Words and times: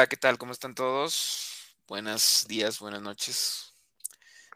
Hola, 0.00 0.08
¿qué 0.08 0.16
tal? 0.16 0.38
¿Cómo 0.38 0.52
están 0.52 0.74
todos? 0.74 1.76
Buenos 1.86 2.46
días, 2.48 2.80
buenas 2.80 3.02
noches. 3.02 3.74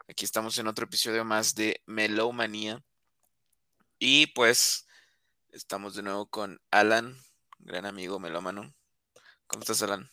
Aquí 0.09 0.25
estamos 0.25 0.57
en 0.57 0.65
otro 0.65 0.85
episodio 0.85 1.23
más 1.23 1.53
de 1.53 1.83
Melomanía. 1.85 2.83
Y 3.99 4.25
pues 4.33 4.87
estamos 5.51 5.93
de 5.93 6.01
nuevo 6.01 6.25
con 6.25 6.57
Alan, 6.71 7.13
gran 7.59 7.85
amigo 7.85 8.17
melómano. 8.17 8.73
¿Cómo 9.45 9.61
estás, 9.61 9.83
Alan? 9.83 10.09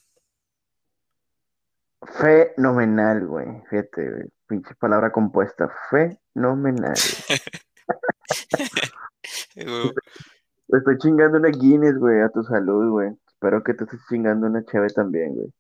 Fenomenal, 2.21 3.27
güey. 3.27 3.47
Fíjate, 3.71 4.11
güey. 4.11 4.25
Pinche 4.47 4.75
palabra 4.75 5.11
compuesta. 5.11 5.75
Fenomenal. 5.89 6.93
Estoy 10.69 10.99
chingando 10.99 11.39
una 11.39 11.49
Guinness, 11.49 11.97
güey, 11.97 12.21
a 12.21 12.29
tu 12.29 12.43
salud, 12.43 12.91
güey. 12.91 13.17
Espero 13.43 13.65
que 13.65 13.75
te 13.75 13.83
estés 13.83 13.99
chingando 14.09 14.47
una 14.47 14.65
cheve 14.65 14.89
también, 14.91 15.35
güey. 15.35 15.53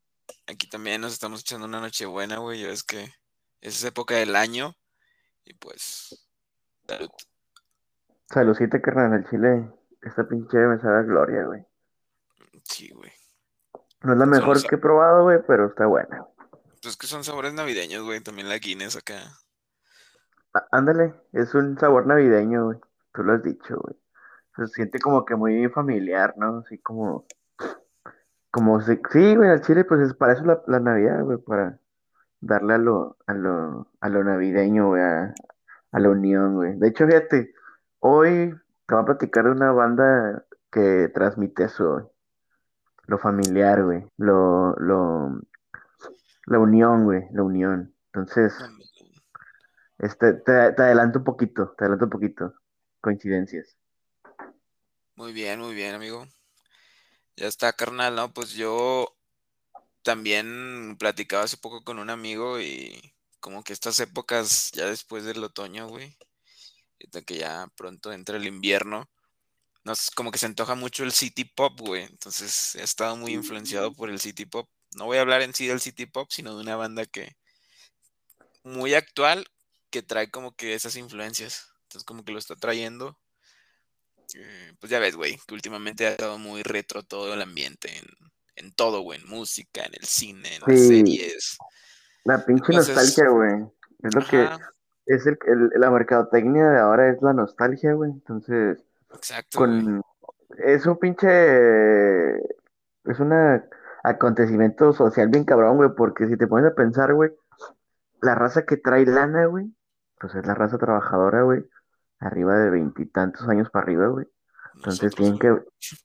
Aquí 0.47 0.69
también 0.69 1.01
nos 1.01 1.13
estamos 1.15 1.41
echando 1.41 1.67
una 1.67 1.81
noche 1.81 2.07
buena, 2.07 2.39
güey. 2.39 2.61
Ya 2.61 2.69
ves 2.69 2.85
que 2.85 3.13
es 3.61 3.83
época 3.83 4.15
del 4.15 4.37
año. 4.37 4.77
Y 5.45 5.55
pues, 5.55 6.29
salud. 6.87 7.11
Saludcita, 8.29 8.81
carnal, 8.81 9.15
al 9.15 9.29
chile. 9.29 9.69
Esta 10.01 10.29
pinche 10.29 10.59
me 10.59 10.79
sabe 10.79 11.01
a 11.01 11.03
gloria, 11.03 11.45
güey. 11.45 11.67
Sí, 12.63 12.89
güey. 12.91 13.11
No 14.03 14.12
es 14.12 14.19
la 14.21 14.27
mejor 14.27 14.65
que 14.65 14.77
he 14.77 14.79
probado, 14.79 15.25
güey, 15.25 15.41
pero 15.45 15.67
está 15.67 15.87
buena. 15.87 16.25
Pues 16.83 16.97
que 16.97 17.09
son 17.09 17.25
sabores 17.25 17.53
navideños, 17.53 18.05
güey. 18.05 18.21
También 18.21 18.49
la 18.49 18.59
Guinness 18.59 18.95
acá. 18.95 19.19
Á- 20.55 20.69
Ándale, 20.71 21.15
es 21.33 21.53
un 21.56 21.77
sabor 21.81 22.06
navideño, 22.06 22.67
güey. 22.67 22.78
Tú 23.12 23.25
lo 23.25 23.33
has 23.33 23.43
dicho, 23.43 23.77
güey. 23.77 23.97
Se 24.55 24.69
siente 24.69 25.01
como 25.01 25.25
que 25.25 25.34
muy 25.34 25.69
familiar, 25.69 26.34
¿no? 26.37 26.59
Así 26.65 26.78
como, 26.78 27.27
como 28.53 28.81
si- 28.83 29.00
sí, 29.11 29.34
güey, 29.34 29.50
al 29.50 29.62
chile, 29.62 29.84
pues 29.84 30.00
es 30.03 30.14
para 30.14 30.34
eso 30.34 30.45
la, 30.45 30.62
la 30.69 30.78
Navidad, 30.78 31.25
güey, 31.25 31.39
para 31.39 31.81
darle 32.41 32.75
a 32.75 32.78
lo, 32.78 33.17
a 33.27 33.34
lo, 33.34 33.89
a 34.00 34.09
lo 34.09 34.22
navideño, 34.25 34.89
güey, 34.89 35.03
a, 35.03 35.34
a 35.92 35.98
la 36.00 36.09
unión, 36.11 36.55
güey. 36.55 36.78
De 36.78 36.89
hecho, 36.89 37.06
fíjate, 37.06 37.55
hoy 38.00 38.55
te 38.86 38.94
voy 38.94 39.03
a 39.03 39.06
platicar 39.06 39.44
de 39.47 39.53
una 39.53 39.72
banda 39.72 40.44
que 40.70 41.11
transmite 41.14 41.64
eso, 41.64 41.92
güey. 41.94 42.05
Lo 43.06 43.19
familiar, 43.19 43.83
güey. 43.83 44.06
Lo, 44.19 44.75
lo, 44.77 45.41
la 46.47 46.59
unión, 46.59 47.05
güey, 47.05 47.27
la 47.33 47.42
unión. 47.42 47.94
Entonces, 48.12 48.55
este, 49.98 50.34
te, 50.34 50.72
te 50.72 50.83
adelanto 50.83 51.20
un 51.20 51.25
poquito, 51.25 51.75
te 51.77 51.84
adelanto 51.84 52.05
un 52.05 52.11
poquito. 52.11 52.55
Coincidencias. 53.00 53.77
Muy 55.16 55.33
bien, 55.33 55.59
muy 55.61 55.75
bien, 55.75 55.94
amigo. 55.94 56.27
Ya 57.36 57.47
está, 57.47 57.72
carnal, 57.72 58.14
¿no? 58.14 58.33
Pues 58.33 58.52
yo 58.52 59.16
también 60.02 60.97
platicaba 60.98 61.44
hace 61.44 61.56
poco 61.56 61.83
con 61.84 61.98
un 61.98 62.11
amigo 62.11 62.61
y 62.61 63.14
como 63.41 63.62
que 63.64 63.72
estas 63.72 63.98
épocas 64.00 64.70
ya 64.72 64.86
después 64.86 65.25
del 65.25 65.42
otoño, 65.44 65.88
güey, 65.88 66.16
que 67.27 67.36
ya 67.38 67.69
pronto 67.77 68.12
entra 68.12 68.36
el 68.36 68.47
invierno, 68.47 69.10
nos 69.84 70.10
como 70.10 70.30
que 70.30 70.38
se 70.38 70.47
antoja 70.47 70.75
mucho 70.75 71.05
el 71.05 71.12
city 71.12 71.44
pop, 71.44 71.78
güey. 71.80 72.05
Entonces 72.05 72.75
he 72.77 72.83
estado 72.83 73.16
muy 73.16 73.33
influenciado 73.33 73.92
por 73.94 74.10
el 74.10 74.20
city 74.20 74.47
pop. 74.47 74.69
No 74.97 75.06
voy 75.06 75.19
a 75.19 75.22
hablar 75.22 75.42
en 75.42 75.55
sí 75.55 75.66
del 75.66 75.80
city 75.80 76.06
pop, 76.06 76.28
sino 76.30 76.55
de 76.55 76.62
una 76.62 76.77
banda 76.77 77.06
que 77.06 77.36
muy 78.64 78.94
actual 78.94 79.47
que 79.91 80.03
trae 80.03 80.30
como 80.30 80.55
que 80.55 80.75
esas 80.75 80.97
influencias. 80.97 81.69
Entonces 81.84 82.05
como 82.05 82.25
que 82.25 82.33
lo 82.33 82.38
está 82.38 82.56
trayendo. 82.56 83.19
Eh, 84.34 84.72
pues 84.81 84.91
ya 84.91 84.98
ves, 84.98 85.16
güey, 85.16 85.38
que 85.47 85.54
últimamente 85.54 86.06
ha 86.06 86.10
estado 86.10 86.38
muy 86.38 86.62
retro 86.62 87.03
todo 87.03 87.34
el 87.34 87.43
ambiente 87.43 87.88
en, 87.98 88.04
en 88.56 88.72
todo, 88.72 89.00
güey, 89.03 89.20
en 89.20 89.28
música, 89.28 89.84
en 89.84 89.94
el 89.94 90.04
cine, 90.04 90.56
en 90.56 90.60
las 90.66 90.81
series. 90.81 91.59
La 92.25 92.44
pinche 92.44 92.72
Entonces, 92.72 92.94
nostalgia, 92.97 93.31
güey. 93.31 93.53
Es 94.03 94.15
lo 94.15 94.25
que 94.26 94.48
es 95.06 95.26
el, 95.26 95.38
el- 95.47 95.81
la 95.81 95.91
mercadotecnia 95.91 96.71
de 96.71 96.81
ahora 96.81 97.10
es 97.10 97.21
la 97.22 97.32
nostalgia, 97.32 97.92
güey. 97.94 98.10
Entonces, 98.10 98.78
exacto, 99.15 99.59
con 99.59 100.03
es 100.59 100.87
un 100.87 100.98
pinche 100.98 102.37
es 102.37 103.19
un 103.19 103.32
acontecimiento 104.03 104.92
social 104.92 105.28
bien 105.28 105.44
cabrón, 105.44 105.76
güey, 105.76 105.91
porque 105.97 106.26
si 106.28 106.37
te 106.37 106.47
pones 106.47 106.71
a 106.71 106.75
pensar, 106.75 107.15
güey, 107.15 107.31
la 108.21 108.34
raza 108.34 108.65
que 108.65 108.76
trae 108.76 109.06
lana, 109.06 109.47
güey, 109.47 109.66
pues 110.21 110.34
es 110.34 110.47
la 110.47 110.54
raza 110.54 110.78
trabajadora, 110.78 111.42
güey, 111.42 111.65
arriba 112.22 112.56
de 112.59 112.71
veintitantos 112.71 113.49
años 113.49 113.71
para 113.71 113.84
arriba, 113.84 114.09
güey. 114.09 114.27
Entonces 114.77 115.15
Nosotros, 115.15 115.15
tienen 115.15 115.38
que, 115.38 115.49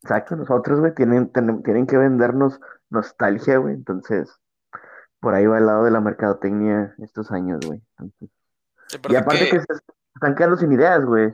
exacto, 0.04 0.36
nosotros, 0.36 0.80
güey, 0.82 0.94
tienen, 0.96 1.32
ten- 1.32 1.64
tienen 1.64 1.88
que 1.88 1.98
vendernos 1.98 2.60
nostalgia, 2.90 3.58
güey. 3.58 3.76
Entonces, 3.76 4.30
por 5.20 5.34
ahí 5.36 5.46
va 5.48 5.58
el 5.60 5.66
lado 5.68 5.84
de 5.86 5.92
la 5.92 6.02
mercadotecnia 6.02 6.96
estos 7.00 7.32
años, 7.32 7.62
güey. 7.66 7.82
Entonces, 7.98 8.30
Y 9.08 9.16
y 9.16 9.16
aparte 9.16 9.48
que, 9.48 9.50
que 9.50 9.60
se 9.62 9.68
están 10.16 10.36
quedando 10.36 10.58
sin 10.58 10.72
ideas, 10.74 11.06
güey. 11.06 11.34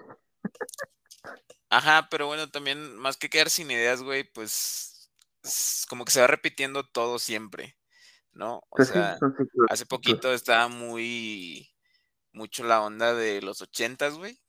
ajá, 1.69 2.07
pero 2.09 2.27
bueno, 2.27 2.50
también 2.50 2.95
más 2.97 3.17
que 3.17 3.29
quedar 3.29 3.50
sin 3.50 3.71
ideas, 3.71 4.01
güey, 4.03 4.23
pues 4.23 5.11
es 5.44 5.85
como 5.89 6.05
que 6.05 6.11
se 6.11 6.21
va 6.21 6.27
repitiendo 6.27 6.83
todo 6.88 7.19
siempre, 7.19 7.77
¿no? 8.33 8.63
O 8.69 8.79
Pues 8.79 8.91
sea, 8.91 9.23
hace 9.67 9.85
poquito 9.88 10.33
estaba 10.33 10.67
muy 10.69 11.71
mucho 12.33 12.63
la 12.65 12.81
onda 12.83 13.13
de 13.15 13.41
los 13.44 13.61
ochentas, 13.61 14.15
güey, 14.15 14.39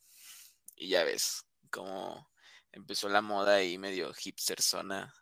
y 0.77 0.89
ya 0.91 1.05
ves 1.05 1.45
cómo 1.71 2.31
empezó 2.73 3.09
la 3.09 3.23
moda 3.23 3.57
ahí 3.57 3.79
medio 3.79 4.13
hipster 4.15 4.61
zona 4.63 5.13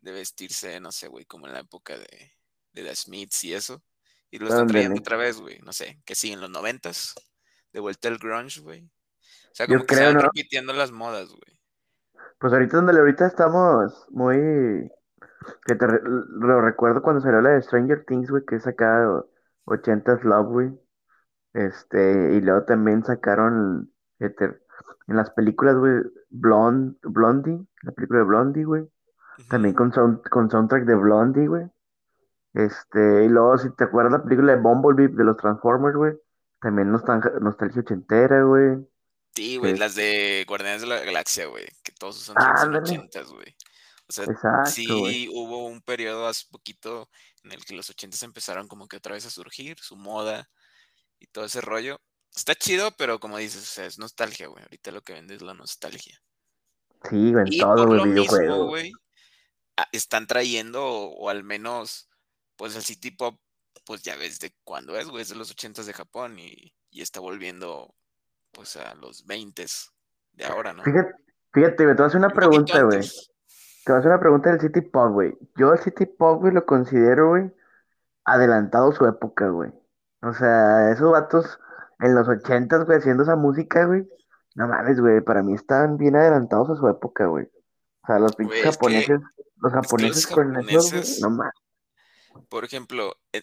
de 0.00 0.12
vestirse, 0.12 0.80
no 0.80 0.92
sé, 0.92 1.08
güey, 1.08 1.24
como 1.26 1.46
en 1.46 1.54
la 1.54 1.60
época 1.60 1.98
de, 1.98 2.32
de 2.72 2.84
The 2.84 2.94
Smiths 2.96 3.44
y 3.44 3.54
eso. 3.54 3.82
Y 4.30 4.38
lo 4.38 4.48
están 4.48 4.66
trayendo 4.66 5.00
otra 5.00 5.16
vez, 5.16 5.38
güey, 5.40 5.58
no 5.60 5.72
sé, 5.72 6.00
que 6.04 6.14
sí, 6.14 6.32
en 6.32 6.40
los 6.40 6.50
noventas, 6.50 7.14
de 7.72 7.80
vuelta 7.80 8.08
el 8.08 8.18
grunge, 8.18 8.60
güey. 8.60 8.84
O 8.84 9.54
sea, 9.54 9.68
Yo 9.68 9.78
como 9.78 9.86
que 9.86 9.94
se 9.96 10.04
van 10.04 10.18
¿no? 10.20 10.20
repitiendo 10.20 10.72
las 10.72 10.92
modas, 10.92 11.28
güey. 11.30 11.60
Pues 12.38 12.52
ahorita 12.52 12.76
donde 12.78 12.98
ahorita 12.98 13.26
estamos 13.26 14.06
muy 14.10 14.90
que 15.66 15.74
te 15.76 15.86
re- 15.86 16.00
lo 16.04 16.60
recuerdo 16.60 17.02
cuando 17.02 17.20
salió 17.22 17.40
la 17.40 17.50
de 17.50 17.62
Stranger 17.62 18.04
Things, 18.06 18.30
güey, 18.30 18.44
que 18.46 18.56
es 18.56 18.66
acá 18.66 19.08
80s 19.64 20.22
Love, 20.24 20.48
güey. 20.48 20.80
Este, 21.54 22.34
y 22.36 22.40
luego 22.42 22.64
también 22.64 23.04
sacaron 23.04 23.92
fíjate, 24.18 24.58
en 25.08 25.16
las 25.16 25.30
películas, 25.30 25.76
güey, 25.76 26.02
Blonde, 26.30 26.96
Blondie, 27.02 27.64
la 27.82 27.92
película 27.92 28.20
de 28.20 28.24
Blondie, 28.24 28.64
güey. 28.64 28.84
También 29.48 29.74
con, 29.74 29.92
sound- 29.92 30.28
con 30.28 30.50
soundtrack 30.50 30.84
de 30.84 30.94
Blondie, 30.94 31.46
güey. 31.46 31.66
Este, 32.54 33.24
y 33.24 33.28
luego, 33.28 33.58
si 33.58 33.70
te 33.70 33.84
acuerdas 33.84 34.12
la 34.12 34.22
película 34.24 34.54
de 34.54 34.60
Bumblebee 34.60 35.14
de 35.14 35.24
los 35.24 35.36
Transformers, 35.36 35.96
güey. 35.96 36.14
También 36.60 36.90
nostalgia, 36.90 37.32
nostalgia 37.40 37.82
ochentera, 37.82 38.42
güey. 38.42 38.78
Sí, 39.34 39.58
güey, 39.58 39.76
las 39.76 39.94
de 39.94 40.46
Guardianes 40.48 40.80
de 40.80 40.86
la 40.86 41.00
Galaxia, 41.00 41.46
güey, 41.46 41.66
que 41.82 41.92
todos 41.92 42.16
sus 42.16 42.24
soundtracks 42.24 42.60
son 42.62 42.74
ochentas, 42.76 43.28
güey. 43.30 43.54
O 44.08 44.12
sea, 44.12 44.24
exacto, 44.24 44.70
sí 44.70 45.28
hubo 45.30 45.66
un 45.66 45.82
periodo 45.82 46.26
hace 46.26 46.46
poquito 46.50 47.10
en 47.44 47.52
el 47.52 47.64
que 47.64 47.74
los 47.74 47.90
ochentas 47.90 48.22
empezaron 48.22 48.68
como 48.68 48.88
que 48.88 48.96
otra 48.96 49.12
vez 49.12 49.26
a 49.26 49.30
surgir, 49.30 49.78
su 49.78 49.96
moda 49.96 50.48
y 51.18 51.26
todo 51.26 51.44
ese 51.44 51.60
rollo. 51.60 52.00
Está 52.36 52.54
chido, 52.54 52.90
pero 52.98 53.18
como 53.18 53.38
dices, 53.38 53.62
o 53.62 53.66
sea, 53.66 53.86
es 53.86 53.98
nostalgia, 53.98 54.46
güey. 54.48 54.62
Ahorita 54.62 54.90
lo 54.92 55.00
que 55.02 55.14
vende 55.14 55.34
es 55.34 55.42
la 55.42 55.54
nostalgia. 55.54 56.20
Sí, 57.08 57.32
güey, 57.32 57.46
en 57.46 57.52
Y 57.52 57.58
todo, 57.58 57.86
por 57.86 57.96
lo 57.96 58.04
mismo, 58.04 58.66
güey, 58.66 58.92
están 59.92 60.26
trayendo, 60.26 60.84
o, 60.84 61.16
o 61.16 61.28
al 61.30 61.44
menos, 61.44 62.10
pues 62.56 62.76
el 62.76 62.82
City 62.82 63.10
Pop, 63.10 63.40
pues 63.84 64.02
ya 64.02 64.16
ves 64.16 64.38
de 64.38 64.54
cuándo 64.64 64.96
es, 64.98 65.08
güey, 65.08 65.22
es 65.22 65.30
de 65.30 65.36
los 65.36 65.50
ochentas 65.50 65.86
de 65.86 65.92
Japón 65.94 66.38
y, 66.38 66.74
y 66.90 67.00
está 67.00 67.20
volviendo, 67.20 67.94
pues 68.52 68.76
a 68.76 68.94
los 68.94 69.24
veintes 69.26 69.90
de 70.32 70.44
ahora, 70.44 70.72
¿no? 70.72 70.82
Fíjate, 70.82 71.14
fíjate, 71.52 71.76
te 71.76 71.84
voy 71.84 72.02
a 72.02 72.06
hacer 72.06 72.18
una 72.18 72.28
Un 72.28 72.34
pregunta, 72.34 72.82
güey. 72.82 73.00
Te 73.00 73.92
voy 73.92 73.96
a 73.96 73.98
hacer 73.98 74.10
una 74.10 74.20
pregunta 74.20 74.50
del 74.50 74.60
City 74.60 74.80
Pop, 74.82 75.12
güey. 75.12 75.32
Yo 75.56 75.72
el 75.72 75.78
City 75.78 76.04
Pop, 76.04 76.40
güey, 76.40 76.52
lo 76.52 76.66
considero, 76.66 77.30
güey, 77.30 77.50
adelantado 78.24 78.92
su 78.92 79.06
época, 79.06 79.48
güey. 79.48 79.70
O 80.22 80.34
sea, 80.34 80.90
esos 80.90 81.12
vatos 81.12 81.60
en 82.00 82.14
los 82.14 82.28
ochentas, 82.28 82.84
güey, 82.84 82.98
haciendo 82.98 83.22
esa 83.22 83.36
música, 83.36 83.84
güey. 83.86 84.02
No 84.54 84.68
mames, 84.68 85.00
güey, 85.00 85.20
para 85.20 85.42
mí 85.42 85.54
están 85.54 85.96
bien 85.98 86.16
adelantados 86.16 86.70
a 86.70 86.76
su 86.76 86.88
época, 86.88 87.26
güey. 87.26 87.44
O 88.02 88.06
sea, 88.06 88.18
los 88.18 88.34
pinches 88.36 88.48
Güey, 88.56 88.60
es 88.60 88.64
que, 88.64 88.72
japoneses, 88.72 89.20
los 89.20 89.20
es 89.20 89.32
que 89.36 89.60
los 89.60 89.72
japoneses 89.72 90.26
con 90.26 90.52
güey, 90.52 90.64
japoneses, 90.66 91.20
no 91.20 91.30
mames. 91.30 91.52
por 92.48 92.64
ejemplo, 92.64 93.16
eh, 93.32 93.42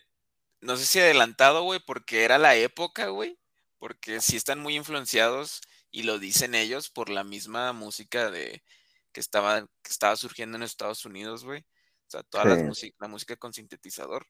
no 0.62 0.78
sé 0.78 0.86
si 0.86 1.00
adelantado, 1.00 1.64
güey, 1.64 1.80
porque 1.86 2.24
era 2.24 2.38
la 2.38 2.56
época, 2.56 3.08
güey, 3.08 3.38
porque 3.80 4.22
sí 4.22 4.38
están 4.38 4.60
muy 4.60 4.76
influenciados 4.76 5.62
y 5.92 6.04
lo 6.04 6.18
dicen 6.20 6.56
ellos 6.56 6.90
por 6.90 7.10
la 7.10 7.24
misma 7.24 7.74
música 7.74 8.32
de 8.32 8.64
que 9.12 9.20
estaba, 9.20 9.62
que 9.62 9.92
estaba 9.92 10.16
surgiendo 10.16 10.58
en 10.58 10.64
Estados 10.64 11.06
Unidos, 11.06 11.44
güey. 11.46 11.62
O 12.08 12.10
sea, 12.10 12.24
toda 12.24 12.56
Sí. 12.58 12.64
música, 12.64 12.98
la 13.00 13.08
música 13.08 13.36
con 13.36 13.54
sintetizador. 13.54 14.26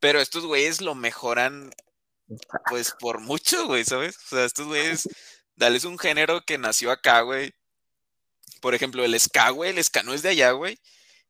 Pero 0.00 0.20
estos 0.20 0.44
güeyes 0.44 0.80
lo 0.80 0.94
mejoran, 0.94 1.70
pues, 2.68 2.94
por 2.98 3.20
mucho, 3.20 3.66
güey, 3.66 3.84
¿sabes? 3.84 4.16
O 4.16 4.36
sea, 4.36 4.44
estos 4.44 4.66
güeyes, 4.66 5.08
dales 5.56 5.84
un 5.84 5.98
género 5.98 6.42
que 6.46 6.58
nació 6.58 6.90
acá, 6.90 7.20
güey. 7.22 7.52
Por 8.60 8.74
ejemplo, 8.74 9.04
el 9.04 9.18
ska, 9.18 9.50
güey, 9.50 9.70
el 9.70 9.82
ska 9.82 10.02
no 10.02 10.14
es 10.14 10.22
de 10.22 10.30
allá, 10.30 10.52
güey. 10.52 10.78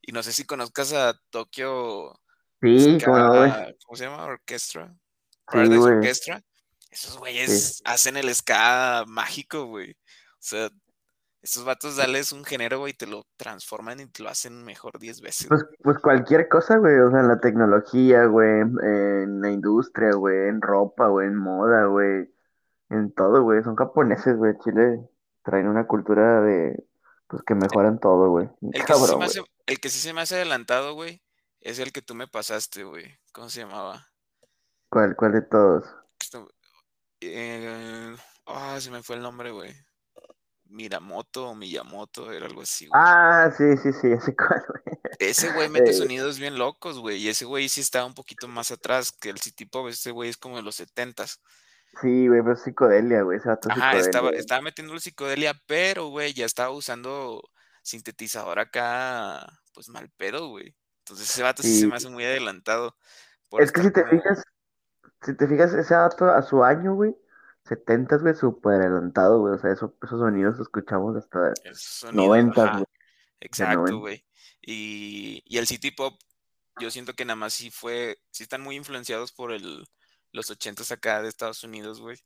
Y 0.01 0.13
no 0.13 0.23
sé 0.23 0.33
si 0.33 0.45
conozcas 0.45 0.93
a 0.93 1.19
Tokyo 1.31 2.13
Sí, 2.61 2.99
como 3.05 3.19
no, 3.19 3.29
güey. 3.39 3.51
Ska, 3.51 3.75
¿cómo 3.85 3.97
se 3.97 4.05
llama? 4.05 4.25
Orquestra. 4.25 4.95
Paradise. 5.47 5.79
Orchestra. 5.79 6.43
Esos 6.91 7.13
Sí. 7.15 7.19
güeyes 7.19 7.83
hacen 7.85 8.17
el 8.17 8.35
ska 8.35 9.05
mágico, 9.07 9.65
güey. 9.67 9.93
O 9.93 10.39
sea, 10.45 10.71
estos 11.43 11.65
vatos 11.65 11.97
dales 11.97 12.33
un 12.33 12.45
género, 12.45 12.79
güey, 12.79 12.93
y 12.93 12.97
te 12.97 13.07
lo 13.07 13.25
transforman 13.37 14.01
y 14.01 14.07
te 14.07 14.23
lo 14.23 14.29
hacen 14.29 14.65
mejor 14.65 14.99
10 14.99 15.21
veces, 15.21 15.49
Pues, 15.49 15.65
pues 15.83 15.99
cualquier 15.99 16.49
cosa, 16.49 16.77
güey. 16.79 16.99
O 17.01 17.11
sea, 17.11 17.21
en 17.21 17.29
la 17.29 17.41
tecnología, 17.41 18.25
güey. 18.27 18.61
En 18.61 19.41
la 19.41 19.51
industria, 19.51 20.13
güey. 20.13 20.49
En 20.49 20.61
ropa, 20.63 21.09
güey. 21.09 21.27
En 21.27 21.37
moda, 21.37 21.87
güey. 21.87 22.33
En 22.91 23.13
todo, 23.13 23.43
güey. 23.43 23.63
Son 23.65 23.75
japoneses, 23.77 24.37
güey. 24.37 24.55
Chile 24.63 25.01
traen 25.43 25.67
una 25.67 25.87
cultura 25.87 26.41
de, 26.43 26.85
pues 27.27 27.43
que 27.45 27.55
mejoran 27.57 27.99
todo, 27.99 28.31
güey. 28.31 28.49
El 28.61 28.71
que 28.73 28.79
sí 28.79 28.87
se 28.87 28.87
Cabrón, 28.87 29.11
me 29.11 29.17
güey. 29.17 29.27
hace, 29.27 29.43
el 29.67 29.81
que 29.81 29.89
sí 29.89 29.99
se 29.99 30.13
me 30.13 30.21
hace 30.21 30.37
adelantado, 30.37 30.95
güey, 30.95 31.21
es 31.61 31.81
el 31.81 31.91
que 31.93 32.03
tú 32.03 32.15
me 32.15 32.29
pasaste, 32.29 32.85
güey. 32.85 33.19
¿Cómo 33.33 33.49
se 33.51 33.61
llamaba? 33.61 34.07
¿Cuál, 34.89 35.17
cuál 35.17 35.33
de 35.33 35.43
todos? 35.43 35.85
Esto- 36.21 36.49
eh, 37.21 38.15
ah, 38.47 38.79
se 38.81 38.91
me 38.93 39.03
fue 39.03 39.17
el 39.17 39.23
nombre, 39.23 39.51
güey. 39.51 39.73
Miramoto 40.73 41.49
o 41.51 41.55
Miyamoto, 41.55 42.33
era 42.33 42.47
algo 42.47 42.63
así, 42.63 42.87
güey. 42.87 43.03
Ah, 43.05 43.51
sí, 43.57 43.77
sí, 43.77 43.93
sí, 43.93 44.09
ese 44.13 44.35
cuál, 44.37 44.65
güey. 44.69 44.99
Ese 45.19 45.51
güey 45.51 45.69
mete 45.71 45.93
Eh, 45.93 45.95
sonidos 45.95 46.39
bien 46.39 46.59
locos, 46.59 46.99
güey. 46.99 47.19
Y 47.19 47.29
ese 47.29 47.45
güey 47.45 47.69
sí 47.69 47.81
está 47.81 48.05
un 48.05 48.15
poquito 48.15 48.49
más 48.49 48.71
atrás 48.73 49.13
que 49.13 49.31
el 49.31 49.39
City 49.41 49.67
Pop. 49.67 49.89
Ese 49.89 50.11
güey 50.13 50.31
es 50.31 50.37
como 50.39 50.57
de 50.57 50.63
los 50.63 50.77
setentas. 50.77 51.41
sí, 52.01 52.29
güey, 52.29 52.41
pero 52.43 52.55
es 52.55 52.63
psicodelia, 52.63 53.23
güey. 53.23 53.39
Ajá, 53.69 53.97
estaba, 53.97 54.31
psicodelia. 54.31 54.41
estaba 54.41 54.63
metiendo 54.63 54.95
el 54.95 55.01
psicodelia, 55.01 55.55
pero, 55.67 56.09
güey, 56.09 56.33
ya 56.35 56.45
estaba 56.47 56.71
usando 56.71 57.43
sintetizador 57.83 58.59
acá, 58.59 59.47
pues 59.73 59.89
mal 59.89 60.11
pedo, 60.17 60.49
güey. 60.49 60.75
Entonces 61.01 61.31
ese 61.31 61.43
vato 61.43 61.63
sí 61.65 61.75
se 61.75 61.87
me 61.87 61.97
hace 61.97 62.09
muy 62.09 62.25
adelantado 62.25 62.97
Es 63.57 63.73
que 63.73 63.83
si 63.83 63.91
te 63.93 64.05
como... 64.05 64.11
fijas, 64.11 64.45
si 65.23 65.37
te 65.37 65.49
fijas, 65.49 65.73
ese 65.75 65.95
vato 65.95 66.27
a 66.31 66.43
su 66.43 66.65
año, 66.65 66.95
güey. 66.95 67.17
Setentas, 67.65 68.23
güey, 68.23 68.35
súper 68.35 68.81
adelantado, 68.81 69.41
güey. 69.41 69.55
O 69.55 69.59
sea, 69.59 69.73
eso, 69.73 69.97
esos 70.03 70.19
sonidos 70.21 70.59
los 70.59 70.67
escuchamos 70.67 71.17
hasta 71.17 71.53
Esos 71.65 71.83
sonidos, 71.83 72.27
noventas, 72.27 72.65
ajá, 72.65 72.73
güey. 72.79 72.87
De 73.41 73.47
exacto, 73.47 73.99
güey. 73.99 74.25
Y, 74.61 75.43
y 75.47 75.59
el 75.59 75.67
City 75.67 75.91
Pop, 75.91 76.15
yo 76.81 76.91
siento 76.91 77.15
que 77.15 77.25
nada 77.25 77.37
más 77.37 77.53
sí 77.55 77.71
fue, 77.71 78.19
sí 78.31 78.43
están 78.45 78.63
muy 78.63 78.77
influenciados 78.77 79.33
por 79.33 79.53
el, 79.53 79.85
los 80.33 80.51
ochentas 80.51 80.91
acá 80.93 81.23
de 81.23 81.29
Estados 81.29 81.63
Unidos, 81.65 82.01
güey. 82.01 82.17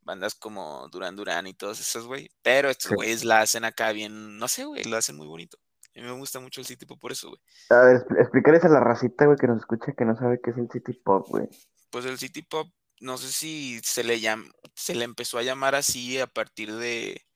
Bandas 0.00 0.34
como 0.34 0.88
Duran 0.90 1.16
Duran 1.16 1.46
y 1.46 1.54
todos 1.54 1.80
esos, 1.80 2.06
güey. 2.06 2.30
Pero 2.42 2.70
estos 2.70 2.88
Sí. 2.90 2.94
güeyes 2.94 3.24
la 3.24 3.40
hacen 3.40 3.64
acá 3.64 3.92
bien, 3.92 4.38
no 4.38 4.48
sé, 4.48 4.64
güey, 4.64 4.84
la 4.84 4.98
hacen 4.98 5.16
muy 5.16 5.26
bonito. 5.26 5.58
A 5.96 6.00
mí 6.00 6.06
me 6.06 6.12
gusta 6.12 6.38
mucho 6.40 6.60
el 6.60 6.66
City 6.66 6.86
Pop 6.86 6.98
por 7.00 7.12
eso, 7.12 7.28
güey. 7.28 7.40
A 7.70 7.80
ver, 7.84 7.96
expl- 7.96 8.20
explícales 8.20 8.64
a 8.64 8.68
la 8.68 8.80
racita, 8.80 9.26
güey, 9.26 9.36
que 9.36 9.48
nos 9.48 9.58
escucha 9.58 9.92
que 9.92 10.04
no 10.04 10.16
sabe 10.16 10.40
qué 10.42 10.50
es 10.50 10.56
el 10.58 10.70
City 10.70 10.92
Pop, 10.92 11.26
güey. 11.28 11.48
Pues 11.90 12.04
el 12.04 12.18
City 12.18 12.42
Pop, 12.42 12.68
no 13.00 13.18
sé 13.18 13.32
si 13.32 13.80
se 13.82 14.04
le 14.04 14.20
llama, 14.20 14.50
se 14.74 14.94
le 14.94 15.04
empezó 15.04 15.38
a 15.38 15.42
llamar 15.42 15.74
así 15.74 16.18
a 16.18 16.26
partir 16.26 16.74
de, 16.74 17.26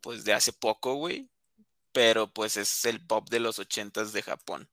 pues 0.00 0.24
de 0.24 0.32
hace 0.32 0.52
poco, 0.52 0.94
güey. 0.94 1.30
Pero 1.92 2.32
pues 2.32 2.56
es 2.56 2.84
el 2.86 3.06
pop 3.06 3.28
de 3.30 3.40
los 3.40 3.58
ochentas 3.58 4.12
de 4.12 4.22
Japón. 4.22 4.68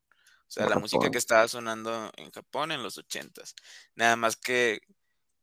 O 0.47 0.51
sea, 0.51 0.67
la 0.67 0.79
música 0.79 1.09
que 1.11 1.17
estaba 1.17 1.47
sonando 1.47 2.11
en 2.17 2.31
Japón 2.31 2.71
en 2.71 2.83
los 2.83 2.97
ochentas. 2.97 3.55
Nada 3.95 4.15
más 4.15 4.35
que, 4.35 4.81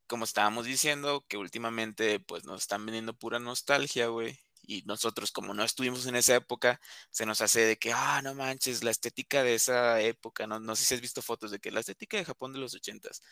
como 0.06 0.24
estábamos 0.24 0.66
diciendo, 0.66 1.24
que 1.28 1.38
últimamente 1.38 2.20
pues 2.20 2.44
nos 2.44 2.62
están 2.62 2.84
vendiendo 2.84 3.14
pura 3.14 3.38
nostalgia, 3.38 4.08
güey. 4.08 4.38
Y 4.68 4.82
nosotros, 4.84 5.32
como 5.32 5.54
no 5.54 5.64
estuvimos 5.64 6.04
en 6.04 6.14
esa 6.14 6.36
época, 6.36 6.78
se 7.10 7.24
nos 7.24 7.40
hace 7.40 7.60
de 7.62 7.78
que, 7.78 7.90
ah, 7.94 8.20
no 8.22 8.34
manches, 8.34 8.84
la 8.84 8.90
estética 8.90 9.42
de 9.42 9.54
esa 9.54 9.98
época, 10.02 10.46
no, 10.46 10.60
no 10.60 10.76
sé 10.76 10.84
si 10.84 10.94
has 10.94 11.00
visto 11.00 11.22
fotos 11.22 11.50
de 11.50 11.58
que 11.58 11.70
la 11.70 11.80
estética 11.80 12.18
de 12.18 12.26
Japón 12.26 12.52
de 12.52 12.58
los 12.58 12.74
ochentas. 12.74 13.22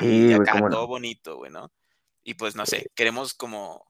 Y 0.00 0.26
güey, 0.26 0.34
acá 0.34 0.60
todo 0.60 0.68
no. 0.68 0.86
bonito, 0.86 1.36
güey, 1.36 1.50
¿no? 1.50 1.72
Y 2.22 2.34
pues 2.34 2.54
no 2.54 2.64
sé, 2.64 2.92
queremos 2.94 3.34
como 3.34 3.84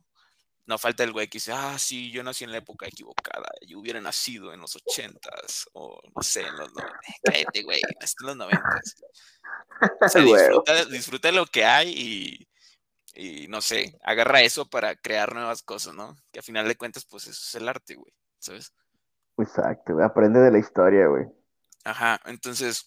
no 0.64 0.78
falta 0.78 1.04
el 1.04 1.12
güey 1.12 1.28
que 1.28 1.36
dice, 1.36 1.52
ah, 1.52 1.78
sí, 1.78 2.10
yo 2.10 2.22
nací 2.22 2.44
en 2.44 2.52
la 2.52 2.58
época 2.58 2.86
equivocada, 2.86 3.50
yo 3.66 3.78
hubiera 3.78 4.00
nacido 4.00 4.54
en 4.54 4.60
los 4.60 4.74
ochentas, 4.74 5.68
o 5.74 6.00
no 6.16 6.22
sé, 6.22 6.40
en 6.40 6.56
los 6.56 6.72
noventas. 6.72 7.00
Cállate, 7.22 7.62
güey, 7.64 7.82
en 7.82 8.26
los 8.26 8.36
noventas. 8.36 8.94
O 10.00 10.08
sea, 10.08 10.22
disfruta, 10.22 10.84
disfruta 10.86 11.32
lo 11.32 11.44
que 11.44 11.66
hay 11.66 11.90
y, 11.90 12.48
y, 13.14 13.48
no 13.48 13.60
sé, 13.62 13.96
agarra 14.02 14.42
eso 14.42 14.68
para 14.68 14.96
crear 14.96 15.34
nuevas 15.34 15.62
cosas, 15.62 15.94
¿no? 15.94 16.16
Que 16.32 16.40
a 16.40 16.42
final 16.42 16.68
de 16.68 16.76
cuentas, 16.76 17.04
pues 17.06 17.24
eso 17.26 17.42
es 17.46 17.54
el 17.56 17.68
arte, 17.68 17.94
güey, 17.96 18.12
¿sabes? 18.38 18.72
exacto. 19.38 20.02
Aprende 20.02 20.40
de 20.40 20.50
la 20.50 20.58
historia, 20.58 21.06
güey. 21.08 21.26
Ajá, 21.84 22.20
entonces, 22.26 22.84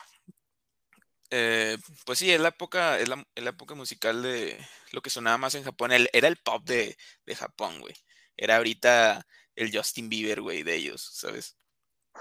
eh, 1.29 1.77
pues 2.05 2.19
sí, 2.19 2.31
es 2.31 2.39
la 2.39 2.49
época, 2.49 2.99
es 2.99 3.09
la, 3.09 3.25
es 3.35 3.43
la 3.43 3.49
época 3.51 3.75
musical 3.75 4.21
de 4.23 4.57
lo 4.93 5.01
que 5.01 5.09
sonaba 5.09 5.37
más 5.37 5.55
en 5.55 5.63
Japón, 5.63 5.91
el- 5.91 6.09
era 6.13 6.27
el 6.27 6.37
pop 6.37 6.63
de, 6.65 6.97
de 7.25 7.35
Japón, 7.35 7.79
güey. 7.81 7.95
Era 8.37 8.57
ahorita 8.57 9.25
el 9.55 9.75
Justin 9.75 10.09
Bieber, 10.09 10.41
güey, 10.41 10.63
de 10.63 10.75
ellos, 10.75 11.09
¿sabes? 11.13 11.57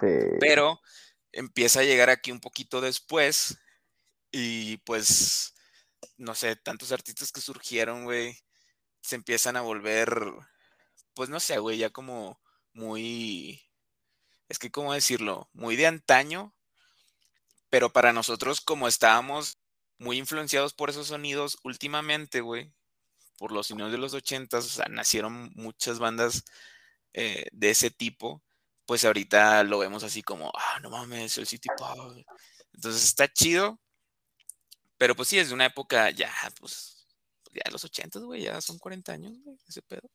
Sí. 0.01 0.07
pero 0.39 0.81
empieza 1.33 1.81
a 1.81 1.85
llegar 1.85 2.11
aquí 2.11 2.33
un 2.33 2.41
poquito 2.41 2.81
después 2.81 3.59
y 4.33 4.79
pues, 4.79 5.55
no 6.17 6.35
sé, 6.35 6.57
tantos 6.57 6.93
artistas 6.93 7.33
que 7.33 7.41
surgieron, 7.41 8.05
güey, 8.05 8.39
se 9.03 9.17
empiezan 9.17 9.57
a 9.57 9.63
volver, 9.63 10.33
pues 11.15 11.29
no 11.29 11.41
sé, 11.41 11.59
güey, 11.59 11.79
ya 11.79 11.91
como 11.91 12.41
muy, 12.73 13.63
es 14.49 14.59
que, 14.59 14.71
¿cómo 14.71 14.93
decirlo? 14.95 15.49
Muy 15.53 15.77
de 15.77 15.87
antaño, 15.87 16.55
pero 17.71 17.93
para 17.93 18.13
nosotros 18.13 18.61
como 18.61 18.89
estábamos 18.89 19.59
muy 19.99 20.19
influenciados 20.19 20.75
por 20.75 20.91
esos 20.91 21.09
sonidos 21.09 21.59
últimamente, 21.65 22.41
güey, 22.41 22.73
por 23.39 23.53
los 23.53 23.69
sonidos 23.69 23.93
de 23.93 23.99
los 23.99 24.15
ochentas, 24.15 24.65
o 24.67 24.69
sea, 24.69 24.87
nacieron 24.89 25.51
muchas 25.55 25.99
bandas 25.99 26.45
eh, 27.13 27.47
de 27.53 27.71
ese 27.71 27.91
tipo, 27.91 28.43
pues 28.87 29.05
ahorita 29.05 29.65
lo 29.65 29.79
vemos 29.79 30.05
así 30.05 30.23
como, 30.23 30.53
ah, 30.57 30.81
no 30.81 30.91
mames, 30.91 31.39
el 31.39 31.47
City 31.47 31.69
Pop. 31.77 32.17
Entonces 32.75 33.05
está 33.05 33.29
chido, 33.33 33.81
pero 34.99 35.15
pues 35.15 35.29
sí, 35.29 35.39
es 35.39 35.49
de 35.49 35.55
una 35.55 35.67
época 35.67 36.11
ya, 36.11 36.31
pues, 36.61 37.07
ya 37.53 37.71
los 37.71 37.85
ochentas, 37.85 38.23
güey, 38.23 38.43
ya 38.43 38.61
son 38.61 38.79
40 38.79 39.13
años, 39.13 39.33
güey, 39.45 39.59
ese 39.69 39.83
pedo. 39.83 40.09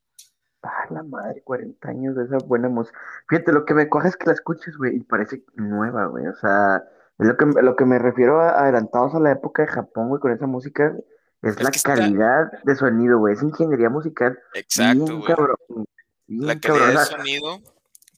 Ah, 0.64 0.86
la 0.92 1.02
madre, 1.04 1.42
40 1.44 1.90
años 1.90 2.16
de 2.16 2.26
esa 2.26 2.38
buena 2.38 2.70
música. 2.70 3.00
Fíjate, 3.28 3.52
lo 3.52 3.66
que 3.66 3.74
me 3.74 3.90
coja 3.90 4.10
es 4.10 4.16
que 4.16 4.28
la 4.28 4.34
escuches, 4.34 4.78
güey, 4.78 4.96
y 4.98 5.00
parece 5.00 5.44
nueva, 5.56 6.06
güey. 6.06 6.28
O 6.28 6.36
sea, 6.36 6.84
es 7.18 7.28
lo 7.28 7.36
que, 7.36 7.46
lo 7.46 7.76
que 7.76 7.86
me 7.86 7.98
refiero 7.98 8.40
a 8.42 8.62
adelantados 8.62 9.16
a 9.16 9.20
la 9.20 9.32
época 9.32 9.64
de 9.64 9.70
Japón, 9.70 10.10
güey, 10.10 10.22
con 10.22 10.32
esa 10.32 10.46
música, 10.46 10.96
es 11.42 11.60
la 11.60 11.70
está, 11.70 11.96
calidad 11.96 12.52
de 12.64 12.76
sonido, 12.76 13.18
güey. 13.18 13.34
Es 13.34 13.42
ingeniería 13.42 13.90
musical 13.90 14.38
exacto, 14.54 15.06
bien 15.06 15.20
güey. 15.20 15.34
cabrón, 15.36 15.58
La 16.28 16.54
bien 16.54 16.60
calidad 16.60 16.94
cabrón. 16.94 16.96
de 16.96 17.06
sonido, 17.06 17.60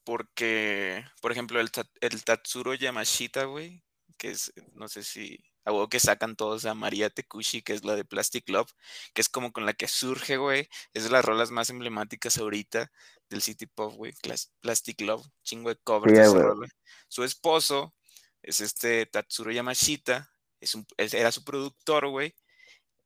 porque, 0.04 1.06
por 1.22 1.32
ejemplo, 1.32 1.62
el, 1.62 1.70
el 2.02 2.24
Tatsuro 2.26 2.74
Yamashita, 2.74 3.46
güey, 3.46 3.82
que 4.18 4.32
es, 4.32 4.52
no 4.74 4.90
sé 4.90 5.04
si, 5.04 5.40
a 5.66 5.72
huevo 5.72 5.90
que 5.90 6.00
sacan 6.00 6.36
todos 6.36 6.66
a 6.66 6.74
María 6.74 7.10
Tekushi, 7.10 7.62
que 7.62 7.74
es 7.74 7.84
la 7.84 7.96
de 7.96 8.06
Plastic 8.06 8.50
Love, 8.50 8.72
que 9.14 9.22
es 9.22 9.30
como 9.30 9.52
con 9.52 9.66
la 9.66 9.74
que 9.74 9.88
surge, 9.88 10.38
güey, 10.38 10.70
es 10.94 11.04
de 11.04 11.10
las 11.10 11.24
rolas 11.24 11.52
más 11.52 11.70
emblemáticas 11.70 12.38
ahorita 12.38 12.92
del 13.30 13.42
City 13.42 13.66
Pop, 13.66 13.94
güey, 13.94 14.14
Plastic 14.62 15.02
Love, 15.02 15.26
chingo 15.44 15.70
de 15.70 15.76
sí, 15.76 15.82
covers 15.84 16.34
de. 16.34 16.70
Su 17.08 17.24
esposo 17.24 17.96
es 18.42 18.60
este 18.60 19.06
Tatsuro 19.06 19.52
Yamashita, 19.52 20.30
es 20.60 20.76
un, 20.76 20.86
era 20.98 21.32
su 21.32 21.44
productor, 21.44 22.08
güey, 22.10 22.36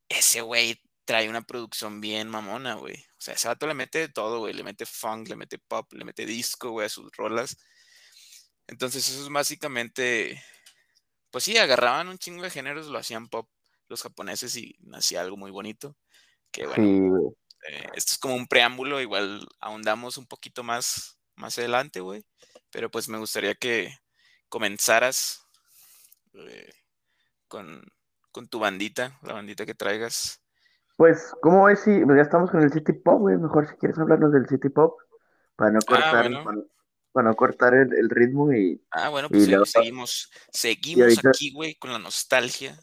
ese 0.09 0.41
güey 0.41 0.81
trae 1.05 1.29
una 1.29 1.41
producción 1.41 2.01
bien 2.01 2.27
mamona, 2.29 2.75
güey. 2.75 2.95
O 2.95 3.19
sea, 3.19 3.33
ese 3.33 3.47
vato 3.47 3.67
le 3.67 3.73
mete 3.73 3.99
de 3.99 4.09
todo, 4.09 4.39
güey. 4.39 4.53
Le 4.53 4.63
mete 4.63 4.85
funk, 4.85 5.29
le 5.29 5.35
mete 5.35 5.57
pop, 5.57 5.91
le 5.93 6.05
mete 6.05 6.25
disco, 6.25 6.71
güey, 6.71 6.85
a 6.85 6.89
sus 6.89 7.11
rolas. 7.15 7.57
Entonces, 8.67 9.07
eso 9.07 9.23
es 9.23 9.29
básicamente, 9.29 10.43
pues 11.31 11.43
sí, 11.43 11.57
agarraban 11.57 12.07
un 12.07 12.17
chingo 12.17 12.43
de 12.43 12.49
géneros, 12.49 12.87
lo 12.87 12.97
hacían 12.97 13.27
pop 13.27 13.49
los 13.89 14.03
japoneses 14.03 14.55
y 14.57 14.75
nacía 14.81 15.21
algo 15.21 15.37
muy 15.37 15.51
bonito. 15.51 15.95
Que 16.51 16.65
bueno, 16.67 17.31
eh, 17.69 17.87
esto 17.93 18.13
es 18.13 18.17
como 18.17 18.35
un 18.35 18.47
preámbulo, 18.47 19.01
igual 19.01 19.47
ahondamos 19.59 20.17
un 20.17 20.27
poquito 20.27 20.63
más, 20.63 21.19
más 21.35 21.57
adelante, 21.57 21.99
güey. 21.99 22.25
Pero 22.71 22.89
pues 22.91 23.09
me 23.09 23.17
gustaría 23.17 23.55
que 23.55 23.95
comenzaras 24.49 25.41
eh, 26.33 26.73
con, 27.47 27.83
con 28.31 28.47
tu 28.47 28.59
bandita, 28.59 29.17
la 29.23 29.33
bandita 29.33 29.65
que 29.65 29.73
traigas. 29.73 30.41
Pues, 30.95 31.33
¿cómo 31.41 31.65
ves 31.65 31.81
si 31.81 32.03
pues 32.05 32.17
ya 32.17 32.23
estamos 32.23 32.49
con 32.49 32.61
el 32.61 32.71
City 32.71 32.93
Pop, 32.93 33.19
güey? 33.19 33.37
Mejor 33.37 33.67
si 33.67 33.75
quieres 33.75 33.99
hablarnos 33.99 34.31
del 34.33 34.47
City 34.47 34.69
Pop, 34.69 34.99
para 35.55 35.71
no 35.71 35.79
Ah, 35.79 35.85
cortar, 35.87 36.29
bueno. 36.29 36.43
para, 36.43 36.57
para 37.17 37.29
no 37.29 37.35
cortar 37.35 37.73
el, 37.73 37.93
el 37.93 38.09
ritmo 38.09 38.53
y, 38.53 38.81
Ah, 38.91 39.09
bueno, 39.09 39.27
pues 39.29 39.45
seguimos, 39.71 40.31
seguimos 40.51 41.03
ahorita, 41.03 41.29
aquí, 41.29 41.51
güey, 41.51 41.75
con 41.75 41.91
la 41.91 41.99
nostalgia 41.99 42.77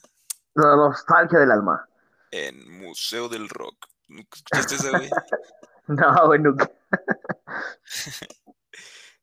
la 0.55 0.76
nostalgia 0.76 1.38
del 1.38 1.50
alma. 1.50 1.88
en 2.31 2.79
Museo 2.81 3.29
del 3.29 3.49
Rock. 3.49 3.87
¿Nunca 4.09 4.37
¿Escuchaste 4.37 4.75
esa, 4.76 4.91
güey? 4.91 5.11
No, 5.87 6.26
güey, 6.26 6.41
nunca. 6.41 6.71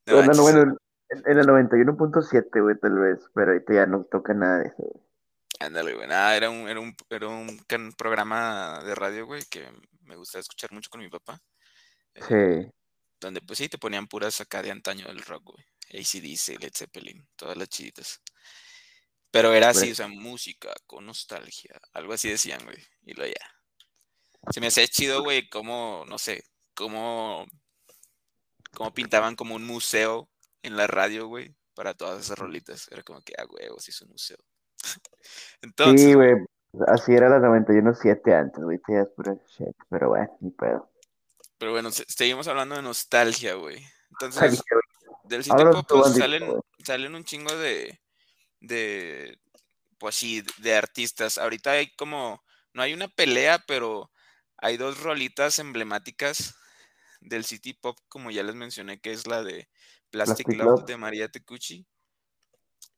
No 0.05 0.21
No, 0.23 0.33
no, 0.33 0.41
bueno, 0.41 0.77
En, 1.09 1.23
en 1.25 1.37
el 1.39 1.45
91.7, 1.47 2.61
güey, 2.61 2.77
tal 2.79 2.97
vez, 2.99 3.19
pero 3.33 3.51
ahorita 3.51 3.73
ya 3.73 3.85
no 3.85 4.03
toca 4.05 4.33
nada 4.33 4.59
de 4.59 4.67
eso, 4.67 4.77
güey. 4.77 5.03
Ándale, 5.59 5.93
güey. 5.93 6.07
Nada, 6.07 6.35
era 6.35 6.49
un, 6.49 6.67
era 6.67 6.79
un, 6.79 6.95
era 7.09 7.27
un 7.27 7.91
programa 7.97 8.81
de 8.83 8.95
radio, 8.95 9.25
güey, 9.25 9.43
que 9.49 9.67
me 10.03 10.15
gustaba 10.15 10.41
escuchar 10.41 10.71
mucho 10.71 10.89
con 10.89 11.01
mi 11.01 11.09
papá. 11.09 11.39
eh, 12.15 12.23
Sí, 12.27 12.71
donde 13.21 13.41
pues 13.41 13.59
sí 13.59 13.69
te 13.69 13.77
ponían 13.77 14.07
puras 14.07 14.41
acá 14.41 14.61
de 14.61 14.71
antaño 14.71 15.07
del 15.07 15.21
rock, 15.21 15.53
güey. 15.53 15.65
AC/DC, 15.93 16.57
Led 16.59 16.73
Zeppelin, 16.75 17.27
todas 17.35 17.55
las 17.55 17.69
chiditas. 17.69 18.21
Pero 19.29 19.53
era 19.53 19.69
así, 19.69 19.91
o 19.91 19.95
sea, 19.95 20.09
música 20.09 20.73
con 20.85 21.05
nostalgia, 21.05 21.79
algo 21.93 22.13
así 22.13 22.29
decían, 22.29 22.59
güey. 22.65 22.77
Y 23.03 23.13
lo 23.13 23.25
ya. 23.25 23.33
Se 24.51 24.59
me 24.59 24.67
hacía 24.67 24.85
chido, 24.87 25.23
güey, 25.23 25.47
cómo, 25.47 26.03
no 26.09 26.17
sé, 26.17 26.43
cómo, 26.73 27.45
cómo 28.73 28.93
pintaban 28.93 29.35
como 29.35 29.55
un 29.55 29.65
museo 29.65 30.29
en 30.63 30.75
la 30.75 30.87
radio, 30.87 31.27
güey, 31.27 31.55
para 31.75 31.93
todas 31.93 32.25
esas 32.25 32.37
rolitas. 32.37 32.89
Era 32.91 33.03
como 33.03 33.21
que, 33.21 33.33
ah, 33.37 33.45
sí 33.77 33.91
es 33.91 34.01
un 34.01 34.09
museo. 34.09 34.37
Entonces, 35.61 36.07
Sí, 36.07 36.13
güey. 36.13 36.33
Así 36.87 37.13
era 37.13 37.29
la 37.29 37.39
91.7 37.39 38.33
antes, 38.33 38.63
güey. 38.63 38.79
Ya 38.87 39.01
es 39.01 39.09
pura 39.09 39.35
shit, 39.57 39.75
pero 39.89 40.09
bueno, 40.09 40.37
ni 40.39 40.51
pedo. 40.51 40.90
Pero 41.61 41.73
bueno, 41.73 41.91
se- 41.91 42.05
seguimos 42.07 42.47
hablando 42.47 42.73
de 42.73 42.81
nostalgia, 42.81 43.53
güey. 43.53 43.85
Entonces, 44.09 44.63
del 45.25 45.43
City 45.43 45.53
Ahora 45.55 45.71
Pop, 45.73 45.85
pues 45.87 46.15
salen, 46.17 46.59
salen 46.83 47.13
un 47.13 47.23
chingo 47.23 47.55
de, 47.55 48.01
de, 48.61 49.39
pues 49.99 50.15
sí, 50.15 50.43
de 50.57 50.73
artistas. 50.73 51.37
Ahorita 51.37 51.73
hay 51.73 51.93
como, 51.93 52.43
no 52.73 52.81
hay 52.81 52.95
una 52.95 53.09
pelea, 53.09 53.63
pero 53.67 54.11
hay 54.57 54.77
dos 54.77 55.01
rolitas 55.01 55.59
emblemáticas 55.59 56.55
del 57.19 57.45
City 57.45 57.73
Pop, 57.73 57.95
como 58.09 58.31
ya 58.31 58.41
les 58.41 58.55
mencioné, 58.55 58.99
que 58.99 59.11
es 59.11 59.27
la 59.27 59.43
de 59.43 59.69
Plastic, 60.09 60.47
Plastic 60.47 60.57
Love 60.57 60.79
Love. 60.79 60.85
de 60.87 60.97
María 60.97 61.29
Tecucci 61.29 61.85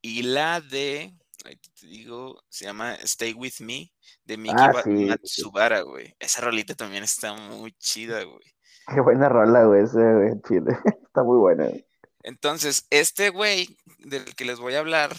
y 0.02 0.22
la 0.22 0.62
de, 0.62 1.14
ahí 1.44 1.58
te 1.58 1.88
digo, 1.88 2.44
se 2.50 2.66
llama 2.66 2.96
Stay 2.96 3.34
With 3.34 3.60
Me 3.60 3.92
de 4.24 4.38
Miki 4.38 4.56
Ah, 4.58 4.82
sí. 4.84 4.90
Matsubara, 5.06 5.82
güey. 5.82 6.16
Esa 6.20 6.42
rolita 6.42 6.76
también 6.76 7.04
está 7.04 7.34
muy 7.34 7.74
chida, 7.74 8.24
güey. 8.24 8.56
Qué 8.94 9.02
buena 9.02 9.30
rola, 9.30 9.64
güey, 9.66 9.84
ese, 9.84 10.00
güey, 10.00 10.42
Chile. 10.48 10.78
Está 11.08 11.24
muy 11.24 11.38
buena, 11.38 11.68
güey. 11.68 11.86
Entonces, 12.24 12.86
este 12.90 13.30
güey 13.30 13.78
del 14.00 14.36
que 14.36 14.46
les 14.46 14.60
voy 14.60 14.76
a 14.76 14.80
hablar 14.80 15.16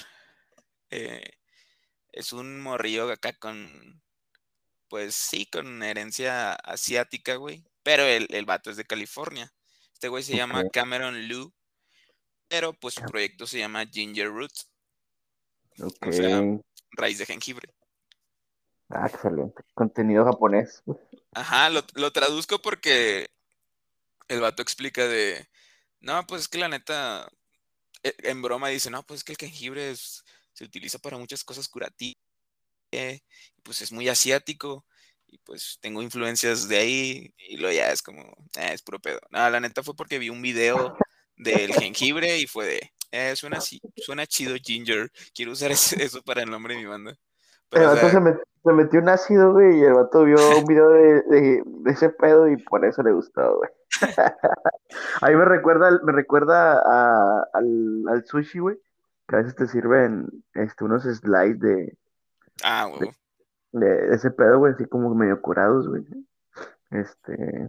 eh, 0.91 1.31
es 2.13 2.33
un 2.33 2.61
morrillo 2.61 3.11
acá 3.11 3.33
con, 3.33 4.03
pues 4.89 5.15
sí, 5.15 5.47
con 5.47 5.83
herencia 5.83 6.53
asiática, 6.53 7.37
güey. 7.37 7.65
Pero 7.83 8.03
el, 8.05 8.27
el 8.31 8.45
vato 8.45 8.71
es 8.71 8.77
de 8.77 8.85
California. 8.85 9.53
Este 9.93 10.09
güey 10.09 10.23
se 10.23 10.37
llama. 10.37 10.63
Cameron 10.73 11.29
Liu, 11.29 11.53
pero 12.49 12.73
pues 12.75 12.95
su 12.95 13.03
proyecto 13.03 13.47
se 13.47 13.59
llama 13.59 13.87
Ginger 13.87 14.29
Root, 14.29 14.53
Ok. 15.81 16.07
o 16.07 16.13
sea, 16.13 16.43
raíz 16.93 17.19
de 17.19 17.27
jengibre. 17.27 17.69
Ah, 18.91 19.07
excelente. 19.07 19.63
Contenido 19.75 20.25
japonés. 20.25 20.83
Ajá, 21.33 21.71
lo, 21.71 21.83
lo 21.95 22.13
traduzco 22.13 22.61
porque 22.61 23.29
el 24.29 24.41
vato 24.41 24.63
explica 24.63 25.07
de, 25.07 25.49
no, 26.01 26.25
pues 26.27 26.43
es 26.43 26.49
que 26.49 26.59
la 26.59 26.69
neta, 26.69 27.29
e- 28.03 28.15
en 28.19 28.41
broma 28.43 28.69
dice, 28.69 28.91
no, 28.91 29.03
pues 29.03 29.21
es 29.21 29.25
que 29.25 29.33
el 29.33 29.39
jengibre 29.39 29.91
es- 29.91 30.23
se 30.53 30.65
utiliza 30.65 30.99
para 30.99 31.19
muchas 31.19 31.43
cosas 31.43 31.69
curativas, 31.69 32.15
y 32.93 33.61
pues 33.63 33.83
es 33.83 33.91
muy 33.91 34.09
asiático, 34.09 34.87
y 35.27 35.39
pues 35.39 35.79
tengo 35.81 36.01
influencias 36.03 36.69
de 36.69 36.77
ahí, 36.79 37.35
y 37.39 37.57
lo 37.57 37.73
ya 37.73 37.91
es 37.91 38.03
como, 38.03 38.23
"Eh, 38.57 38.71
es 38.73 38.83
puro 38.83 39.01
pedo. 39.01 39.19
No, 39.31 39.49
la 39.51 39.59
neta 39.61 39.83
fue 39.83 39.97
porque 39.97 40.19
vi 40.21 40.31
un 40.31 40.43
video 40.43 40.97
del 41.37 41.75
jengibre 41.75 42.39
y 42.39 42.47
fue 42.47 42.67
de, 42.67 42.93
eh, 43.15 43.37
suena, 43.37 43.59
así- 43.59 43.81
suena 43.97 44.27
chido 44.27 44.55
Ginger, 44.63 45.11
quiero 45.35 45.53
usar 45.53 45.71
eso 46.11 46.23
para 46.23 46.43
el 46.43 46.51
nombre 46.51 46.75
de 46.75 46.81
mi 46.81 46.87
banda. 46.87 47.15
El 47.71 47.83
o 47.83 47.87
vato 47.87 48.01
sea, 48.01 48.11
se, 48.11 48.19
met- 48.19 48.43
se 48.63 48.73
metió 48.73 49.01
un 49.01 49.09
ácido, 49.09 49.53
güey, 49.53 49.79
y 49.79 49.83
el 49.85 49.95
vato 49.95 50.25
vio 50.25 50.37
un 50.59 50.65
video 50.65 50.89
de, 50.91 51.23
de- 51.23 51.63
de 51.65 51.91
ese 51.91 52.09
pedo 52.11 52.49
y 52.49 52.57
por 52.57 52.85
eso 52.85 53.03
le 53.03 53.13
gustó, 53.13 53.57
güey. 53.59 53.71
A 55.21 55.29
mí 55.29 55.35
me 55.37 55.45
recuerda, 55.45 55.89
al- 55.89 56.03
me 56.05 56.13
recuerda 56.13 56.79
a- 56.79 57.49
al, 57.53 58.03
al 58.09 58.25
sushi, 58.27 58.59
güey, 58.61 58.77
que 59.29 59.37
a 59.37 59.39
veces 59.41 59.57
te 59.57 59.67
sirven 59.67 60.29
este, 60.55 60.85
unos 60.85 61.03
slides 61.05 61.59
de, 61.61 61.97
ah, 62.63 62.87
huevo. 62.89 63.13
de 63.73 64.15
ese 64.15 64.31
pedo, 64.31 64.59
güey, 64.59 64.75
así 64.75 64.85
como 64.87 65.15
medio 65.15 65.41
curados, 65.41 65.89
güey. 65.89 66.05
Este, 66.91 67.69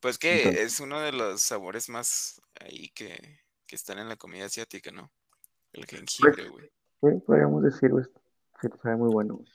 Pues 0.00 0.18
que 0.18 0.38
entonces, 0.42 0.60
es 0.74 0.80
uno 0.80 1.00
de 1.00 1.12
los 1.12 1.40
sabores 1.42 1.88
más 1.88 2.40
ahí 2.60 2.90
que, 2.90 3.40
que 3.68 3.76
están 3.76 3.98
en 3.98 4.08
la 4.08 4.16
comida 4.16 4.46
asiática, 4.46 4.90
¿no? 4.90 5.12
El 5.72 5.86
pues, 5.86 6.00
jengibre, 6.00 6.48
güey. 6.48 6.66
sí, 6.66 7.20
podríamos 7.24 7.62
decir, 7.62 7.90
güey, 7.90 8.04
sí, 8.60 8.68
sabe 8.82 8.96
muy 8.96 9.12
bueno, 9.12 9.34
güey. 9.34 9.48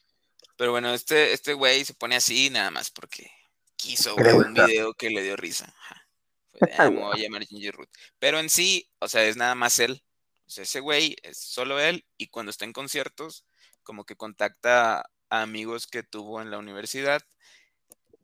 Pero 0.55 0.72
bueno, 0.72 0.93
este, 0.93 1.34
este 1.34 1.53
güey 1.53 1.84
se 1.84 1.96
pone 1.96 2.15
así 2.15 2.50
nada 2.50 2.72
más 2.72 2.91
porque 2.91 3.29
quiso, 3.75 4.15
¿Qué 4.15 4.24
le 4.24 4.34
güey, 4.34 4.48
un 4.48 4.53
video 4.53 4.93
que 4.93 5.10
le 5.10 5.24
dio 5.24 5.36
risa. 5.36 5.65
Ajá. 5.65 6.08
Fue 6.51 6.67
de, 6.67 6.74
"Ah, 6.77 6.89
me 6.89 7.01
voy 7.01 7.20
a 7.20 7.24
llamar 7.24 7.43
Ginger 7.43 7.74
Root. 7.74 7.89
Pero 8.20 8.39
en 8.39 8.50
sí, 8.50 8.89
o 9.00 9.08
sea, 9.08 9.25
es 9.25 9.36
nada 9.36 9.55
más 9.55 9.79
él. 9.79 10.03
O 10.46 10.50
sea, 10.50 10.63
ese 10.63 10.79
güey 10.79 11.17
es 11.24 11.38
solo 11.39 11.79
él 11.79 12.05
y 12.17 12.27
cuando 12.27 12.51
está 12.51 12.65
en 12.65 12.74
conciertos, 12.74 13.46
como 13.82 14.05
que 14.05 14.15
contacta 14.15 15.00
a 15.29 15.41
amigos 15.41 15.88
que 15.88 16.03
tuvo 16.03 16.41
en 16.41 16.51
la 16.51 16.60
universidad 16.60 17.22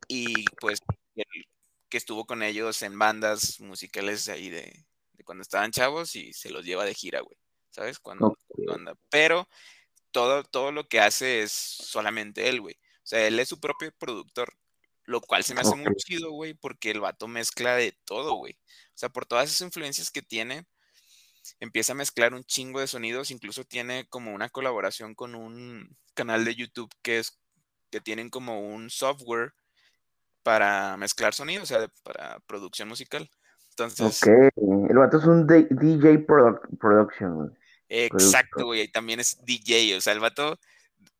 y 0.06 0.44
pues 0.60 0.80
él, 1.16 1.46
que 1.88 1.98
estuvo 1.98 2.24
con 2.26 2.42
ellos 2.42 2.82
en 2.82 2.98
bandas 2.98 3.58
musicales 3.60 4.28
ahí 4.28 4.48
de, 4.48 4.86
de 5.20 5.24
cuando 5.24 5.42
estaban 5.42 5.70
chavos 5.70 6.16
y 6.16 6.32
se 6.32 6.50
los 6.50 6.64
lleva 6.64 6.86
de 6.86 6.94
gira, 6.94 7.20
güey. 7.20 7.36
¿Sabes? 7.70 7.98
Cuando, 7.98 8.36
anda. 8.74 8.94
Pero 9.10 9.48
todo, 10.10 10.42
todo 10.42 10.72
lo 10.72 10.88
que 10.88 10.98
hace 10.98 11.42
es 11.42 11.52
solamente 11.52 12.48
él, 12.48 12.60
güey. 12.60 12.74
O 12.74 13.06
sea, 13.06 13.26
él 13.26 13.38
es 13.38 13.48
su 13.48 13.60
propio 13.60 13.92
productor, 13.98 14.56
lo 15.04 15.20
cual 15.20 15.44
se 15.44 15.54
me 15.54 15.60
hace 15.60 15.76
muy 15.76 15.94
chido, 15.96 16.30
güey, 16.30 16.54
porque 16.54 16.90
el 16.90 17.00
vato 17.00 17.28
mezcla 17.28 17.76
de 17.76 17.92
todo, 18.04 18.34
güey. 18.34 18.54
O 18.54 18.98
sea, 19.00 19.08
por 19.10 19.26
todas 19.26 19.48
esas 19.48 19.60
influencias 19.60 20.10
que 20.10 20.22
tiene, 20.22 20.64
empieza 21.60 21.92
a 21.92 21.96
mezclar 21.96 22.34
un 22.34 22.44
chingo 22.44 22.80
de 22.80 22.86
sonidos, 22.86 23.30
incluso 23.30 23.64
tiene 23.64 24.08
como 24.08 24.32
una 24.32 24.48
colaboración 24.48 25.14
con 25.14 25.34
un 25.34 25.96
canal 26.14 26.44
de 26.44 26.54
YouTube 26.54 26.90
que 27.02 27.18
es 27.18 27.38
que 27.90 28.00
tienen 28.00 28.30
como 28.30 28.60
un 28.60 28.88
software 28.88 29.52
para 30.42 30.96
mezclar 30.96 31.34
sonidos, 31.34 31.64
o 31.64 31.66
sea, 31.66 31.80
de- 31.80 31.90
para 32.02 32.40
producción 32.46 32.88
musical. 32.88 33.28
Entonces, 33.70 34.22
ok. 34.22 34.52
El 34.90 34.98
vato 34.98 35.18
es 35.18 35.24
un 35.24 35.46
D- 35.46 35.68
DJ 35.70 36.26
produ- 36.26 36.60
production, 36.78 37.34
güey. 37.34 37.48
exacto, 37.88 38.64
güey, 38.66 38.82
y 38.82 38.88
también 38.88 39.20
es 39.20 39.38
DJ, 39.44 39.96
o 39.96 40.00
sea, 40.00 40.12
el 40.12 40.20
vato 40.20 40.58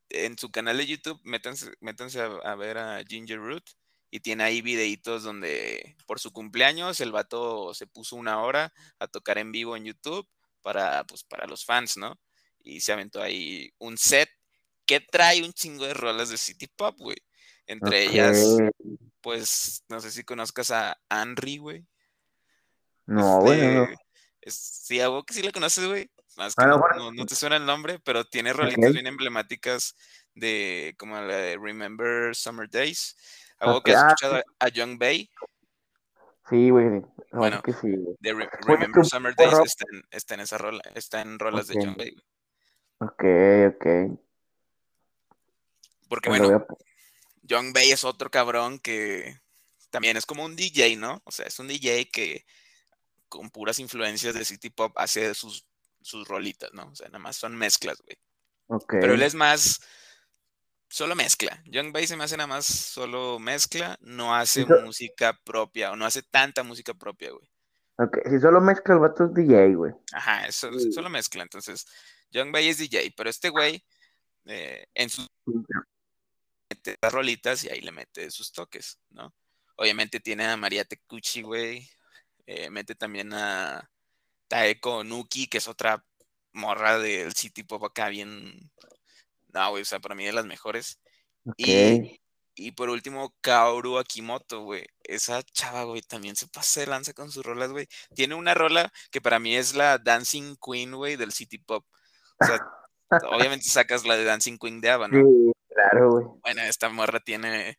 en 0.08 0.36
su 0.36 0.50
canal 0.50 0.76
de 0.76 0.86
YouTube, 0.86 1.20
métanse, 1.24 1.70
métanse 1.80 2.20
a, 2.20 2.26
a 2.26 2.54
ver 2.56 2.78
a 2.78 3.02
Ginger 3.04 3.38
Root 3.38 3.64
y 4.10 4.20
tiene 4.20 4.42
ahí 4.42 4.60
videitos 4.60 5.22
donde 5.22 5.96
por 6.06 6.18
su 6.18 6.32
cumpleaños 6.32 7.00
el 7.00 7.12
vato 7.12 7.72
se 7.74 7.86
puso 7.86 8.16
una 8.16 8.42
hora 8.42 8.72
a 8.98 9.06
tocar 9.06 9.38
en 9.38 9.52
vivo 9.52 9.76
en 9.76 9.84
YouTube 9.84 10.28
para, 10.62 11.04
pues, 11.04 11.22
para 11.22 11.46
los 11.46 11.64
fans, 11.64 11.96
¿no? 11.96 12.18
Y 12.62 12.80
se 12.80 12.92
aventó 12.92 13.22
ahí 13.22 13.72
un 13.78 13.96
set 13.96 14.28
que 14.84 14.98
trae 15.00 15.42
un 15.44 15.52
chingo 15.52 15.86
de 15.86 15.94
rolas 15.94 16.28
de 16.28 16.36
City 16.38 16.66
Pop, 16.66 16.96
güey. 16.98 17.16
Entre 17.66 18.04
ellas, 18.04 18.36
pues, 19.20 19.84
no 19.88 20.00
sé 20.00 20.10
si 20.10 20.24
conozcas 20.24 20.70
a 20.72 20.98
Henry, 21.08 21.58
güey. 21.58 21.86
No, 23.10 23.40
güey, 23.40 23.60
no, 23.60 23.72
no. 23.72 23.86
de. 23.86 23.96
Es, 24.40 24.54
sí, 24.54 25.00
algo 25.00 25.24
que 25.24 25.34
sí 25.34 25.42
la 25.42 25.50
conoces, 25.50 25.84
güey. 25.86 26.08
Más 26.36 26.54
que 26.54 26.64
no, 26.64 26.80
te 27.26 27.34
suena 27.34 27.56
el 27.56 27.66
nombre, 27.66 27.98
pero 27.98 28.24
tiene 28.24 28.52
rolitas 28.52 28.92
bien 28.92 29.08
emblemáticas 29.08 29.96
de 30.34 30.94
como 30.96 31.16
la 31.16 31.36
de 31.36 31.58
Remember 31.58 32.34
Summer 32.36 32.70
Days. 32.70 33.16
Algo 33.58 33.82
que 33.82 33.92
has 33.92 34.04
ah, 34.04 34.06
escuchado 34.08 34.42
a, 34.60 34.68
Young 34.68 34.96
Bay, 34.96 35.28
sí, 36.48 36.70
güey. 36.70 36.86
No, 36.86 37.12
Bueno, 37.32 37.60
que 37.62 37.72
sí, 37.72 37.90
güey. 37.90 38.16
de 38.20 38.32
Re- 38.32 38.48
Fue 38.62 38.76
Remember 38.76 39.04
Summer 39.04 39.34
Days 39.34 39.50
rock. 39.50 39.66
está 39.66 39.84
en, 39.92 40.02
está 40.12 40.34
en 40.34 40.40
esa 40.40 40.56
rola, 40.56 40.82
está 40.94 41.20
en 41.20 41.38
rolas 41.38 41.66
de 41.66 41.74
Young 41.74 41.96
Bay. 41.96 42.16
güey. 43.00 43.70
ok, 43.70 43.74
ok. 43.74 44.20
Porque 46.08 46.28
Pues 46.28 46.40
bueno. 46.40 46.64
Young 47.42 47.72
Bay 47.72 47.90
es 47.90 48.04
otro 48.04 48.30
cabrón 48.30 48.78
que 48.78 49.40
también 49.90 50.16
es 50.16 50.24
como 50.24 50.44
un 50.44 50.54
DJ, 50.54 50.96
¿no? 50.96 51.20
O 51.24 51.32
sea, 51.32 51.46
es 51.46 51.58
un 51.58 51.66
DJ 51.66 52.08
que 52.08 52.46
con 53.30 53.48
puras 53.48 53.78
influencias 53.78 54.34
de 54.34 54.44
City 54.44 54.68
Pop 54.68 54.92
hace 54.96 55.32
sus, 55.34 55.66
sus 56.02 56.28
rolitas, 56.28 56.70
¿no? 56.74 56.88
O 56.90 56.94
sea, 56.94 57.06
nada 57.08 57.20
más 57.20 57.36
son 57.36 57.56
mezclas, 57.56 57.98
güey. 58.02 58.18
Ok. 58.66 58.96
Pero 59.00 59.14
él 59.14 59.22
es 59.22 59.34
más, 59.34 59.80
solo 60.88 61.14
mezcla. 61.14 61.62
Young 61.64 61.92
Bay 61.92 62.06
se 62.06 62.16
me 62.16 62.24
hace 62.24 62.36
nada 62.36 62.46
más 62.48 62.66
solo 62.66 63.38
mezcla, 63.38 63.96
no 64.02 64.34
hace 64.34 64.66
so- 64.66 64.82
música 64.82 65.38
propia 65.44 65.92
o 65.92 65.96
no 65.96 66.04
hace 66.04 66.22
tanta 66.22 66.62
música 66.62 66.92
propia, 66.92 67.30
güey. 67.30 67.48
ok, 67.96 68.18
si 68.28 68.40
solo 68.40 68.60
mezcla 68.60 68.94
el 68.94 69.00
vato 69.00 69.24
es 69.24 69.34
DJ, 69.34 69.74
güey. 69.74 69.92
Ajá, 70.12 70.46
eso, 70.46 70.70
Sí. 70.78 70.92
solo 70.92 71.08
mezcla. 71.08 71.42
Entonces, 71.42 71.86
Young 72.30 72.50
Bay 72.52 72.68
es 72.68 72.78
DJ, 72.78 73.12
pero 73.16 73.30
este 73.30 73.48
güey 73.50 73.84
eh, 74.46 74.86
en 74.94 75.10
sus 75.10 75.26
mete 76.68 76.96
las 77.02 77.12
rolitas 77.12 77.62
y 77.64 77.68
ahí 77.68 77.80
le 77.80 77.92
mete 77.92 78.30
sus 78.30 78.52
toques, 78.52 78.98
¿no? 79.10 79.34
Obviamente 79.76 80.18
tiene 80.20 80.46
a 80.46 80.56
María 80.56 80.84
Tecucci, 80.84 81.42
güey. 81.42 81.88
Eh, 82.46 82.70
mete 82.70 82.94
también 82.94 83.32
a, 83.32 83.90
Taeko 84.50 85.04
Nuki, 85.04 85.46
que 85.46 85.58
es 85.58 85.68
otra 85.68 86.04
morra 86.52 86.98
del 86.98 87.32
City 87.34 87.62
Pop 87.62 87.84
acá 87.84 88.08
bien. 88.08 88.72
No, 89.52 89.70
güey, 89.70 89.82
o 89.82 89.84
sea, 89.84 90.00
para 90.00 90.16
mí 90.16 90.24
de 90.24 90.32
las 90.32 90.44
mejores. 90.44 91.00
Y, 91.56 92.20
y, 92.56 92.72
por 92.72 92.90
último, 92.90 93.32
Kaoru 93.40 93.98
Akimoto, 93.98 94.64
güey. 94.64 94.84
Esa 95.04 95.42
chava, 95.44 95.84
güey, 95.84 96.02
también 96.02 96.34
se 96.34 96.48
pasa 96.48 96.80
de 96.80 96.88
lanza 96.88 97.12
con 97.12 97.30
sus 97.30 97.44
rolas, 97.46 97.70
güey. 97.70 97.86
Tiene 98.14 98.34
una 98.34 98.54
rola 98.54 98.92
que 99.12 99.20
para 99.20 99.38
mí 99.38 99.56
es 99.56 99.74
la 99.74 99.98
Dancing 99.98 100.56
Queen, 100.56 100.92
güey, 100.96 101.14
del 101.14 101.32
City 101.32 101.58
Pop. 101.58 101.86
O 102.40 102.44
sea, 102.44 102.60
obviamente 103.30 103.70
sacas 103.70 104.04
la 104.04 104.16
de 104.16 104.24
Dancing 104.24 104.58
Queen 104.58 104.80
de 104.80 104.90
Ava, 104.90 105.06
¿no? 105.06 105.16
Sí, 105.16 105.52
claro, 105.68 106.10
güey. 106.10 106.26
Bueno, 106.42 106.62
esta 106.62 106.88
morra 106.88 107.20
tiene. 107.20 107.78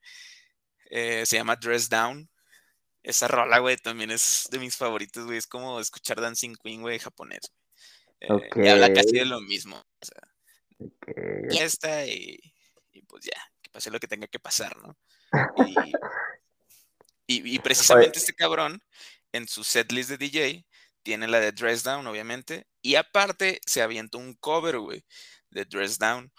Eh, 0.89 1.25
se 1.25 1.35
llama 1.35 1.57
Dress 1.57 1.89
Down. 1.89 2.29
Esa 3.03 3.27
rola, 3.27 3.59
güey, 3.59 3.77
también 3.77 4.11
es 4.11 4.47
de 4.51 4.59
mis 4.59 4.75
favoritos, 4.75 5.25
güey. 5.25 5.37
Es 5.37 5.47
como 5.47 5.79
escuchar 5.79 6.21
Dancing 6.21 6.55
Queen, 6.61 6.81
güey, 6.81 6.99
japonés. 6.99 7.51
Eh, 8.19 8.27
y 8.55 8.67
habla 8.67 8.93
casi 8.93 9.17
de 9.17 9.25
lo 9.25 9.41
mismo. 9.41 9.77
O 9.77 10.05
sea, 10.05 10.21
y 11.49 11.57
esta 11.57 12.05
y, 12.05 12.39
pues 13.07 13.25
ya, 13.25 13.41
que 13.61 13.69
pase 13.71 13.91
lo 13.91 13.99
que 13.99 14.07
tenga 14.07 14.27
que 14.27 14.39
pasar, 14.39 14.75
¿no? 14.77 14.97
Y, 15.57 15.75
y, 17.55 17.59
precisamente 17.59 18.19
este 18.19 18.33
cabrón, 18.33 18.83
en 19.31 19.47
su 19.47 19.63
setlist 19.63 20.09
de 20.09 20.17
DJ, 20.17 20.65
tiene 21.03 21.27
la 21.27 21.39
de 21.39 21.51
Dress 21.51 21.83
Down, 21.83 22.05
obviamente, 22.07 22.67
y 22.81 22.95
aparte 22.95 23.59
se 23.65 23.81
avienta 23.81 24.17
un 24.17 24.35
cover, 24.35 24.77
güey, 24.77 25.03
de 25.49 25.65
Dress 25.65 25.97
Down. 25.97 26.31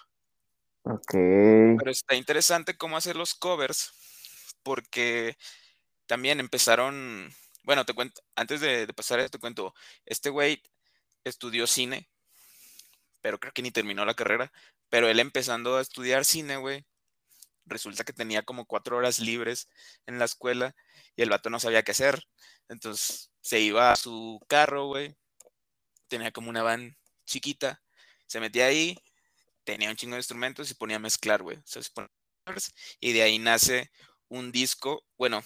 Ok. 0.84 1.12
Pero 1.12 1.90
está 1.90 2.14
interesante 2.14 2.76
cómo 2.76 2.96
hacer 2.96 3.16
los 3.16 3.34
covers, 3.34 3.92
porque 4.62 5.36
también 6.06 6.40
empezaron, 6.40 7.32
bueno, 7.64 7.84
te 7.84 7.94
cuento, 7.94 8.22
antes 8.36 8.60
de, 8.60 8.86
pasar 8.94 9.20
esto, 9.20 9.38
te 9.38 9.40
cuento, 9.40 9.74
este 10.04 10.30
güey 10.30 10.62
estudió 11.24 11.66
cine, 11.66 12.08
pero 13.20 13.38
creo 13.38 13.52
que 13.52 13.62
ni 13.62 13.70
terminó 13.70 14.04
la 14.04 14.14
carrera, 14.14 14.52
pero 14.88 15.08
él 15.08 15.20
empezando 15.20 15.76
a 15.76 15.82
estudiar 15.82 16.24
cine, 16.24 16.56
güey, 16.56 16.84
resulta 17.64 18.04
que 18.04 18.12
tenía 18.12 18.42
como 18.42 18.66
cuatro 18.66 18.96
horas 18.96 19.20
libres 19.20 19.68
en 20.06 20.18
la 20.18 20.24
escuela 20.24 20.74
y 21.16 21.22
el 21.22 21.30
vato 21.30 21.50
no 21.50 21.60
sabía 21.60 21.82
qué 21.82 21.92
hacer. 21.92 22.26
Entonces 22.68 23.30
se 23.40 23.60
iba 23.60 23.92
a 23.92 23.96
su 23.96 24.40
carro, 24.48 24.86
güey, 24.86 25.16
tenía 26.08 26.32
como 26.32 26.50
una 26.50 26.62
van 26.62 26.96
chiquita, 27.24 27.82
se 28.26 28.40
metía 28.40 28.66
ahí, 28.66 28.96
tenía 29.64 29.90
un 29.90 29.96
chingo 29.96 30.14
de 30.14 30.20
instrumentos 30.20 30.70
y 30.70 30.74
ponía 30.74 30.96
a 30.96 31.00
mezclar, 31.00 31.42
güey. 31.42 31.58
y 33.00 33.12
de 33.12 33.22
ahí 33.22 33.38
nace 33.38 33.90
un 34.28 34.50
disco, 34.52 35.04
bueno, 35.16 35.44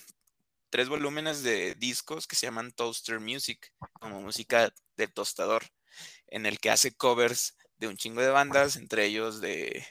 tres 0.77 0.91
volúmenes 0.91 1.43
de 1.43 1.75
discos 1.77 2.27
que 2.27 2.37
se 2.37 2.45
llaman 2.45 2.71
Toaster 2.71 3.19
Music, 3.19 3.73
como 3.95 4.21
música 4.21 4.71
de 4.99 5.09
tostador, 5.09 5.65
en 6.27 6.45
el 6.45 6.61
que 6.61 6.69
hace 6.69 6.95
covers 6.95 7.57
de 7.79 7.89
un 7.89 7.97
chingo 7.97 8.21
de 8.21 8.29
bandas, 8.29 8.77
entre 8.77 9.07
ellos 9.07 9.41
de, 9.41 9.87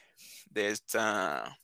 de 0.46 0.70
esta, 0.70 1.60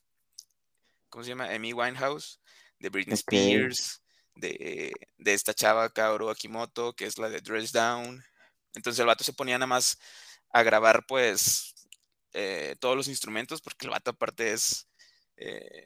¿cómo 1.10 1.24
se 1.24 1.30
llama? 1.30 1.54
Amy 1.54 1.72
Winehouse, 1.72 2.42
de 2.80 2.90
Britney 2.90 3.14
Spears, 3.14 4.02
de, 4.34 4.92
de, 5.20 5.34
esta 5.36 5.54
chava 5.54 5.94
Kaoru 5.94 6.32
Akimoto, 6.32 6.96
que 6.96 7.06
es 7.06 7.20
la 7.20 7.30
de 7.30 7.42
Dress 7.42 7.72
Down. 7.72 8.24
Entonces 8.74 9.00
el 9.02 9.06
vato 9.06 9.24
se 9.24 9.34
ponía 9.34 9.60
nada 9.60 9.68
más 9.68 10.00
a 10.50 10.64
grabar 10.64 11.06
pues 11.06 11.76
eh, 12.34 12.76
todos 12.80 12.98
los 12.98 13.08
instrumentos, 13.08 13.62
porque 13.62 13.86
el 13.86 13.92
vato 13.92 14.10
aparte 14.10 14.52
es 14.54 14.88
eh, 15.38 15.86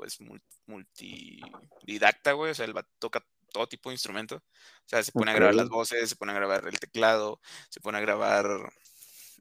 pues 0.00 0.18
multididacta, 0.64 2.32
güey, 2.32 2.52
o 2.52 2.54
sea, 2.54 2.64
el 2.64 2.72
vato 2.72 2.88
toca 2.98 3.22
todo 3.52 3.68
tipo 3.68 3.90
de 3.90 3.96
instrumento. 3.96 4.36
O 4.36 4.86
sea, 4.86 5.02
se 5.02 5.12
pone 5.12 5.30
a 5.30 5.34
grabar 5.34 5.54
las 5.54 5.68
voces, 5.68 6.08
se 6.08 6.16
pone 6.16 6.32
a 6.32 6.36
grabar 6.36 6.66
el 6.66 6.80
teclado, 6.80 7.38
se 7.68 7.80
pone 7.80 7.98
a 7.98 8.00
grabar 8.00 8.72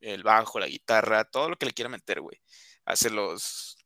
el 0.01 0.21
bajo, 0.21 0.59
la 0.59 0.67
guitarra, 0.67 1.23
todo 1.23 1.47
lo 1.47 1.55
que 1.55 1.65
le 1.65 1.71
quiera 1.71 1.87
meter, 1.87 2.19
güey. 2.19 2.41
Hace 2.83 3.09
los, 3.09 3.77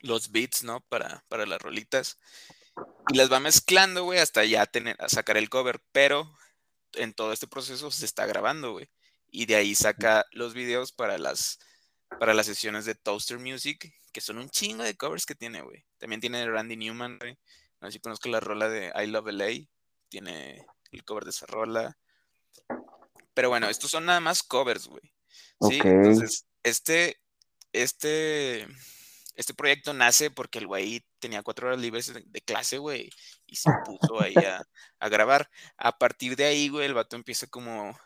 los 0.00 0.32
beats, 0.32 0.64
¿no? 0.64 0.80
Para, 0.88 1.24
para 1.28 1.46
las 1.46 1.62
rolitas. 1.62 2.18
Y 3.12 3.16
las 3.16 3.30
va 3.30 3.38
mezclando, 3.38 4.02
güey, 4.02 4.18
hasta 4.18 4.44
ya 4.44 4.66
tener, 4.66 4.96
a 4.98 5.08
sacar 5.08 5.36
el 5.36 5.48
cover. 5.48 5.80
Pero 5.92 6.36
en 6.94 7.14
todo 7.14 7.32
este 7.32 7.46
proceso 7.46 7.92
se 7.92 8.06
está 8.06 8.26
grabando, 8.26 8.72
güey. 8.72 8.90
Y 9.30 9.46
de 9.46 9.54
ahí 9.54 9.76
saca 9.76 10.26
los 10.32 10.52
videos 10.52 10.90
para 10.90 11.16
las, 11.16 11.60
para 12.18 12.34
las 12.34 12.46
sesiones 12.46 12.84
de 12.84 12.94
Toaster 12.94 13.38
Music, 13.38 13.92
que 14.12 14.20
son 14.20 14.38
un 14.38 14.48
chingo 14.48 14.84
de 14.84 14.96
covers 14.96 15.26
que 15.26 15.34
tiene, 15.34 15.62
güey. 15.62 15.84
También 15.98 16.20
tiene 16.20 16.46
Randy 16.46 16.76
Newman, 16.76 17.18
güey. 17.18 17.36
No 17.80 17.88
sé 17.88 17.92
si 17.92 18.00
conozco 18.00 18.28
la 18.28 18.40
rola 18.40 18.68
de 18.68 18.92
I 18.94 19.06
Love 19.06 19.28
LA. 19.32 19.68
Tiene 20.08 20.66
el 20.92 21.04
cover 21.04 21.24
de 21.24 21.30
esa 21.30 21.46
rola. 21.46 21.96
Pero 23.34 23.50
bueno, 23.50 23.68
estos 23.68 23.90
son 23.90 24.06
nada 24.06 24.20
más 24.20 24.42
covers, 24.42 24.86
güey. 24.86 25.12
Sí, 25.60 25.80
entonces, 25.82 26.46
este, 26.62 27.20
este, 27.72 28.66
este 29.34 29.54
proyecto 29.54 29.92
nace 29.92 30.30
porque 30.30 30.58
el 30.58 30.66
güey 30.66 31.04
tenía 31.18 31.42
cuatro 31.42 31.68
horas 31.68 31.80
libres 31.80 32.12
de, 32.12 32.40
clase, 32.40 32.78
güey, 32.78 33.10
y 33.46 33.56
se 33.56 33.70
puso 33.84 34.20
ahí 34.20 34.34
a, 35.00 35.08
grabar. 35.08 35.50
A 35.76 35.98
partir 35.98 36.36
de 36.36 36.44
ahí, 36.44 36.68
güey, 36.68 36.86
el 36.86 36.94
vato 36.94 37.16
empieza 37.16 37.46
como 37.46 37.98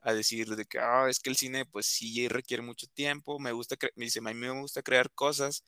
a 0.00 0.12
decir 0.14 0.54
de 0.56 0.64
que, 0.66 0.78
ah, 0.78 1.06
es 1.08 1.20
que 1.20 1.30
el 1.30 1.36
cine, 1.36 1.66
pues 1.66 1.86
sí 1.86 2.28
requiere 2.28 2.62
mucho 2.62 2.86
tiempo, 2.88 3.38
me 3.38 3.52
gusta, 3.52 3.76
me 3.96 4.04
dice, 4.06 4.20
a 4.20 4.22
mí 4.22 4.34
me 4.34 4.50
gusta 4.60 4.82
crear 4.82 5.10
cosas, 5.12 5.64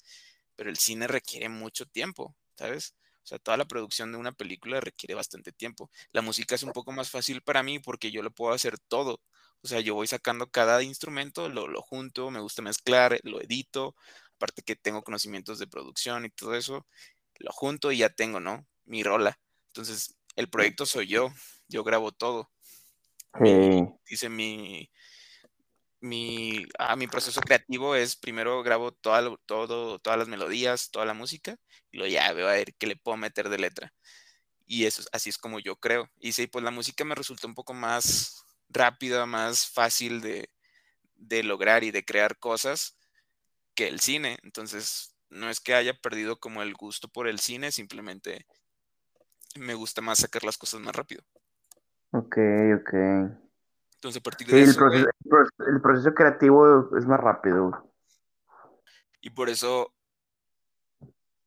pero 0.56 0.70
el 0.70 0.76
cine 0.78 1.06
requiere 1.06 1.48
mucho 1.48 1.86
tiempo, 1.86 2.36
¿sabes? 2.56 2.94
O 3.22 3.26
sea, 3.26 3.38
toda 3.38 3.56
la 3.56 3.66
producción 3.66 4.12
de 4.12 4.18
una 4.18 4.32
película 4.32 4.80
requiere 4.80 5.14
bastante 5.14 5.52
tiempo. 5.52 5.90
La 6.12 6.22
música 6.22 6.54
es 6.54 6.62
un 6.62 6.72
poco 6.72 6.92
más 6.92 7.10
fácil 7.10 7.42
para 7.42 7.62
mí 7.62 7.78
porque 7.78 8.10
yo 8.10 8.22
lo 8.22 8.30
puedo 8.30 8.52
hacer 8.54 8.78
todo. 8.78 9.20
O 9.62 9.68
sea, 9.68 9.80
yo 9.80 9.94
voy 9.94 10.06
sacando 10.06 10.50
cada 10.50 10.82
instrumento, 10.82 11.48
lo, 11.48 11.68
lo 11.68 11.82
junto, 11.82 12.30
me 12.30 12.40
gusta 12.40 12.62
mezclar, 12.62 13.20
lo 13.24 13.40
edito, 13.42 13.94
aparte 14.36 14.62
que 14.62 14.74
tengo 14.76 15.02
conocimientos 15.02 15.58
de 15.58 15.66
producción 15.66 16.24
y 16.24 16.30
todo 16.30 16.54
eso, 16.54 16.86
lo 17.38 17.52
junto 17.52 17.92
y 17.92 17.98
ya 17.98 18.08
tengo, 18.10 18.40
¿no? 18.40 18.66
Mi 18.84 19.02
rola. 19.02 19.38
Entonces, 19.68 20.16
el 20.36 20.48
proyecto 20.48 20.86
soy 20.86 21.06
yo, 21.08 21.30
yo 21.68 21.84
grabo 21.84 22.12
todo. 22.12 22.50
Dice 24.06 24.28
mi, 24.28 24.90
mi, 26.00 26.66
ah, 26.78 26.96
mi 26.96 27.06
proceso 27.06 27.40
creativo 27.40 27.94
es 27.94 28.16
primero 28.16 28.62
grabo 28.62 28.92
todo, 28.92 29.38
todo, 29.46 29.98
todas 29.98 30.18
las 30.18 30.28
melodías, 30.28 30.90
toda 30.90 31.04
la 31.04 31.14
música, 31.14 31.56
y 31.90 31.98
luego 31.98 32.12
ya 32.12 32.32
veo 32.32 32.48
a 32.48 32.52
ver 32.52 32.74
qué 32.76 32.86
le 32.86 32.96
puedo 32.96 33.16
meter 33.16 33.48
de 33.48 33.58
letra. 33.58 33.92
Y 34.66 34.86
eso, 34.86 35.02
así 35.12 35.30
es 35.30 35.38
como 35.38 35.58
yo 35.58 35.76
creo. 35.76 36.08
Y 36.20 36.32
sí, 36.32 36.46
pues 36.46 36.64
la 36.64 36.70
música 36.70 37.04
me 37.04 37.14
resultó 37.14 37.46
un 37.48 37.54
poco 37.54 37.74
más 37.74 38.44
rápida, 38.68 39.26
más 39.26 39.66
fácil 39.66 40.20
de, 40.20 40.48
de 41.16 41.42
lograr 41.42 41.84
y 41.84 41.90
de 41.90 42.04
crear 42.04 42.38
cosas 42.38 42.96
que 43.74 43.88
el 43.88 44.00
cine. 44.00 44.38
Entonces, 44.42 45.16
no 45.28 45.50
es 45.50 45.60
que 45.60 45.74
haya 45.74 45.94
perdido 45.94 46.38
como 46.38 46.62
el 46.62 46.74
gusto 46.74 47.08
por 47.08 47.28
el 47.28 47.40
cine, 47.40 47.72
simplemente 47.72 48.46
me 49.56 49.74
gusta 49.74 50.00
más 50.00 50.20
sacar 50.20 50.44
las 50.44 50.58
cosas 50.58 50.80
más 50.80 50.94
rápido. 50.94 51.22
Ok, 52.12 52.36
ok. 52.80 52.94
Entonces, 53.94 54.16
a 54.16 54.22
partir 54.22 54.46
de 54.46 54.62
eso. 54.62 54.86
El 54.90 55.80
proceso, 55.80 56.14
creativo 56.14 56.96
es 56.96 57.06
más 57.06 57.20
rápido. 57.20 57.92
Y 59.20 59.30
por 59.30 59.48
eso 59.48 59.92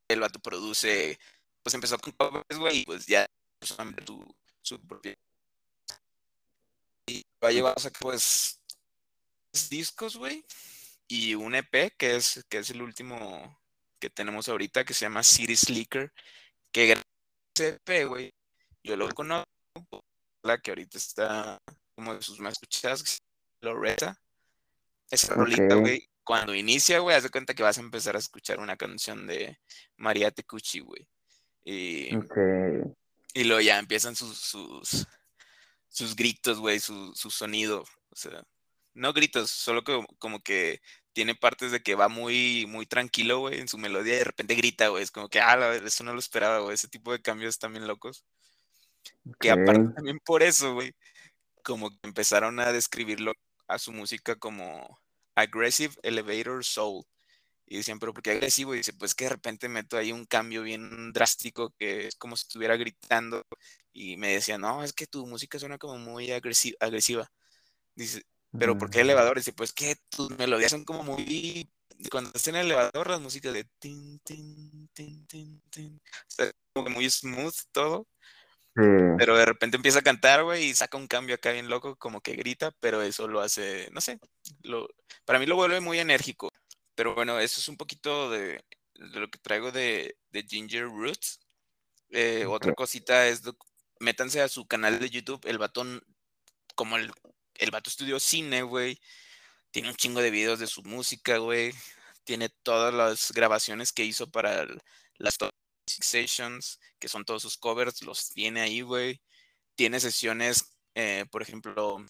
el 0.07 0.19
vato 0.19 0.39
produce. 0.39 1.17
Pues 1.63 1.73
empezó 1.73 1.97
con 1.97 2.13
covers, 2.13 2.59
güey, 2.59 2.79
y 2.79 2.85
pues 2.85 3.05
ya 3.05 3.25
su, 3.61 4.35
su 4.61 4.79
propia 4.85 5.15
y 7.05 7.25
va 7.43 7.49
a 7.49 7.51
llevar 7.51 7.73
a 7.77 7.79
sacar 7.79 8.01
pues 8.01 8.59
discos, 9.69 10.17
güey, 10.17 10.45
y 11.07 11.35
un 11.35 11.55
EP 11.55 11.93
que 11.97 12.15
es, 12.15 12.45
que 12.49 12.59
es 12.59 12.69
el 12.69 12.81
último 12.81 13.59
que 13.99 14.09
tenemos 14.09 14.49
ahorita 14.49 14.83
que 14.83 14.93
se 14.93 15.05
llama 15.05 15.23
City 15.23 15.55
Slicker, 15.55 16.11
que 16.71 16.97
ese 17.55 17.79
EP, 17.85 18.07
güey, 18.07 18.33
yo 18.83 18.95
lo 18.97 19.09
conozco, 19.09 19.49
que 20.61 20.71
ahorita 20.71 20.97
está 20.97 21.57
como 21.95 22.15
de 22.15 22.21
sus 22.21 22.39
más 22.39 22.53
escuchadas, 22.53 23.21
Loretta. 23.61 24.19
Esa 25.09 25.35
rolita, 25.35 25.75
güey, 25.75 26.09
cuando 26.23 26.53
inicia, 26.53 26.99
güey, 26.99 27.15
haz 27.15 27.23
de 27.23 27.29
cuenta 27.29 27.53
que 27.53 27.63
vas 27.63 27.77
a 27.77 27.81
empezar 27.81 28.15
a 28.15 28.19
escuchar 28.19 28.59
una 28.59 28.75
canción 28.75 29.27
de 29.27 29.57
María 29.97 30.31
Tecuchi, 30.31 30.79
güey. 30.79 31.07
Y, 31.63 32.09
y 33.33 33.43
luego 33.45 33.61
ya 33.61 33.79
empiezan 33.79 34.15
sus, 34.15 34.37
sus, 34.37 35.07
sus 35.87 36.15
gritos, 36.15 36.59
güey, 36.59 36.79
su, 36.79 37.13
su, 37.15 37.29
sonido. 37.29 37.83
O 38.09 38.15
sea, 38.15 38.43
no 38.93 39.13
gritos, 39.13 39.49
solo 39.49 39.83
que 39.83 40.03
como 40.19 40.41
que 40.41 40.81
tiene 41.13 41.35
partes 41.35 41.71
de 41.71 41.81
que 41.81 41.95
va 41.95 42.09
muy, 42.09 42.65
muy 42.67 42.85
tranquilo, 42.85 43.39
güey, 43.39 43.59
en 43.59 43.67
su 43.67 43.77
melodía 43.77 44.15
y 44.15 44.17
de 44.17 44.23
repente 44.23 44.55
grita, 44.55 44.89
güey. 44.89 45.03
Es 45.03 45.11
como 45.11 45.29
que, 45.29 45.39
ah, 45.39 45.75
eso 45.75 46.03
no 46.03 46.13
lo 46.13 46.19
esperaba, 46.19 46.59
güey. 46.59 46.73
Ese 46.73 46.87
tipo 46.87 47.11
de 47.11 47.21
cambios 47.21 47.59
también 47.59 47.87
locos. 47.87 48.25
Que 49.39 49.51
aparte 49.51 49.89
también 49.95 50.19
por 50.19 50.43
eso, 50.43 50.73
güey, 50.73 50.93
como 51.63 51.89
que 51.91 51.97
empezaron 52.03 52.59
a 52.59 52.71
describirlo 52.71 53.33
a 53.67 53.79
su 53.79 53.91
música 53.93 54.35
como 54.37 54.99
Aggressive 55.35 55.95
Elevator 56.03 56.63
Soul, 56.63 57.05
Y 57.67 57.77
decían, 57.77 57.99
pero 57.99 58.13
¿por 58.13 58.23
qué 58.23 58.31
agresivo? 58.31 58.75
Y 58.75 58.79
dice, 58.79 58.93
pues 58.93 59.15
que 59.15 59.25
de 59.25 59.31
repente 59.31 59.69
meto 59.69 59.97
ahí 59.97 60.11
un 60.11 60.25
cambio 60.25 60.63
bien 60.63 61.13
drástico 61.13 61.71
que 61.79 62.07
es 62.07 62.15
como 62.15 62.35
si 62.37 62.43
estuviera 62.43 62.77
gritando. 62.77 63.45
Y 63.93 64.17
me 64.17 64.33
decían, 64.33 64.61
no, 64.61 64.83
es 64.83 64.93
que 64.93 65.07
tu 65.07 65.25
música 65.27 65.59
suena 65.59 65.77
como 65.77 65.97
muy 65.97 66.31
agresiva. 66.31 67.31
Dice, 67.95 68.23
pero 68.57 68.77
¿por 68.77 68.89
qué 68.89 68.99
Mm, 68.99 69.01
elevador? 69.01 69.37
Dice, 69.37 69.53
pues 69.53 69.73
que 69.73 69.95
tus 70.09 70.29
melodías 70.37 70.71
son 70.71 70.85
como 70.85 71.03
muy... 71.03 71.69
Cuando 72.11 72.29
estás 72.29 72.47
en 72.49 72.55
el 72.57 72.65
elevador, 72.67 73.09
las 73.09 73.21
músicas 73.21 73.53
de... 73.53 73.65
Tin, 73.79 74.19
tin, 74.19 74.89
tin, 74.93 75.25
tin, 75.27 75.61
tin, 75.69 76.01
o 76.05 76.25
sea, 76.27 76.51
como 76.73 76.85
que 76.87 76.93
muy 76.93 77.09
smooth 77.09 77.55
todo. 77.71 78.07
Sí, 78.75 78.81
Pero 79.19 79.37
de 79.37 79.45
repente 79.45 79.77
empieza 79.77 79.99
a 79.99 80.01
cantar, 80.01 80.43
güey, 80.43 80.65
y 80.65 80.73
saca 80.73 80.97
un 80.97 81.07
cambio 81.07 81.35
acá 81.35 81.51
bien 81.51 81.69
loco, 81.69 81.95
como 81.97 82.21
que 82.21 82.33
grita, 82.35 82.71
pero 82.79 83.03
eso 83.03 83.27
lo 83.27 83.41
hace, 83.41 83.87
no 83.91 84.01
sé, 84.01 84.19
lo, 84.63 84.87
para 85.25 85.37
mí 85.37 85.45
lo 85.45 85.55
vuelve 85.55 85.79
muy 85.79 85.99
enérgico. 85.99 86.49
Pero 86.95 87.13
bueno, 87.15 87.39
eso 87.39 87.59
es 87.59 87.67
un 87.67 87.77
poquito 87.77 88.31
de, 88.31 88.63
de 88.95 89.19
lo 89.19 89.29
que 89.29 89.37
traigo 89.39 89.71
de, 89.71 90.17
de 90.31 90.43
Ginger 90.43 90.85
Roots. 90.85 91.39
Eh, 92.09 92.45
otra 92.47 92.73
cosita 92.73 93.27
es, 93.27 93.43
métanse 93.99 94.41
a 94.41 94.47
su 94.47 94.67
canal 94.67 94.99
de 94.99 95.09
YouTube, 95.09 95.41
el 95.45 95.59
batón, 95.59 96.01
como 96.75 96.97
el, 96.97 97.11
el 97.55 97.71
vato 97.71 97.89
estudió 97.91 98.19
cine, 98.19 98.63
güey, 98.63 98.99
tiene 99.71 99.89
un 99.89 99.95
chingo 99.95 100.21
de 100.21 100.31
videos 100.31 100.59
de 100.59 100.67
su 100.67 100.83
música, 100.83 101.37
güey, 101.37 101.73
tiene 102.23 102.49
todas 102.49 102.93
las 102.93 103.31
grabaciones 103.33 103.93
que 103.93 104.05
hizo 104.05 104.31
para 104.31 104.65
las 105.17 105.37
Toxic 105.85 106.03
Sessions, 106.03 106.79
que 106.99 107.07
son 107.07 107.25
todos 107.25 107.41
sus 107.41 107.57
covers, 107.57 108.01
los 108.03 108.29
tiene 108.29 108.61
ahí, 108.61 108.81
güey 108.81 109.21
tiene 109.75 109.99
sesiones, 109.99 110.75
eh, 110.95 111.25
por 111.31 111.41
ejemplo, 111.41 112.05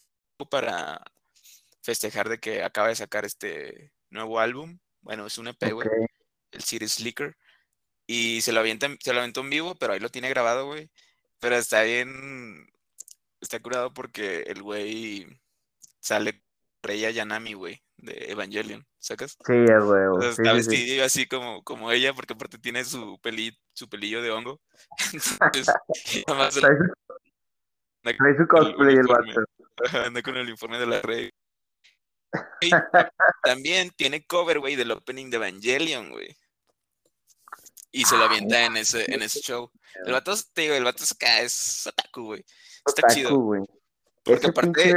para 0.49 1.01
festejar 1.81 2.29
de 2.29 2.39
que 2.39 2.63
acaba 2.63 2.89
de 2.89 2.95
sacar 2.95 3.25
este 3.25 3.91
nuevo 4.09 4.39
álbum. 4.39 4.79
Bueno, 5.01 5.25
es 5.25 5.37
un 5.37 5.47
EP, 5.47 5.71
güey, 5.71 5.87
el 6.51 6.63
City 6.63 6.87
Slicker. 6.87 7.37
Y 8.07 8.41
se 8.41 8.51
lo, 8.51 8.59
avienta, 8.59 8.89
se 8.99 9.13
lo 9.13 9.19
aventó 9.19 9.41
en 9.41 9.49
vivo, 9.49 9.75
pero 9.75 9.93
ahí 9.93 9.99
lo 9.99 10.09
tiene 10.09 10.29
grabado, 10.29 10.67
güey. 10.67 10.89
Pero 11.39 11.55
está 11.55 11.83
bien, 11.83 12.67
está 13.41 13.59
curado 13.61 13.93
porque 13.93 14.41
el 14.47 14.61
güey 14.61 15.27
sale 15.99 16.43
Rey 16.81 17.13
Yanami, 17.13 17.53
güey, 17.53 17.81
de 18.03 18.31
Evangelion, 18.31 18.85
¿sacas? 18.99 19.37
sí, 19.45 19.53
a 19.71 19.79
huevo, 19.83 20.21
sea, 20.21 20.33
sí, 20.33 20.41
está 20.43 20.63
sí, 20.63 20.77
sí. 20.87 20.99
así 21.01 21.27
como, 21.27 21.63
como 21.63 21.91
ella, 21.91 22.13
porque 22.13 22.33
aparte 22.33 22.57
tiene 22.59 22.83
su, 22.85 23.19
peli, 23.21 23.57
su 23.73 23.89
pelillo 23.89 24.21
de 24.21 24.31
hongo. 24.31 24.61
Entonces, 25.41 25.75
nada 26.27 26.39
más 26.39 26.55
Trae 26.55 26.77
su, 26.77 26.83
anda 28.03 28.17
trae 28.17 28.35
su 28.37 28.45
el 28.47 28.47
cosplay 28.47 28.95
el 28.95 28.99
uniforme. 28.99 29.33
vato. 29.35 29.47
Ajá, 29.85 30.05
anda 30.05 30.21
con 30.21 30.37
el 30.37 30.43
uniforme 30.47 30.79
de 30.79 30.85
la 30.87 31.01
Rey. 31.01 31.31
También 33.43 33.91
tiene 33.95 34.25
cover, 34.25 34.59
güey, 34.59 34.75
del 34.75 34.91
opening 34.91 35.29
de 35.29 35.37
Evangelion, 35.37 36.11
güey. 36.11 36.35
Y 37.91 38.05
se 38.05 38.17
lo 38.17 38.23
Ay, 38.23 38.27
avienta 38.27 38.65
en 38.65 38.77
ese, 38.77 39.13
en 39.13 39.21
ese 39.21 39.39
show. 39.41 39.71
El 40.05 40.13
vato, 40.13 40.33
te 40.53 40.63
digo, 40.63 40.73
el 40.75 40.83
vato 40.83 41.03
es 41.03 41.11
acá, 41.11 41.41
es 41.41 41.87
otaku, 41.87 42.23
güey. 42.25 42.45
Está 42.85 43.07
otaku, 43.07 43.13
chido. 43.13 43.37
güey. 43.37 43.61
Porque 44.23 44.47
Ese 44.47 44.47
aparte, 44.47 44.93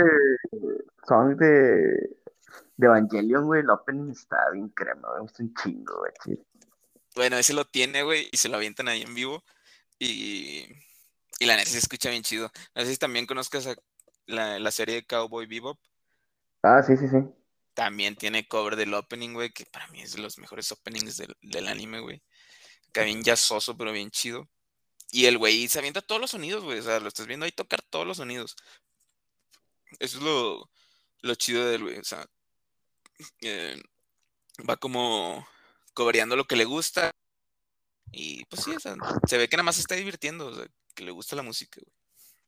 song 1.07 1.37
de, 1.37 2.17
de 2.77 2.87
Evangelion, 2.87 3.47
güey, 3.47 3.63
el 3.63 3.71
opening 3.71 4.11
está 4.11 4.51
bien 4.51 4.69
crema, 4.69 5.15
me 5.15 5.21
gusta 5.21 5.43
un 5.43 5.55
chingo, 5.55 5.99
güey. 5.99 6.39
bueno, 7.15 7.37
ese 7.39 7.55
lo 7.55 7.65
tiene, 7.65 8.03
güey, 8.03 8.29
y 8.31 8.37
se 8.37 8.49
lo 8.49 8.57
avientan 8.57 8.89
ahí 8.89 9.03
en 9.03 9.15
vivo. 9.15 9.45
Y, 9.99 10.67
y 11.39 11.47
la 11.47 11.57
neta 11.57 11.71
se 11.71 11.79
escucha 11.79 12.11
bien 12.11 12.23
chido. 12.23 12.51
No 12.75 12.83
sé 12.83 12.93
si 12.93 12.99
también 12.99 13.27
conozcas 13.27 13.67
a 13.67 13.77
la, 14.27 14.59
la 14.59 14.71
serie 14.71 14.97
de 14.97 15.07
Cowboy 15.07 15.47
Bebop. 15.47 15.79
Ah, 16.63 16.83
sí, 16.83 16.97
sí, 16.97 17.09
sí. 17.09 17.19
También 17.75 18.17
tiene 18.17 18.47
cover 18.49 18.77
del 18.77 18.95
opening, 18.95 19.35
güey, 19.35 19.53
que 19.53 19.67
para 19.67 19.87
mí 19.89 20.03
es 20.03 20.15
de 20.15 20.23
los 20.23 20.39
mejores 20.39 20.71
openings 20.73 21.17
del, 21.17 21.37
del 21.43 21.69
anime, 21.69 22.01
güey. 22.01 22.23
Que 22.93 23.05
bien 23.05 23.23
jazzoso, 23.23 23.77
pero 23.77 23.93
bien 23.93 24.11
chido. 24.11 24.49
Y 25.13 25.27
el 25.27 25.39
güey 25.39 25.69
se 25.69 25.79
avienta 25.79 26.03
todos 26.03 26.21
los 26.21 26.31
sonidos, 26.31 26.65
güey. 26.65 26.79
O 26.79 26.83
sea, 26.83 27.01
lo 27.01 27.09
estás 27.09 27.27
viendo 27.27 27.45
ahí 27.47 27.53
tocar 27.53 27.83
todos 27.83 28.07
los 28.07 28.17
sonidos. 28.17 28.57
Eso 29.99 30.19
es 30.19 30.25
lo, 30.25 30.71
lo 31.23 31.35
chido 31.35 31.67
del 31.67 31.83
güey. 31.83 31.99
O 31.99 32.05
sea, 32.05 32.27
eh, 33.41 33.81
va 34.69 34.77
como 34.77 35.47
cobreando 35.95 36.37
lo 36.37 36.45
que 36.45 36.57
le 36.57 36.65
gusta. 36.65 37.11
Y 38.13 38.45
pues 38.47 38.63
sí, 38.63 38.75
o 38.75 38.81
sea, 38.81 38.95
se 39.27 39.39
ve 39.39 39.49
que 39.49 39.57
nada 39.57 39.65
más 39.65 39.77
se 39.77 39.83
está 39.83 39.95
divirtiendo. 39.95 40.47
O 40.47 40.55
sea, 40.55 40.67
que 40.95 41.05
le 41.05 41.11
gusta 41.11 41.37
la 41.37 41.43
música, 41.43 41.81
güey. 41.81 41.93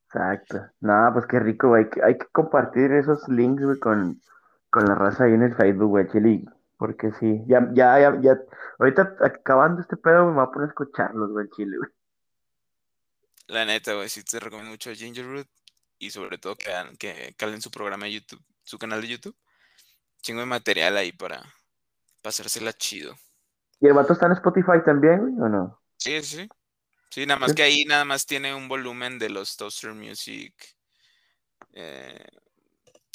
Exacto. 0.07 0.71
No, 0.81 1.11
pues 1.13 1.27
qué 1.27 1.39
rico, 1.39 1.69
güey. 1.69 1.85
Hay 1.85 1.91
que, 1.91 2.03
hay 2.03 2.19
que 2.19 2.27
compartir 2.33 2.93
esos 2.93 3.29
links, 3.29 3.63
güey, 3.63 3.79
con, 3.79 4.23
con 4.71 4.87
la 4.87 4.95
raza 4.95 5.25
ahí 5.25 5.35
en 5.35 5.43
el 5.43 5.55
Facebook, 5.55 5.89
güey, 5.89 6.09
Chile. 6.09 6.45
Porque 6.79 7.11
sí, 7.19 7.43
ya, 7.47 7.69
ya, 7.75 7.99
ya, 8.01 8.21
ya. 8.21 8.39
Ahorita 8.79 9.17
acabando 9.21 9.83
este 9.83 9.97
pedo, 9.97 10.27
me 10.27 10.35
voy 10.35 10.45
a 10.45 10.51
poner 10.51 10.69
a 10.69 10.71
escucharlos, 10.71 11.31
güey, 11.31 11.49
Chile, 11.51 11.77
güey. 11.77 11.91
La 13.49 13.65
neta, 13.65 13.95
güey, 13.95 14.09
sí 14.09 14.23
te 14.23 14.39
recomiendo 14.41 14.71
mucho 14.71 14.91
a 14.91 14.95
Ginger 14.95 15.27
Root. 15.27 15.49
Y 15.99 16.11
sobre 16.11 16.39
todo 16.39 16.55
que, 16.57 16.71
que 16.99 17.35
calen 17.37 17.61
su 17.61 17.71
programa 17.71 18.07
de 18.07 18.13
YouTube, 18.13 18.43
su 18.63 18.79
canal 18.79 19.01
de 19.03 19.09
YouTube. 19.09 19.37
Chingo 20.23 20.41
de 20.41 20.47
material 20.47 20.97
ahí 20.97 21.13
para 21.13 21.43
pasársela 22.23 22.73
chido. 22.73 23.17
¿Y 23.81 23.87
el 23.87 23.93
vato 23.95 24.13
está 24.13 24.27
en 24.27 24.33
Spotify 24.33 24.83
también, 24.85 25.21
güey, 25.21 25.35
o 25.47 25.49
no? 25.49 25.81
Sí, 25.97 26.21
sí, 26.23 26.49
sí. 27.11 27.27
Nada 27.27 27.39
más 27.41 27.51
Sí. 27.51 27.57
que 27.57 27.63
ahí 27.63 27.85
nada 27.85 28.05
más 28.05 28.27
tiene 28.27 28.55
un 28.55 28.69
volumen 28.69 29.19
de 29.19 29.31
los 29.31 29.57
Toaster 29.57 29.95
Music 29.95 30.53
eh, 31.73 32.27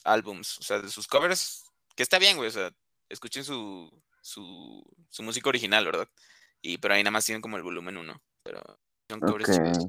álbums, 0.03 0.57
o 0.59 0.63
sea, 0.63 0.79
de 0.79 0.89
sus 0.89 1.07
covers, 1.07 1.65
que 1.95 2.03
está 2.03 2.19
bien, 2.19 2.37
güey, 2.37 2.49
o 2.49 2.51
sea, 2.51 2.71
escuchen 3.09 3.43
su, 3.43 3.89
su, 4.21 4.83
su 5.09 5.23
música 5.23 5.49
original, 5.49 5.85
¿verdad? 5.85 6.07
Y 6.61 6.77
pero 6.77 6.93
ahí 6.93 7.03
nada 7.03 7.11
más 7.11 7.25
tienen 7.25 7.41
como 7.41 7.57
el 7.57 7.63
volumen 7.63 7.97
1, 7.97 8.21
pero 8.43 8.61
son 9.09 9.19
covers 9.19 9.51
chidos. 9.51 9.87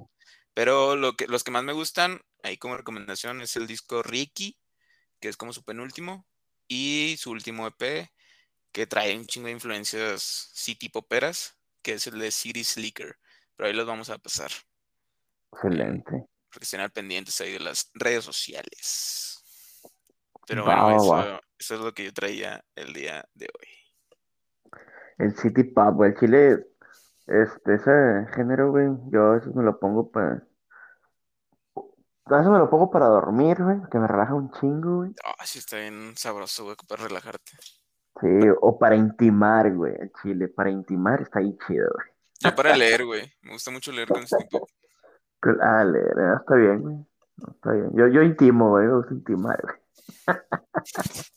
Pero 0.54 0.96
lo 0.96 1.14
que, 1.16 1.26
los 1.26 1.42
que 1.42 1.50
más 1.50 1.64
me 1.64 1.72
gustan, 1.72 2.20
ahí 2.42 2.56
como 2.58 2.76
recomendación, 2.76 3.40
es 3.40 3.56
el 3.56 3.66
disco 3.66 4.02
Ricky, 4.02 4.58
que 5.20 5.28
es 5.28 5.36
como 5.36 5.52
su 5.52 5.64
penúltimo, 5.64 6.26
y 6.68 7.16
su 7.18 7.30
último 7.30 7.66
EP, 7.66 8.08
que 8.72 8.86
trae 8.86 9.16
un 9.16 9.26
chingo 9.26 9.46
de 9.46 9.52
influencias 9.52 10.50
city 10.52 10.88
poperas, 10.88 11.56
que 11.82 11.94
es 11.94 12.06
el 12.06 12.18
de 12.18 12.30
City 12.30 12.64
Slicker. 12.64 13.16
Pero 13.56 13.68
ahí 13.68 13.74
los 13.74 13.86
vamos 13.86 14.10
a 14.10 14.18
pasar, 14.18 14.50
Excelente. 15.52 16.10
para 16.10 16.58
que 16.58 16.64
estén 16.64 16.80
al 16.80 16.90
pendientes 16.90 17.40
ahí 17.40 17.52
de 17.52 17.60
las 17.60 17.90
redes 17.94 18.24
sociales. 18.24 19.42
Pero 20.46 20.64
bueno, 20.64 21.40
eso, 21.56 21.74
es 21.74 21.80
lo 21.80 21.92
que 21.94 22.04
yo 22.04 22.12
traía 22.12 22.62
el 22.74 22.92
día 22.92 23.24
de 23.34 23.46
hoy. 23.46 24.80
El 25.18 25.36
City 25.36 25.64
Pop, 25.64 26.02
el 26.02 26.16
Chile, 26.18 26.66
este, 27.26 27.74
ese 27.74 28.26
género, 28.34 28.70
güey, 28.70 28.88
yo 29.10 29.22
a 29.22 29.34
veces 29.36 29.54
me 29.54 29.62
lo 29.62 29.78
pongo 29.78 30.10
para... 30.10 30.42
A 32.26 32.36
veces 32.36 32.50
me 32.50 32.58
lo 32.58 32.70
pongo 32.70 32.90
para 32.90 33.06
dormir, 33.06 33.62
güey, 33.62 33.76
que 33.90 33.98
me 33.98 34.06
relaja 34.06 34.32
un 34.34 34.50
chingo, 34.52 34.96
güey. 34.98 35.12
Ah, 35.24 35.44
sí, 35.44 35.58
está 35.58 35.76
bien 35.76 36.14
sabroso, 36.16 36.64
güey, 36.64 36.76
para 36.88 37.02
relajarte. 37.04 37.52
Sí, 38.20 38.28
o 38.60 38.78
para 38.78 38.96
intimar, 38.96 39.72
güey, 39.74 39.94
el 39.98 40.10
Chile, 40.22 40.48
para 40.48 40.70
intimar 40.70 41.20
está 41.20 41.40
ahí 41.40 41.56
chido, 41.66 41.88
güey. 41.94 42.06
Yo 42.40 42.54
para 42.54 42.76
leer, 42.76 43.04
güey. 43.04 43.30
Me 43.42 43.52
gusta 43.52 43.70
mucho 43.70 43.92
leer 43.92 44.08
con 44.08 44.26
City 44.26 44.46
Pop. 44.50 44.68
Ah, 45.60 45.84
le- 45.84 46.00
le- 46.00 46.34
está 46.40 46.54
bien, 46.54 46.80
güey. 46.80 46.94
No, 47.36 47.52
está 47.52 47.72
bien. 47.72 47.90
Yo, 47.94 48.06
yo 48.08 48.22
intimo, 48.22 48.70
güey, 48.70 48.86
me 48.86 48.94
gusta 48.96 49.12
intimar, 49.14 49.60
güey. 49.62 49.76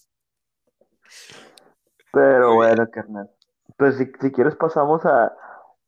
Pero 2.13 2.55
bueno, 2.55 2.87
carnal. 2.91 3.29
Pues 3.77 3.97
si, 3.97 4.05
si 4.21 4.31
quieres 4.31 4.55
pasamos 4.55 5.05
a, 5.05 5.33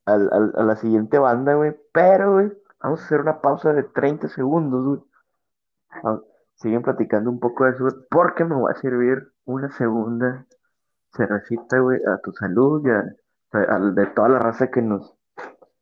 al- 0.05 0.29
al- 0.31 0.53
a 0.57 0.63
la 0.63 0.75
siguiente 0.75 1.17
banda, 1.17 1.53
güey. 1.55 1.75
Pero, 1.93 2.33
güey, 2.33 2.51
vamos 2.81 3.01
a 3.01 3.05
hacer 3.05 3.21
una 3.21 3.41
pausa 3.41 3.73
de 3.73 3.83
30 3.83 4.27
segundos, 4.29 4.85
güey. 4.85 5.01
Ah, 6.03 6.19
Siguen 6.55 6.81
platicando 6.81 7.29
un 7.29 7.39
poco 7.39 7.63
de 7.63 7.71
eso, 7.71 7.83
güey, 7.85 7.95
porque 8.09 8.43
me 8.43 8.53
voy 8.55 8.71
a 8.71 8.75
servir 8.79 9.31
una 9.45 9.71
segunda 9.71 10.45
cervecita, 11.15 11.79
güey, 11.79 11.99
a 12.05 12.17
tu 12.19 12.33
salud 12.33 12.85
y 12.85 12.89
a, 12.89 13.03
a- 13.75 13.79
de 13.79 14.05
toda 14.07 14.27
la 14.29 14.39
raza 14.39 14.69
que 14.69 14.81
nos 14.81 15.15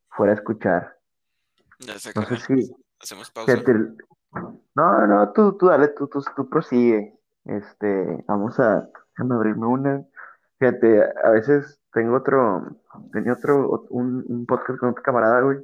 fuera 0.10 0.34
a 0.34 0.36
escuchar. 0.36 0.98
Ya 1.80 1.94
está, 1.94 2.20
No 2.20 2.28
sé 2.28 2.38
si, 2.38 2.76
Hacemos 3.02 3.32
pausa. 3.32 3.54
no, 4.76 5.08
no, 5.08 5.32
tú, 5.34 5.58
tú 5.58 5.68
dale, 5.68 5.90
tú, 5.90 6.08
tú, 6.08 6.24
tú 6.36 6.48
prosigue. 6.50 7.14
Este, 7.46 8.24
vamos 8.28 8.60
a, 8.60 8.88
déjame 9.18 9.36
abrirme 9.36 9.68
una. 9.68 10.06
Fíjate, 10.60 11.04
a 11.24 11.30
veces 11.32 11.80
tengo 11.94 12.18
otro, 12.18 12.68
tenía 13.12 13.34
otro, 13.34 13.68
ot- 13.70 13.88
un, 13.90 14.24
un 14.28 14.46
podcast 14.46 14.80
con 14.80 14.90
otro 14.90 15.04
camarada, 15.04 15.42
güey, 15.42 15.60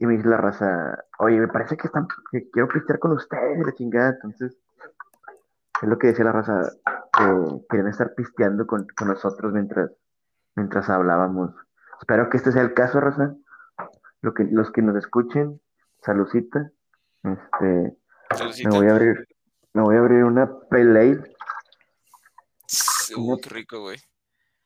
y 0.00 0.06
me 0.06 0.16
dice 0.16 0.28
la 0.28 0.38
raza, 0.38 1.04
oye, 1.18 1.38
me 1.38 1.48
parece 1.48 1.76
que 1.76 1.86
están, 1.86 2.08
que 2.32 2.50
quiero 2.50 2.68
pistear 2.68 2.98
con 2.98 3.12
ustedes, 3.12 3.64
la 3.64 3.72
chingada, 3.74 4.10
entonces, 4.10 4.56
es 5.82 5.88
lo 5.88 5.98
que 5.98 6.06
decía 6.06 6.24
la 6.24 6.32
raza, 6.32 6.72
que 7.12 7.66
querían 7.68 7.88
estar 7.88 8.14
pisteando 8.14 8.66
con, 8.66 8.86
con 8.96 9.08
nosotros 9.08 9.52
mientras, 9.52 9.90
mientras 10.56 10.88
hablábamos. 10.88 11.54
Espero 12.00 12.30
que 12.30 12.38
este 12.38 12.50
sea 12.50 12.62
el 12.62 12.72
caso, 12.72 12.98
raza. 12.98 13.34
Lo 14.22 14.32
que, 14.32 14.44
los 14.44 14.70
que 14.72 14.80
nos 14.80 14.96
escuchen, 14.96 15.60
saludcita. 16.02 16.72
Este, 17.22 17.96
me 18.64 18.70
voy 18.70 18.86
a 18.86 18.92
abrir, 18.92 19.28
me 19.74 19.82
voy 19.82 19.96
a 19.96 19.98
abrir 19.98 20.24
una 20.24 20.50
una, 20.70 21.24
Uh, 23.16 23.36
qué 23.38 23.50
rico, 23.50 23.80
güey. 23.80 23.98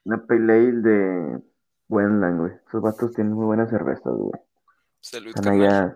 Una 0.04 0.24
pale 0.26 0.52
ale 0.52 0.80
de 0.80 1.42
Wendland, 1.88 2.38
güey. 2.38 2.52
Esos 2.68 2.82
vatos 2.82 3.12
tienen 3.14 3.32
muy 3.32 3.46
buenas 3.46 3.70
cervezas, 3.70 4.12
güey. 4.12 4.43
Salud, 5.04 5.34
allá, 5.46 5.94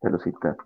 saludcita. 0.00 0.56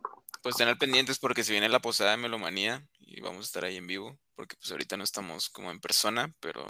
Pues 0.43 0.55
tener 0.57 0.77
pendientes 0.77 1.19
porque 1.19 1.43
se 1.43 1.53
viene 1.53 1.67
la 1.71 1.81
posada 1.81 2.11
de 2.11 2.19
Melomanía 2.19 2.87
y 2.99 3.23
vamos 3.23 3.39
a 3.39 3.47
estar 3.47 3.65
ahí 3.65 3.79
en 3.79 3.87
vivo, 3.87 4.19
porque 4.35 4.55
pues 4.57 4.71
ahorita 4.71 4.99
no 4.99 5.05
estamos 5.05 5.49
como 5.49 5.71
en 5.71 5.81
persona, 5.81 6.31
pero 6.41 6.67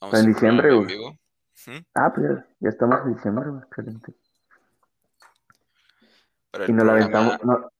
vamos 0.00 0.16
a 0.16 0.18
En 0.18 0.34
programa 0.34 0.62
diciembre, 0.62 0.68
en 0.70 0.86
vivo. 0.88 1.18
Ah, 1.94 2.12
pues 2.12 2.26
ya, 2.58 2.68
estamos 2.68 2.98
en 3.04 3.14
diciembre. 3.14 3.46
Excelente. 3.64 4.12
Para 6.50 6.68
Y 6.68 6.72
nos 6.72 6.84
la 6.84 6.92
programa, 6.94 7.34
aventamos. 7.34 7.62
no, 7.62 7.70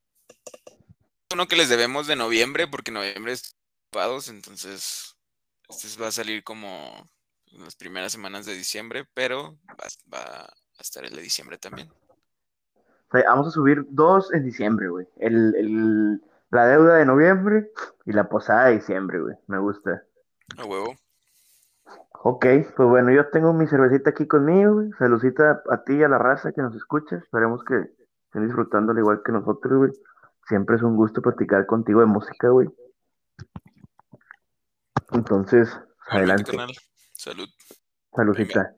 uno 1.32 1.48
que 1.48 1.56
les 1.56 1.68
debemos 1.68 2.06
de 2.06 2.14
noviembre, 2.14 2.68
porque 2.68 2.92
noviembre 2.92 3.32
es 3.32 3.56
ocupados, 3.88 4.28
entonces 4.28 5.16
este 5.68 6.00
va 6.00 6.06
a 6.06 6.12
salir 6.12 6.44
como 6.44 7.10
en 7.46 7.64
las 7.64 7.74
primeras 7.74 8.12
semanas 8.12 8.46
de 8.46 8.54
diciembre, 8.54 9.06
pero 9.12 9.58
va, 9.68 9.88
va 10.12 10.44
a 10.44 10.82
estar 10.82 11.04
el 11.04 11.16
de 11.16 11.22
diciembre 11.22 11.58
también. 11.58 11.92
Vamos 13.22 13.48
a 13.48 13.50
subir 13.50 13.86
dos 13.90 14.32
en 14.32 14.44
diciembre, 14.44 14.88
güey. 14.88 15.06
El, 15.16 15.54
el, 15.56 16.22
la 16.50 16.66
deuda 16.66 16.96
de 16.96 17.06
noviembre 17.06 17.70
y 18.06 18.12
la 18.12 18.28
posada 18.28 18.66
de 18.66 18.74
diciembre, 18.74 19.20
güey. 19.20 19.36
Me 19.46 19.58
gusta. 19.58 20.02
A 20.58 20.64
huevo. 20.64 20.94
Ok, 22.26 22.46
pues 22.76 22.88
bueno, 22.88 23.12
yo 23.12 23.28
tengo 23.28 23.52
mi 23.52 23.66
cervecita 23.66 24.10
aquí 24.10 24.26
conmigo, 24.26 24.74
güey. 24.74 24.90
Saludcita 24.98 25.62
a 25.70 25.84
ti 25.84 25.94
y 25.94 26.02
a 26.02 26.08
la 26.08 26.18
raza 26.18 26.52
que 26.52 26.62
nos 26.62 26.74
escucha. 26.74 27.16
Esperemos 27.16 27.62
que 27.64 27.74
estén 28.26 28.46
disfrutando 28.46 28.92
al 28.92 28.98
igual 28.98 29.22
que 29.24 29.32
nosotros, 29.32 29.78
güey. 29.78 29.92
Siempre 30.48 30.76
es 30.76 30.82
un 30.82 30.96
gusto 30.96 31.22
platicar 31.22 31.66
contigo 31.66 32.00
de 32.00 32.06
música, 32.06 32.48
güey. 32.48 32.68
Entonces, 35.12 35.78
adelante. 36.08 36.56
Salud. 37.12 37.48
Saludcita. 38.14 38.74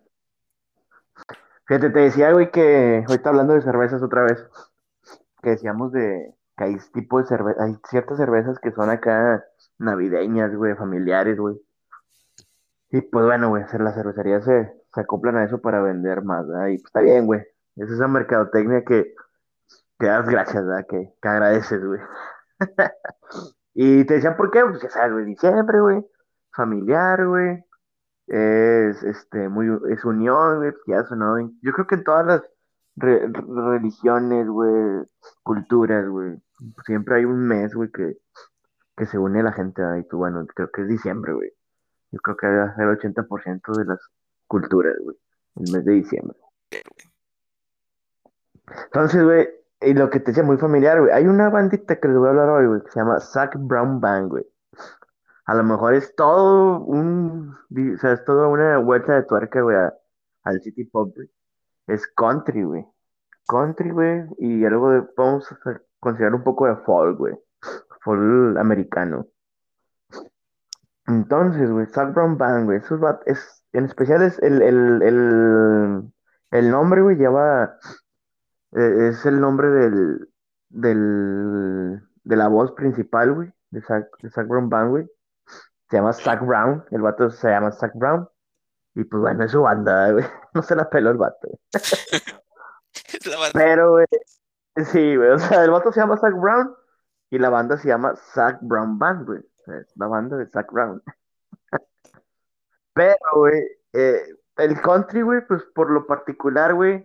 Fíjate, 1.67 1.91
te 1.91 1.99
decía, 2.01 2.33
güey, 2.33 2.51
que 2.51 3.05
ahorita 3.09 3.31
hablando 3.31 3.55
de 3.55 3.63
cervezas 3.63 4.03
otra 4.03 4.23
vez, 4.23 4.45
que 5.43 5.51
decíamos 5.51 5.93
de 5.93 6.35
que 6.57 6.65
hay 6.65 6.77
tipo 6.93 7.21
de 7.21 7.27
cerveza, 7.27 7.63
hay 7.65 7.77
ciertas 7.89 8.19
cervezas 8.19 8.59
que 8.61 8.73
son 8.73 8.91
acá 8.91 9.45
navideñas, 9.79 10.55
güey, 10.55 10.75
familiares, 10.77 11.39
güey. 11.39 11.57
Y 12.91 13.01
pues 13.03 13.25
bueno, 13.25 13.49
güey, 13.49 13.63
hacer 13.63 13.81
las 13.81 13.95
cervecerías 13.95 14.45
se, 14.45 14.73
se 14.95 15.01
acoplan 15.01 15.37
a 15.37 15.45
eso 15.45 15.61
para 15.61 15.81
vender 15.83 16.23
más, 16.23 16.47
¿verdad? 16.47 16.69
Y 16.69 16.79
pues 16.79 16.87
está 16.87 17.01
bien, 17.01 17.27
güey. 17.27 17.41
Es 17.77 17.91
esa 17.91 18.09
mercadotecnia 18.09 18.85
que, 18.85 19.15
que 19.99 20.07
das 20.07 20.29
gracias, 20.29 20.65
¿verdad? 20.67 20.87
Que, 20.89 21.15
que 21.21 21.29
agradeces, 21.29 21.85
güey. 21.85 22.01
Y 23.79 24.07
te 24.07 24.15
decían 24.15 24.37
por 24.39 24.51
qué, 24.51 24.65
pues 24.65 24.81
ya 24.83 24.89
sabes, 24.91 25.13
güey, 25.13 25.27
diciembre, 25.27 25.81
güey, 25.81 26.07
familiar, 26.53 27.27
güey. 27.27 27.63
Es, 28.29 29.03
este, 29.05 29.49
muy, 29.49 29.69
es 29.91 30.05
unión, 30.05 30.59
güey, 30.59 30.73
ya 30.87 31.05
sonó. 31.05 31.39
Yo 31.63 31.73
creo 31.73 31.87
que 31.87 31.95
en 31.97 32.05
todas 32.05 32.27
las 32.27 32.43
re- 32.97 33.29
religiones, 33.29 34.49
güey, 34.49 35.05
culturas, 35.43 36.09
güey, 36.09 36.37
siempre 36.87 37.17
hay 37.17 37.25
un 37.25 37.47
mes, 37.47 37.75
güey, 37.75 37.91
que, 37.93 38.17
que 38.97 39.07
se 39.07 39.19
une 39.19 39.43
la 39.43 39.53
gente. 39.53 39.83
Y 40.01 40.05
tú, 40.09 40.19
bueno, 40.19 40.47
creo 40.55 40.71
que 40.73 40.83
es 40.83 40.89
diciembre, 40.89 41.33
güey. 41.35 41.51
Yo 42.13 42.21
creo 42.21 42.37
que 42.37 42.47
es 42.47 42.79
el 42.79 42.89
80% 42.89 43.73
de 43.79 43.85
las 43.85 44.01
culturas, 44.49 44.95
güey, 45.03 45.17
el 45.57 45.73
mes 45.73 45.85
de 45.85 45.93
diciembre. 45.93 46.39
Entonces, 48.87 49.23
güey, 49.23 49.49
y 49.81 49.95
lo 49.95 50.11
que 50.11 50.21
te 50.21 50.27
decía 50.33 50.43
muy 50.43 50.57
familiar, 50.59 51.01
güey, 51.01 51.13
hay 51.13 51.27
una 51.27 51.49
bandita 51.51 52.01
que 52.01 52.09
les 52.09 52.17
voy 52.17 52.27
a 52.29 52.31
hablar 52.31 52.49
hoy, 52.49 52.67
güey, 52.67 52.83
que 52.83 52.91
se 52.91 52.99
llama 53.01 53.21
Zac 53.21 53.57
Brown 53.59 54.01
Band, 54.01 54.31
güey. 54.31 54.45
A 55.47 55.55
lo 55.55 55.63
mejor 55.65 55.95
es 55.95 56.15
todo 56.17 56.81
un, 56.81 57.55
o 57.55 57.99
sea, 57.99 58.13
es 58.13 58.25
toda 58.25 58.49
una 58.49 58.79
vuelta 58.79 59.15
de 59.15 59.23
tuerca, 59.25 59.61
güey, 59.63 59.77
al 60.43 60.61
City 60.61 60.85
Pop, 60.85 61.15
güey. 61.15 61.31
Es 61.87 62.07
country, 62.09 62.65
güey. 62.65 62.85
Country, 63.49 63.91
güey, 63.91 64.25
y 64.39 64.65
algo 64.65 64.91
de, 64.91 65.05
vamos 65.17 65.51
a 65.53 65.59
considerar 66.01 66.35
un 66.35 66.43
poco 66.45 66.67
de 66.67 66.77
folk, 66.77 67.19
güey. 67.19 67.35
Folk 68.03 68.59
americano. 68.59 69.27
Entonces, 71.07 71.71
güey, 71.71 71.87
Zac 71.87 72.13
Brown 72.15 72.37
Band, 72.37 72.65
güey, 72.67 72.79
esos 72.79 73.03
va- 73.03 73.21
es, 73.27 73.65
en 73.73 73.85
especial 73.85 74.23
es 74.23 74.39
el, 74.41 74.61
el, 74.63 75.03
el, 75.03 76.03
el 76.51 76.71
nombre, 76.71 77.03
güey, 77.03 77.17
lleva, 77.17 77.77
eh, 78.73 79.09
es 79.11 79.25
el 79.27 79.41
nombre 79.41 79.69
del, 79.71 80.29
del, 80.69 82.01
de 82.25 82.37
la 82.37 82.49
voz 82.49 82.73
principal, 82.73 83.33
güey, 83.35 83.53
de 83.71 83.83
Zac, 83.83 84.09
de 84.21 84.31
Zac 84.31 84.49
Brown 84.49 84.69
Band, 84.69 84.91
güey. 84.91 85.07
Se 85.89 85.97
llama 85.97 86.13
Zac 86.13 86.45
Brown, 86.45 86.85
el 86.91 87.03
vato 87.03 87.31
se 87.31 87.49
llama 87.49 87.73
Zac 87.73 87.93
Brown. 87.95 88.29
Y 88.95 89.05
pues 89.05 89.21
bueno, 89.21 89.45
es 89.45 89.53
su 89.53 89.63
banda, 89.63 90.13
güey. 90.13 90.25
No 90.55 90.63
se 90.63 90.75
la 90.75 90.89
peló 90.89 91.11
el 91.11 91.19
vato. 91.19 91.49
güey. 91.49 91.59
Es 91.73 93.27
la 93.27 93.37
banda. 93.37 93.53
Pero, 93.53 93.91
güey, 93.91 94.07
sí, 94.87 95.17
güey. 95.17 95.31
O 95.31 95.39
sea, 95.39 95.65
el 95.65 95.71
vato 95.71 95.93
se 95.93 96.01
llama 96.01 96.17
Zac 96.17 96.35
Brown 96.35 96.75
y 97.31 97.39
la 97.39 97.51
banda 97.51 97.77
se 97.77 97.89
llama 97.89 98.17
Zac 98.17 98.59
Brown 98.63 98.99
Band, 98.99 99.27
güey. 99.27 99.41
O 99.41 99.65
sea, 99.65 99.77
es 99.79 99.93
la 99.97 100.07
banda 100.07 100.37
de 100.37 100.47
Zac 100.47 100.73
Brown. 100.73 101.03
Pero, 102.95 103.17
güey, 103.35 103.63
eh, 103.93 104.23
el 104.57 104.81
country, 104.81 105.23
güey, 105.23 105.47
pues 105.47 105.63
por 105.75 105.91
lo 105.91 106.07
particular, 106.07 106.75
güey, 106.75 107.05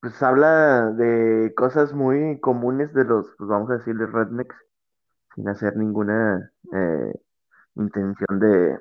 pues 0.00 0.22
habla 0.22 0.90
de 0.92 1.52
cosas 1.56 1.92
muy 1.92 2.40
comunes 2.40 2.92
de 2.94 3.04
los, 3.04 3.26
pues 3.36 3.48
vamos 3.48 3.70
a 3.70 3.74
decirle, 3.74 4.06
rednecks, 4.06 4.56
sin 5.34 5.48
hacer 5.48 5.76
ninguna 5.76 6.52
eh, 6.72 7.12
intención 7.76 8.38
de, 8.40 8.78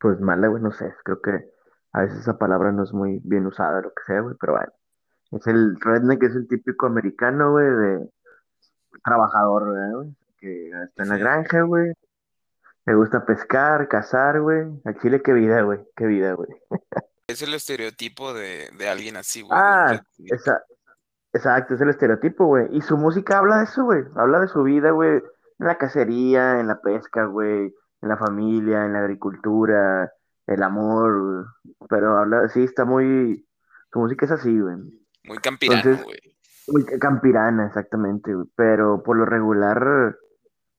pues 0.00 0.20
mala, 0.20 0.48
güey, 0.48 0.62
no 0.62 0.72
sé. 0.72 0.94
Creo 1.04 1.20
que 1.20 1.50
a 1.92 2.02
veces 2.02 2.20
esa 2.20 2.38
palabra 2.38 2.72
no 2.72 2.84
es 2.84 2.92
muy 2.92 3.20
bien 3.24 3.46
usada, 3.46 3.80
lo 3.80 3.90
que 3.90 4.02
sea, 4.06 4.20
güey, 4.20 4.34
pero 4.40 4.54
bueno. 4.54 4.72
Es 5.32 5.46
el 5.46 5.80
redneck, 5.80 6.22
es 6.22 6.36
el 6.36 6.46
típico 6.46 6.86
americano, 6.86 7.52
güey, 7.52 7.66
de 7.66 8.10
trabajador, 9.04 9.72
¿verdad, 9.72 9.92
güey? 9.94 10.16
Que 10.38 10.70
está 10.70 11.02
en 11.02 11.08
la 11.08 11.16
granja, 11.18 11.62
güey. 11.62 11.92
Le 12.86 12.94
gusta 12.94 13.24
pescar, 13.26 13.88
cazar, 13.88 14.40
güey. 14.40 14.64
Al 14.84 14.98
chile, 15.00 15.20
qué 15.20 15.32
vida, 15.32 15.62
güey. 15.62 15.80
Qué 15.96 16.06
vida, 16.06 16.34
güey. 16.34 16.48
Es 17.26 17.42
el 17.42 17.52
estereotipo 17.54 18.32
de, 18.32 18.70
de 18.78 18.88
alguien 18.88 19.16
así, 19.16 19.42
güey, 19.42 19.58
Ah, 19.60 20.00
esa, 20.26 20.62
exacto, 21.32 21.74
es 21.74 21.80
el 21.80 21.88
estereotipo, 21.88 22.46
güey. 22.46 22.68
Y 22.70 22.82
su 22.82 22.96
música 22.96 23.38
habla 23.38 23.58
de 23.58 23.64
eso, 23.64 23.84
güey. 23.84 24.04
Habla 24.14 24.40
de 24.40 24.48
su 24.48 24.62
vida, 24.62 24.92
güey. 24.92 25.20
En 25.58 25.66
la 25.66 25.78
cacería, 25.78 26.60
en 26.60 26.68
la 26.68 26.80
pesca, 26.80 27.24
güey. 27.24 27.74
En 28.02 28.08
la 28.08 28.16
familia, 28.16 28.84
en 28.84 28.92
la 28.92 29.00
agricultura, 29.00 30.12
el 30.46 30.62
amor, 30.62 31.22
güey. 31.22 31.44
Pero 31.88 32.18
habla, 32.18 32.48
sí, 32.48 32.64
está 32.64 32.84
muy. 32.84 33.46
Su 33.92 34.00
música 34.00 34.26
es 34.26 34.32
así, 34.32 34.58
güey. 34.60 34.76
Muy 35.24 35.38
Entonces, 35.42 36.04
güey. 36.04 36.18
muy 36.68 36.84
campirana, 36.98 37.66
exactamente, 37.66 38.34
güey. 38.34 38.46
Pero 38.54 39.02
por 39.02 39.16
lo 39.16 39.24
regular. 39.24 40.16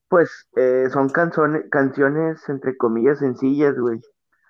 Pues 0.08 0.48
eh, 0.56 0.88
son 0.90 1.10
canzones, 1.10 1.66
canciones 1.70 2.48
entre 2.48 2.78
comillas 2.78 3.18
sencillas, 3.18 3.78
güey, 3.78 4.00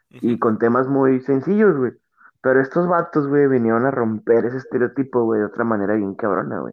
y 0.08 0.38
con 0.38 0.58
temas 0.58 0.86
muy 0.86 1.20
sencillos, 1.20 1.76
güey. 1.76 1.92
Pero 2.40 2.60
estos 2.60 2.86
vatos, 2.86 3.26
güey, 3.26 3.48
vinieron 3.48 3.84
a 3.84 3.90
romper 3.90 4.44
ese 4.46 4.58
estereotipo, 4.58 5.24
güey, 5.24 5.40
de 5.40 5.46
otra 5.46 5.64
manera 5.64 5.94
bien 5.94 6.14
cabrona, 6.14 6.60
güey. 6.60 6.72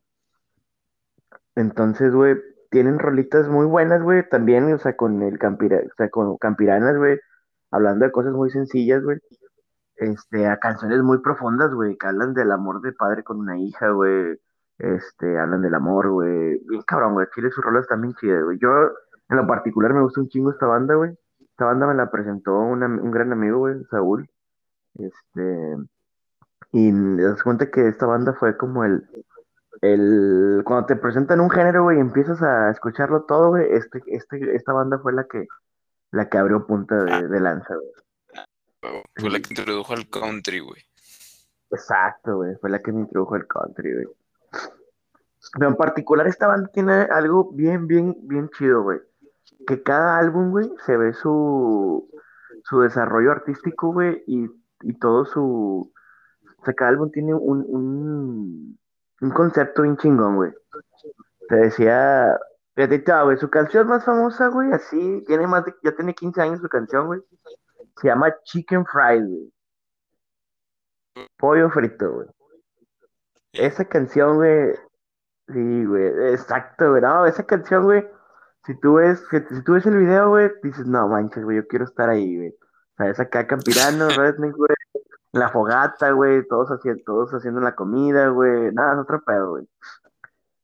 Entonces, 1.55 2.13
güey, 2.13 2.35
tienen 2.75 2.99
rolitas 2.99 3.47
muy 3.47 3.65
buenas, 3.65 4.03
güey, 4.03 4.27
también, 4.27 4.73
o 4.73 4.77
sea, 4.77 4.97
con 4.97 5.21
el 5.23 5.39
campira, 5.39 5.77
o 5.77 5.95
sea, 5.95 6.09
con 6.09 6.35
campiranas, 6.35 6.97
güey, 6.97 7.17
hablando 7.71 8.03
de 8.03 8.11
cosas 8.11 8.33
muy 8.33 8.49
sencillas, 8.49 9.01
güey. 9.01 9.17
Este, 9.95 10.45
a 10.47 10.57
canciones 10.59 11.01
muy 11.01 11.19
profundas, 11.19 11.73
güey, 11.73 11.97
que 11.97 12.05
hablan 12.05 12.33
del 12.33 12.51
amor 12.51 12.81
de 12.81 12.91
padre 12.91 13.23
con 13.23 13.39
una 13.39 13.57
hija, 13.57 13.91
güey. 13.91 14.37
Este, 14.77 15.39
hablan 15.39 15.61
del 15.61 15.73
amor, 15.73 16.09
güey. 16.09 16.59
Bien 16.67 16.81
cabrón, 16.85 17.13
güey. 17.13 17.27
Chile 17.33 17.49
sus 17.49 17.63
rolas 17.63 17.87
también 17.87 18.13
chidas, 18.15 18.43
güey. 18.43 18.57
Yo, 18.59 18.69
en 19.29 19.37
lo 19.37 19.47
particular, 19.47 19.93
me 19.93 20.01
gusta 20.01 20.19
un 20.19 20.27
chingo 20.27 20.51
esta 20.51 20.65
banda, 20.65 20.95
güey. 20.95 21.17
Esta 21.39 21.63
banda 21.63 21.87
me 21.87 21.93
la 21.95 22.11
presentó 22.11 22.59
un, 22.59 22.83
am- 22.83 22.99
un 23.01 23.09
gran 23.11 23.31
amigo, 23.31 23.59
güey, 23.59 23.85
Saúl. 23.89 24.29
Este, 24.95 25.77
y 26.73 26.91
te 26.91 27.21
das 27.23 27.41
cuenta 27.41 27.71
que 27.71 27.87
esta 27.87 28.05
banda 28.05 28.33
fue 28.33 28.57
como 28.57 28.83
el, 28.83 29.07
el, 29.81 30.61
cuando 30.65 30.85
te 30.87 30.95
presentan 30.95 31.39
un 31.39 31.49
género, 31.49 31.83
güey, 31.83 31.97
y 31.97 32.01
empiezas 32.01 32.41
a 32.41 32.69
escucharlo 32.71 33.23
todo, 33.23 33.49
güey, 33.49 33.67
este, 33.71 34.01
este, 34.07 34.55
esta 34.55 34.73
banda 34.73 34.99
fue 34.99 35.13
la 35.13 35.25
que, 35.25 35.47
la 36.11 36.29
que 36.29 36.37
abrió 36.37 36.65
punta 36.65 36.95
Ah, 37.09 37.21
de, 37.21 37.39
lanza, 37.39 37.75
güey. 37.75 39.03
Fue 39.15 39.29
la 39.29 39.39
que 39.39 39.53
introdujo 39.53 39.93
al 39.93 40.07
country, 40.09 40.59
güey. 40.59 40.81
exacto, 41.71 42.37
güey. 42.37 42.55
Fue 42.61 42.69
la 42.69 42.81
que 42.81 42.91
me 42.91 43.01
introdujo 43.01 43.35
el 43.35 43.47
country, 43.47 43.93
güey. 43.93 44.05
Pero 45.53 45.67
en 45.69 45.75
particular 45.75 46.27
esta 46.27 46.47
banda 46.47 46.69
tiene 46.71 46.93
algo 46.93 47.51
bien, 47.51 47.87
bien, 47.87 48.15
bien 48.21 48.49
chido, 48.49 48.83
güey. 48.83 48.99
Que 49.67 49.81
cada 49.83 50.17
álbum, 50.17 50.51
güey, 50.51 50.71
se 50.85 50.97
ve 50.97 51.13
su, 51.13 52.09
su 52.63 52.81
desarrollo 52.81 53.31
artístico, 53.31 53.91
güey, 53.93 54.23
y, 54.27 54.47
y 54.81 54.93
todo 54.99 55.25
su... 55.25 55.91
O 56.59 56.65
sea, 56.65 56.73
cada 56.73 56.89
álbum 56.91 57.11
tiene 57.11 57.33
un, 57.33 57.63
un, 57.67 58.79
un 59.21 59.31
concepto 59.31 59.83
bien 59.83 59.97
chingón, 59.97 60.35
güey. 60.35 60.51
Te 61.49 61.55
decía... 61.55 62.37
Fíjate, 62.75 63.03
güey, 63.23 63.37
su 63.37 63.49
canción 63.49 63.87
más 63.87 64.03
famosa, 64.03 64.47
güey, 64.49 64.73
así, 64.73 65.23
tiene 65.27 65.47
más 65.47 65.63
de, 65.63 65.73
ya 65.81 65.95
tiene 65.95 66.13
15 66.13 66.41
años 66.41 66.59
su 66.59 66.67
canción, 66.67 67.07
güey. 67.07 67.21
Se 68.01 68.07
llama 68.07 68.35
Chicken 68.43 68.85
Fried, 68.85 69.23
güey. 69.25 69.53
Pollo 71.37 71.69
frito, 71.69 72.11
güey. 72.11 72.27
Esa 73.53 73.85
canción, 73.85 74.35
güey. 74.35 74.75
Sí, 75.47 75.85
güey. 75.85 76.33
Exacto, 76.33 76.89
güey. 76.89 77.01
No, 77.01 77.25
esa 77.25 77.43
canción, 77.43 77.85
güey. 77.85 78.05
Si 78.65 78.77
tú 78.79 78.95
ves, 78.95 79.23
si 79.29 79.63
tú 79.63 79.73
ves 79.73 79.85
el 79.85 79.97
video, 79.97 80.29
güey, 80.29 80.51
dices, 80.61 80.85
no 80.85 81.07
manches, 81.07 81.43
güey, 81.45 81.57
yo 81.57 81.67
quiero 81.67 81.85
estar 81.85 82.09
ahí, 82.09 82.35
güey. 82.35 82.49
O 82.49 82.97
sea, 82.97 83.09
es 83.09 83.19
acá 83.19 83.47
campirano, 83.47 84.09
redneck, 84.09 84.55
güey. 84.55 84.75
La 85.35 85.49
fogata, 85.49 86.11
güey. 86.11 86.47
Todos 86.47 86.69
haciendo, 86.69 87.03
todos 87.05 87.33
haciendo 87.33 87.59
la 87.59 87.75
comida, 87.75 88.29
güey. 88.29 88.71
Nada, 88.71 88.93
es 88.93 88.99
otro 88.99 89.21
pedo, 89.21 89.49
güey. 89.49 89.67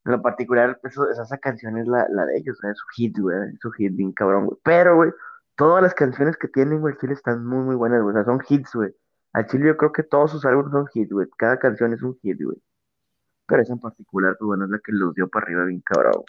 En 0.06 0.14
lo 0.14 0.22
particular, 0.22 0.80
eso, 0.84 1.10
esa 1.10 1.38
canción 1.40 1.78
es 1.78 1.88
la, 1.88 2.08
la 2.10 2.26
de 2.26 2.38
ellos, 2.38 2.58
güey. 2.62 2.72
Es 2.72 2.80
su 2.80 2.86
hit, 2.96 3.20
güey. 3.20 3.38
Su 3.62 3.70
hit 3.72 3.94
bien 3.94 4.14
cabrón, 4.14 4.46
güey. 4.46 4.58
Pero, 4.64 4.96
güey, 4.96 5.12
todas 5.56 5.84
las 5.84 5.94
canciones 5.94 6.38
que 6.38 6.48
tienen, 6.48 6.80
güey, 6.80 6.96
Chile 7.02 7.14
están 7.14 7.46
muy, 7.46 7.66
muy 7.66 7.76
buenas, 7.76 8.02
güey. 8.02 8.16
O 8.16 8.18
sea, 8.18 8.24
son 8.24 8.42
hits, 8.48 8.74
güey. 8.74 8.96
Al 9.34 9.46
Chile 9.48 9.68
yo 9.68 9.78
creo 9.78 9.92
que 9.92 10.04
todos 10.04 10.32
sus 10.32 10.46
álbumes 10.46 10.72
son 10.72 10.88
hits, 10.94 11.12
güey. 11.12 11.28
Cada 11.38 11.60
canción 11.60 11.92
es 11.94 12.02
un 12.02 12.18
hit, 12.22 12.42
güey. 12.42 12.58
Pero 13.48 13.62
esa 13.64 13.74
en 13.74 13.80
particular, 13.80 14.38
pues 14.40 14.48
bueno, 14.48 14.64
es 14.66 14.72
la 14.72 14.80
que 14.80 14.94
los 14.94 15.14
dio 15.16 15.28
para 15.28 15.44
arriba 15.46 15.66
bien 15.66 15.82
cabrón. 15.82 16.24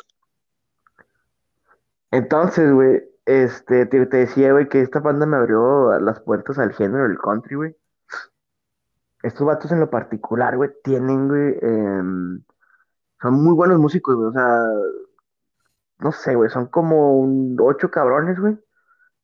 Entonces, 2.11 2.73
güey, 2.73 3.03
este, 3.25 3.87
te, 3.87 4.05
te 4.07 4.17
decía, 4.17 4.53
güey, 4.53 4.69
que 4.69 4.81
esta 4.81 4.99
banda 4.99 5.27
me 5.27 5.37
abrió 5.37 5.97
las 6.01 6.21
puertas 6.21 6.59
al 6.59 6.73
género 6.73 7.05
del 7.05 7.19
country, 7.19 7.55
güey. 7.55 7.77
Estos 9.23 9.47
vatos 9.47 9.71
en 9.73 9.81
lo 9.81 9.91
particular, 9.91 10.57
güey, 10.57 10.71
tienen, 10.83 11.29
güey, 11.29 11.59
em, 11.63 12.43
son 13.21 13.35
muy 13.45 13.55
buenos 13.55 13.79
músicos, 13.79 14.17
güey. 14.17 14.29
O 14.29 14.33
sea, 14.33 14.65
no 15.99 16.13
sé, 16.13 16.35
güey, 16.35 16.51
son 16.51 16.67
como 16.67 17.19
un 17.19 17.57
ocho 17.61 17.91
cabrones, 17.91 18.39
güey. 18.39 18.59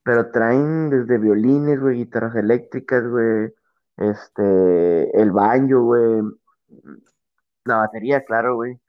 Pero 0.05 0.31
traen 0.31 0.91
desde 0.91 1.19
violines, 1.19 1.81
güey, 1.81 1.99
guitarras 1.99 2.35
eléctricas, 2.37 3.07
güey, 3.09 3.53
este, 3.99 5.23
el 5.23 5.33
banjo, 5.33 5.83
güey, 5.83 6.23
la 7.65 7.77
batería, 7.79 8.25
claro, 8.25 8.57
güey. 8.57 8.81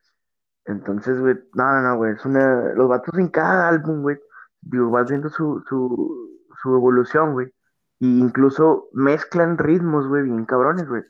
Entonces, 0.65 1.19
güey, 1.19 1.35
no, 1.55 1.63
no, 1.73 1.81
no, 1.81 1.97
güey, 1.97 2.13
es 2.13 2.25
una, 2.25 2.73
los 2.75 2.89
vatos 2.89 3.17
en 3.17 3.29
cada 3.29 3.69
álbum, 3.69 4.01
güey, 4.03 4.17
digo, 4.61 4.89
vas 4.91 5.09
viendo 5.09 5.29
su, 5.29 5.63
su, 5.67 6.41
su 6.61 6.75
evolución, 6.75 7.33
güey, 7.33 7.53
y 7.99 8.19
incluso 8.19 8.88
mezclan 8.93 9.57
ritmos, 9.57 10.07
güey, 10.07 10.23
bien 10.23 10.45
cabrones, 10.45 10.88
güey. 10.88 11.03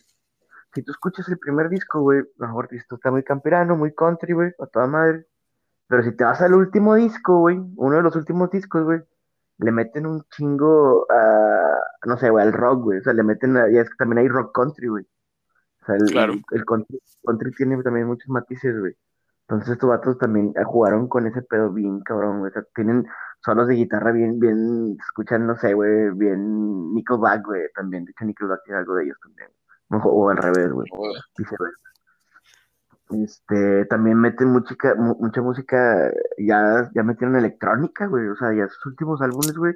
Si 0.73 0.83
tú 0.83 0.91
escuchas 0.91 1.27
el 1.29 1.39
primer 1.39 1.69
disco, 1.69 2.01
güey, 2.01 2.19
a 2.19 2.23
lo 2.37 2.47
mejor 2.47 2.67
esto 2.71 2.95
está 2.95 3.11
muy 3.11 3.23
campirano, 3.23 3.75
muy 3.75 3.93
country, 3.93 4.33
güey, 4.33 4.51
a 4.59 4.65
toda 4.67 4.87
madre, 4.87 5.25
pero 5.87 6.03
si 6.03 6.11
te 6.11 6.23
vas 6.23 6.41
al 6.41 6.53
último 6.53 6.95
disco, 6.95 7.39
güey, 7.39 7.59
uno 7.77 7.95
de 7.97 8.03
los 8.03 8.15
últimos 8.15 8.51
discos, 8.51 8.83
güey, 8.83 9.01
le 9.57 9.71
meten 9.71 10.05
un 10.05 10.23
chingo 10.31 11.05
a, 11.11 11.79
no 12.05 12.17
sé, 12.17 12.29
güey, 12.29 12.45
al 12.45 12.53
rock, 12.53 12.83
güey. 12.83 12.99
O 12.99 13.03
sea, 13.03 13.13
le 13.13 13.23
meten, 13.23 13.57
a- 13.57 13.69
ya 13.69 13.81
es 13.81 13.89
que 13.89 13.95
también 13.97 14.19
hay 14.19 14.27
rock 14.29 14.53
country, 14.53 14.87
güey. 14.87 15.05
O 15.81 15.85
sea, 15.85 15.95
el, 15.95 16.05
Claro. 16.11 16.33
el, 16.33 16.43
el 16.51 16.65
country, 16.65 17.01
country 17.25 17.51
tiene 17.51 17.81
también 17.83 18.07
muchos 18.07 18.29
matices, 18.29 18.79
güey. 18.79 18.95
Entonces 19.47 19.73
estos 19.73 19.89
vatos 19.89 20.17
también 20.19 20.53
jugaron 20.65 21.07
con 21.09 21.25
ese 21.27 21.41
pedo 21.41 21.71
bien 21.73 22.01
cabrón, 22.01 22.39
güey. 22.39 22.51
O 22.51 22.53
sea, 22.53 22.63
tienen 22.75 23.05
solos 23.43 23.67
de 23.67 23.75
guitarra 23.75 24.11
bien, 24.11 24.39
bien, 24.39 24.97
escuchan, 24.99 25.47
no 25.47 25.57
sé, 25.57 25.73
güey, 25.73 26.11
bien 26.11 26.93
Nickelback, 26.93 27.45
güey, 27.45 27.61
también. 27.75 28.05
De 28.05 28.11
hecho, 28.11 28.25
Nickelback 28.25 28.63
tiene 28.63 28.79
algo 28.79 28.95
de 28.95 29.03
ellos 29.05 29.17
también. 29.21 29.49
O, 29.91 29.97
o 29.97 30.29
al 30.29 30.37
revés, 30.37 30.71
güey. 30.71 30.87
Este, 33.11 33.85
también 33.85 34.17
meten 34.19 34.49
mucha, 34.49 34.75
mu- 34.95 35.17
mucha 35.19 35.41
música, 35.41 36.11
ya, 36.37 36.91
ya 36.93 37.01
metieron 37.03 37.35
electrónica, 37.35 38.05
güey, 38.05 38.27
o 38.27 38.35
sea, 38.35 38.53
ya 38.53 38.67
sus 38.67 38.85
últimos 38.85 39.19
álbumes, 39.21 39.57
güey, 39.57 39.73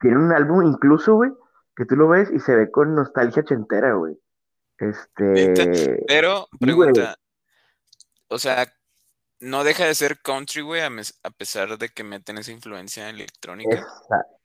tienen 0.00 0.18
un 0.20 0.32
álbum 0.32 0.66
incluso, 0.66 1.14
güey, 1.14 1.30
que 1.76 1.84
tú 1.84 1.94
lo 1.94 2.08
ves 2.08 2.28
y 2.32 2.40
se 2.40 2.56
ve 2.56 2.72
con 2.72 2.96
nostalgia 2.96 3.42
ochentera, 3.42 3.94
güey. 3.94 4.18
Este, 4.78 6.02
Pero, 6.08 6.48
sí, 6.50 6.58
pregunta, 6.58 7.14
o 8.28 8.38
sea, 8.38 8.66
no 9.42 9.64
deja 9.64 9.84
de 9.84 9.94
ser 9.94 10.18
country, 10.20 10.62
güey, 10.62 10.80
a, 10.80 10.88
a 11.24 11.30
pesar 11.30 11.76
de 11.76 11.88
que 11.88 12.04
meten 12.04 12.38
esa 12.38 12.52
influencia 12.52 13.10
electrónica. 13.10 13.84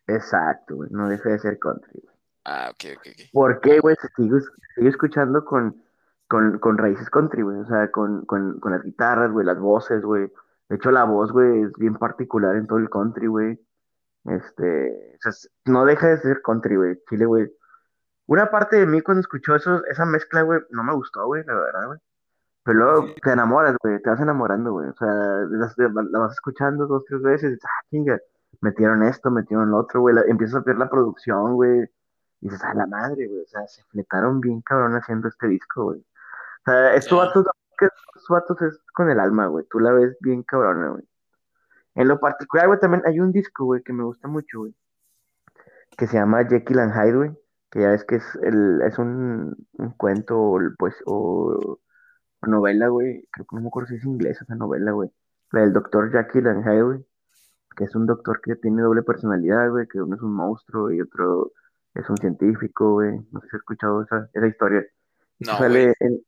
exacto, 0.07 0.75
güey, 0.75 0.89
no 0.91 1.07
deja 1.07 1.29
de 1.29 1.39
ser 1.39 1.59
country, 1.59 2.01
güey. 2.03 2.15
Ah, 2.45 2.69
ok, 2.71 2.97
ok, 2.97 3.07
ok. 3.07 3.21
¿Por 3.31 3.61
qué, 3.61 3.79
güey? 3.79 3.95
Sigue 4.15 4.89
escuchando 4.89 5.45
con, 5.45 5.83
con, 6.27 6.59
con 6.59 6.77
raíces 6.77 7.09
country, 7.09 7.43
güey, 7.43 7.59
o 7.59 7.65
sea, 7.65 7.91
con, 7.91 8.25
con, 8.25 8.59
con 8.59 8.71
las 8.71 8.83
guitarras, 8.83 9.31
güey, 9.31 9.45
las 9.45 9.59
voces, 9.59 10.01
güey. 10.01 10.31
De 10.69 10.75
hecho, 10.75 10.91
la 10.91 11.03
voz, 11.03 11.31
güey, 11.31 11.63
es 11.63 11.73
bien 11.73 11.95
particular 11.95 12.55
en 12.55 12.67
todo 12.67 12.79
el 12.79 12.89
country, 12.89 13.27
güey. 13.27 13.59
Este, 14.25 15.15
o 15.15 15.31
sea, 15.31 15.49
no 15.65 15.85
deja 15.85 16.07
de 16.07 16.17
ser 16.19 16.41
country, 16.41 16.75
güey. 16.75 16.99
Chile, 17.09 17.25
güey. 17.25 17.51
Una 18.25 18.49
parte 18.49 18.77
de 18.77 18.85
mí 18.85 19.01
cuando 19.01 19.21
escuchó 19.21 19.55
eso, 19.55 19.85
esa 19.85 20.05
mezcla, 20.05 20.41
güey, 20.41 20.59
no 20.71 20.83
me 20.83 20.93
gustó, 20.93 21.25
güey, 21.25 21.43
la 21.45 21.53
verdad, 21.53 21.87
güey. 21.87 21.99
Pero 22.67 22.79
luego 22.79 23.15
te 23.23 23.31
enamoras, 23.31 23.77
güey, 23.81 24.01
te 24.03 24.11
vas 24.11 24.21
enamorando, 24.21 24.73
güey. 24.73 24.89
O 24.89 24.95
sea, 24.95 25.07
la, 25.09 26.19
vas 26.19 26.33
escuchando 26.33 26.87
dos, 26.87 27.05
tres 27.07 27.23
veces, 27.23 27.45
y 27.45 27.53
dices, 27.55 27.65
ah, 27.65 27.85
chinga, 27.91 28.19
metieron 28.61 29.03
esto, 29.03 29.31
metieron 29.31 29.71
lo 29.71 29.79
otro, 29.79 30.01
güey. 30.01 30.15
la- 30.15 30.23
empiezas 30.27 30.57
a 30.61 30.65
ver 30.65 30.77
la 30.77 30.89
producción, 30.89 31.55
güey. 31.55 31.83
Y 32.41 32.49
dices, 32.49 32.63
a 32.65 32.73
la 32.75 32.87
madre, 32.87 33.27
güey. 33.27 33.41
O 33.43 33.47
sea, 33.47 33.67
se 33.67 33.83
fletaron 33.85 34.41
bien 34.41 34.61
cabrón 34.63 34.93
haciendo 34.95 35.29
este 35.29 35.47
disco, 35.47 35.85
güey. 35.85 36.01
O 36.01 36.05
sea, 36.71 36.95
estos 36.95 37.19
vatos, 37.19 37.45
estos 37.81 38.27
vatos 38.29 38.61
es 38.63 38.79
con 38.95 39.09
el 39.11 39.19
alma, 39.21 39.47
güey. 39.47 39.65
Tú 39.69 39.79
la 39.79 39.93
ves 39.93 40.17
bien 40.21 40.43
cabrona, 40.43 40.89
güey. 40.91 41.05
En 41.95 42.07
lo 42.09 42.19
particular, 42.19 42.67
güey, 42.67 42.79
también 42.79 43.03
hay 43.07 43.19
un 43.21 43.31
disco, 43.33 43.65
güey, 43.65 43.83
que 43.83 43.93
me 43.93 44.03
gusta 44.05 44.27
mucho, 44.29 44.59
güey. 44.61 44.75
que 45.97 46.07
se 46.07 46.17
llama 46.17 46.45
Jekyll 46.45 46.79
and 46.79 46.93
Hyde, 46.93 47.15
güey, 47.17 47.31
que 47.71 47.81
ya 47.81 47.89
ves 47.89 48.03
que 48.05 48.15
es, 48.17 48.35
el, 48.43 48.81
es 48.83 48.97
un, 48.99 49.55
un 49.73 49.91
cuento 49.93 50.39
o, 50.39 50.59
pues, 50.77 50.95
o 51.05 51.79
novela, 52.41 52.87
güey, 52.89 53.27
creo 53.31 53.45
que 53.45 53.55
no 53.55 53.61
me 53.61 53.67
acuerdo 53.67 53.89
si 53.89 53.95
es 53.95 54.05
inglesa 54.05 54.43
esa 54.43 54.55
novela, 54.55 54.91
güey, 54.91 55.09
la 55.51 55.61
del 55.61 55.73
doctor 55.73 56.11
Jekyll 56.11 56.47
and 56.47 56.63
Hyde, 56.63 56.83
güey, 56.83 57.05
que 57.75 57.83
es 57.85 57.95
un 57.95 58.05
doctor 58.05 58.41
que 58.41 58.55
tiene 58.55 58.81
doble 58.81 59.03
personalidad, 59.03 59.69
güey, 59.69 59.87
que 59.87 60.01
uno 60.01 60.15
es 60.15 60.21
un 60.21 60.33
monstruo 60.33 60.91
y 60.91 61.01
otro 61.01 61.51
es 61.93 62.09
un 62.09 62.17
científico, 62.17 62.93
güey, 62.93 63.19
no 63.31 63.41
sé 63.41 63.47
si 63.49 63.55
has 63.55 63.61
escuchado 63.61 64.03
esa, 64.03 64.29
esa 64.33 64.47
historia. 64.47 64.85
No, 65.39 65.57
sale 65.57 65.93
en 65.99 66.19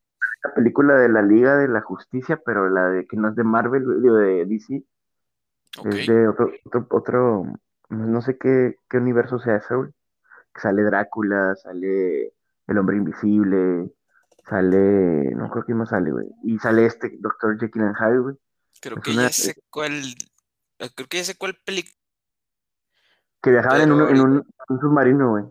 la 0.43 0.53
película 0.53 0.95
de 0.95 1.09
la 1.09 1.21
Liga 1.21 1.57
de 1.57 1.67
la 1.67 1.81
Justicia, 1.81 2.41
pero 2.45 2.69
la 2.69 2.89
de 2.89 3.05
que 3.07 3.17
no 3.17 3.29
es 3.29 3.35
de 3.35 3.43
Marvel, 3.43 4.01
de 4.01 4.45
DC, 4.45 4.83
es 5.85 6.07
de 6.07 6.27
otro, 6.27 6.51
otro, 6.65 6.87
otro, 6.89 7.45
no 7.89 8.21
sé 8.21 8.37
qué, 8.37 8.75
qué 8.89 8.97
universo 8.97 9.39
sea 9.39 9.57
ese, 9.57 9.75
güey. 9.75 9.91
Sale 10.55 10.83
Drácula, 10.83 11.55
sale 11.55 12.33
el 12.67 12.77
hombre 12.77 12.97
invisible, 12.97 13.91
sale, 14.49 15.31
no 15.35 15.49
creo 15.49 15.63
que 15.65 15.73
más 15.73 15.89
sale, 15.89 16.11
güey. 16.11 16.27
Y 16.43 16.57
sale 16.59 16.85
este 16.85 17.17
Doctor 17.19 17.59
Jekyll 17.59 17.83
and 17.83 17.95
Hyde, 17.95 18.19
güey. 18.19 18.35
Creo 18.81 18.97
Es 18.97 19.03
que 19.03 19.11
una 19.11 19.23
ya 19.23 19.29
sé 19.29 19.55
cuál. 19.69 20.01
Creo 20.95 21.07
que 21.07 21.17
ya 21.17 21.23
sé 21.23 21.35
cuál 21.35 21.55
película, 21.65 21.93
que 23.41 23.51
viajaban 23.51 23.81
en 23.81 23.91
un, 23.91 24.09
en 24.09 24.21
un, 24.21 24.47
un 24.69 24.79
submarino, 24.79 25.29
güey. 25.31 25.45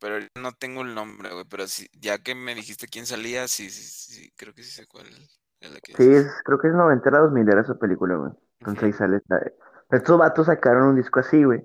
pero 0.00 0.18
no 0.40 0.52
tengo 0.52 0.82
el 0.82 0.94
nombre, 0.94 1.30
güey. 1.32 1.44
Pero 1.48 1.66
sí, 1.66 1.88
ya 1.92 2.18
que 2.18 2.34
me 2.34 2.54
dijiste 2.54 2.86
quién 2.88 3.06
salía, 3.06 3.48
sí, 3.48 3.70
sí, 3.70 3.82
sí, 3.82 4.32
creo 4.36 4.54
que 4.54 4.62
sí 4.62 4.70
sé 4.70 4.86
cuál 4.86 5.06
es 5.60 5.70
la 5.72 5.80
que 5.80 5.94
Sí, 5.94 6.08
es, 6.08 6.26
creo 6.44 6.58
que 6.58 6.68
es 6.68 6.74
noventera, 6.74 7.18
dos 7.18 7.32
milera 7.32 7.60
esa 7.60 7.78
película, 7.78 8.16
güey. 8.16 8.32
Entonces 8.60 8.84
ahí 8.84 8.92
sale 8.92 9.16
esta- 9.18 9.40
Estos 9.90 10.18
vatos 10.18 10.46
sacaron 10.46 10.88
un 10.88 10.96
disco 10.96 11.20
así, 11.20 11.42
güey. 11.44 11.62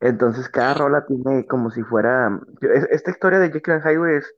Entonces 0.00 0.48
cada 0.48 0.74
rola 0.74 1.06
tiene 1.06 1.46
como 1.46 1.70
si 1.70 1.82
fuera... 1.82 2.40
es- 2.60 2.88
Esta 2.90 3.10
historia 3.10 3.38
de 3.38 3.50
Jekyll 3.52 3.74
and 3.74 3.84
Hyde, 3.84 3.98
güey, 3.98 4.16
es, 4.16 4.34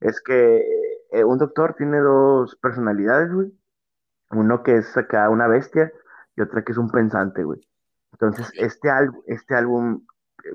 es 0.00 0.20
que 0.22 0.64
eh, 1.10 1.24
un 1.24 1.38
doctor 1.38 1.74
tiene 1.76 1.98
dos 1.98 2.56
personalidades, 2.56 3.32
güey. 3.32 3.52
Uno 4.30 4.62
que 4.62 4.76
es 4.76 4.96
acá 4.96 5.28
una 5.30 5.46
bestia 5.46 5.92
y 6.36 6.42
otra 6.42 6.62
que 6.62 6.72
es 6.72 6.78
un 6.78 6.90
pensante, 6.90 7.44
güey. 7.44 7.60
Entonces, 8.12 8.50
este, 8.56 8.90
álbum 8.90 9.22
este 9.26 9.54
álbum 9.54 10.06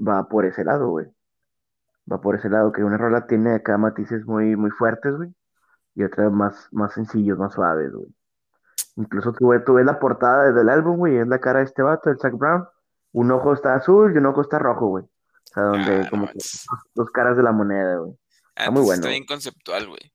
va 0.08 0.28
por 0.28 0.46
ese 0.46 0.64
lado, 0.64 0.90
güey. 0.90 1.08
Va 2.12 2.20
por 2.20 2.36
ese 2.36 2.50
lado, 2.50 2.72
que 2.72 2.84
una 2.84 2.98
rola 2.98 3.26
tiene 3.28 3.56
acá 3.56 3.78
matices 3.78 4.26
muy, 4.26 4.56
muy 4.56 4.70
fuertes, 4.72 5.16
güey. 5.16 5.34
Y 5.96 6.04
otra 6.04 6.30
más, 6.30 6.68
más 6.72 6.94
sencillos, 6.94 7.38
más 7.38 7.54
suaves, 7.54 7.92
güey. 7.94 8.14
Incluso 8.96 9.32
tú, 9.34 9.50
ves- 9.50 9.64
tú 9.64 9.76
ves 9.76 9.86
la 9.86 10.00
portada 10.00 10.52
del 10.52 10.70
álbum, 10.70 10.98
güey, 10.98 11.18
es 11.18 11.28
la 11.28 11.40
cara 11.40 11.60
de 11.60 11.66
este 11.66 11.82
vato, 11.82 12.10
el 12.10 12.20
Zac 12.20 12.34
Brown. 12.38 12.66
Un 13.14 13.32
ojo 13.32 13.54
está 13.54 13.76
azul 13.76 14.14
y 14.14 14.18
un 14.18 14.26
ojo 14.26 14.42
está 14.42 14.60
rojo, 14.60 14.88
güey. 14.88 15.04
O 15.06 15.54
sea, 15.54 15.64
donde 15.64 15.96
Ah, 15.96 16.04
no 16.04 16.10
como 16.10 16.28
que 16.28 16.34
dos, 16.34 16.68
dos 16.94 17.12
caras 17.12 17.38
de 17.38 17.44
la 17.44 17.52
moneda, 17.52 17.98
güey. 17.98 18.12
Ah, 18.56 18.66
Está 18.66 18.72
muy 18.72 18.82
entonces 18.82 18.86
bueno, 18.86 18.94
está 19.02 19.10
bien 19.10 19.26
conceptual, 19.26 19.88
güey. 19.88 20.13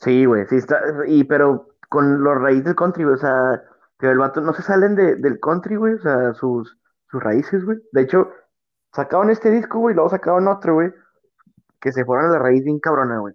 Sí, 0.00 0.24
güey, 0.26 0.46
sí 0.46 0.56
está, 0.56 0.80
y 1.06 1.24
pero 1.24 1.68
con 1.88 2.22
los 2.22 2.36
raíces 2.40 2.64
del 2.64 2.74
country, 2.76 3.04
güey, 3.04 3.14
o 3.16 3.18
sea, 3.18 3.62
que 3.98 4.08
el 4.10 4.18
vato 4.18 4.40
no 4.40 4.52
se 4.52 4.62
salen 4.62 4.94
de, 4.94 5.16
del 5.16 5.40
country, 5.40 5.76
güey, 5.76 5.94
o 5.94 5.98
sea, 6.00 6.34
sus, 6.34 6.78
sus 7.10 7.22
raíces, 7.22 7.64
güey. 7.64 7.78
De 7.92 8.02
hecho, 8.02 8.30
sacaron 8.94 9.30
este 9.30 9.50
disco, 9.50 9.78
güey, 9.78 9.92
y 9.94 9.96
luego 9.96 10.10
sacaron 10.10 10.48
otro, 10.48 10.74
güey, 10.74 10.92
que 11.80 11.92
se 11.92 12.04
fueron 12.04 12.26
a 12.26 12.34
la 12.34 12.38
raíz 12.38 12.64
bien 12.64 12.80
cabrona, 12.80 13.20
güey. 13.20 13.34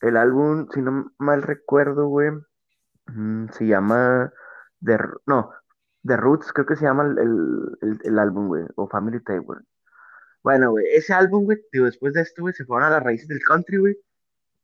El 0.00 0.16
álbum, 0.16 0.68
si 0.74 0.82
no 0.82 1.12
mal 1.18 1.42
recuerdo, 1.42 2.08
güey, 2.08 2.30
mm, 3.06 3.48
se 3.50 3.66
llama 3.66 4.32
The, 4.84 4.98
no, 5.26 5.50
The 6.06 6.16
Roots, 6.16 6.52
creo 6.52 6.66
que 6.66 6.76
se 6.76 6.84
llama 6.84 7.04
el, 7.04 7.18
el, 7.82 7.98
el- 8.04 8.18
álbum, 8.18 8.48
güey, 8.48 8.64
o 8.76 8.88
Family 8.88 9.20
güey. 9.44 9.60
Bueno, 10.42 10.70
güey, 10.72 10.86
ese 10.92 11.12
álbum, 11.14 11.44
güey, 11.44 11.58
digo, 11.72 11.86
después 11.86 12.14
de 12.14 12.22
esto, 12.22 12.42
güey, 12.42 12.54
se 12.54 12.64
fueron 12.64 12.88
a 12.88 12.90
las 12.90 13.02
raíces 13.02 13.28
del 13.28 13.40
country, 13.46 13.78
güey. 13.78 13.96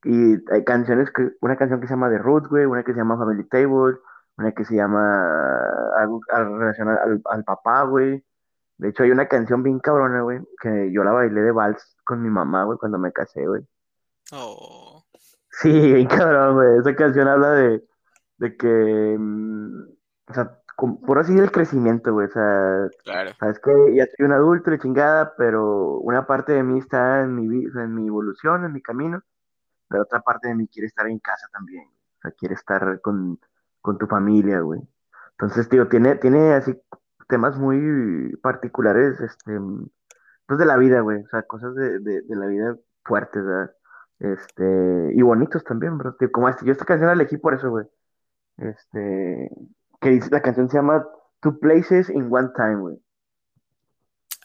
Y 0.04 0.36
hay 0.52 0.64
canciones 0.64 1.10
que, 1.10 1.32
una 1.40 1.56
canción 1.56 1.80
que 1.80 1.86
se 1.88 1.94
llama 1.94 2.08
The 2.10 2.18
Root, 2.18 2.46
güey, 2.48 2.64
una 2.66 2.82
que 2.84 2.92
se 2.92 2.98
llama 2.98 3.18
Family 3.18 3.44
Table, 3.48 3.98
una 4.36 4.52
que 4.52 4.64
se 4.64 4.76
llama 4.76 5.50
algo 5.98 6.20
al- 6.30 6.58
relacionado 6.58 6.98
al, 7.02 7.20
al 7.24 7.44
papá, 7.44 7.82
güey. 7.82 8.24
De 8.76 8.90
hecho, 8.90 9.02
hay 9.02 9.10
una 9.10 9.26
canción 9.26 9.62
bien 9.64 9.80
cabrona, 9.80 10.22
güey, 10.22 10.40
que 10.60 10.92
yo 10.92 11.02
la 11.02 11.10
bailé 11.12 11.40
de 11.42 11.50
vals 11.50 11.96
con 12.04 12.22
mi 12.22 12.30
mamá, 12.30 12.62
güey, 12.64 12.78
cuando 12.78 12.98
me 12.98 13.12
casé, 13.12 13.44
güey. 13.46 13.62
Oh, 14.32 15.04
Sí, 15.50 15.70
bien 15.94 16.06
cabrón, 16.06 16.54
güey. 16.54 16.78
Esa 16.78 16.94
canción 16.94 17.26
habla 17.26 17.50
de, 17.52 17.84
de 18.36 18.56
que, 18.56 19.16
mm, 19.18 19.82
o 20.28 20.34
sea, 20.34 20.58
con- 20.76 21.00
por 21.00 21.18
así 21.18 21.36
el 21.36 21.50
crecimiento, 21.50 22.12
güey. 22.12 22.28
O 22.28 22.30
sea, 22.30 22.86
claro. 23.02 23.30
sabes 23.40 23.58
que 23.58 23.72
ya 23.96 24.06
soy 24.06 24.26
un 24.26 24.32
adulto, 24.32 24.70
de 24.70 24.78
chingada, 24.78 25.34
pero 25.36 25.94
una 25.98 26.26
parte 26.28 26.52
de 26.52 26.62
mí 26.62 26.78
está 26.78 27.22
en 27.22 27.34
mi, 27.34 27.64
en 27.64 27.94
mi 27.96 28.06
evolución, 28.06 28.64
en 28.64 28.72
mi 28.72 28.80
camino, 28.80 29.22
pero 29.88 30.02
otra 30.02 30.20
parte 30.20 30.48
de 30.48 30.54
mí 30.54 30.68
quiere 30.68 30.86
estar 30.86 31.06
en 31.08 31.18
casa 31.18 31.48
también. 31.52 31.84
O 31.86 32.20
sea, 32.22 32.30
quiere 32.32 32.54
estar 32.54 33.00
con, 33.00 33.40
con 33.80 33.98
tu 33.98 34.06
familia, 34.06 34.60
güey. 34.60 34.80
Entonces, 35.32 35.68
tío, 35.68 35.88
tiene, 35.88 36.16
tiene 36.16 36.54
así 36.54 36.74
temas 37.28 37.58
muy 37.58 38.36
particulares, 38.42 39.20
este, 39.20 39.58
pues 40.46 40.58
de 40.58 40.66
la 40.66 40.76
vida, 40.76 41.00
güey, 41.00 41.22
o 41.22 41.28
sea, 41.28 41.42
cosas 41.42 41.74
de, 41.74 42.00
de, 42.00 42.22
de 42.22 42.36
la 42.36 42.46
vida 42.46 42.76
fuertes, 43.04 43.44
¿verdad? 43.44 43.70
Este, 44.18 45.12
y 45.14 45.22
bonitos 45.22 45.62
también, 45.62 45.96
bro, 45.98 46.14
tío, 46.16 46.32
como 46.32 46.48
este, 46.48 46.64
yo 46.64 46.72
esta 46.72 46.84
canción 46.84 47.06
la 47.08 47.12
elegí 47.12 47.36
por 47.36 47.54
eso, 47.54 47.70
güey, 47.70 47.86
este, 48.56 49.50
que 50.00 50.08
dice, 50.08 50.30
la 50.30 50.42
canción 50.42 50.68
se 50.68 50.78
llama 50.78 51.06
Two 51.40 51.60
Places 51.60 52.08
in 52.10 52.32
One 52.32 52.48
Time, 52.56 52.76
güey, 52.76 52.98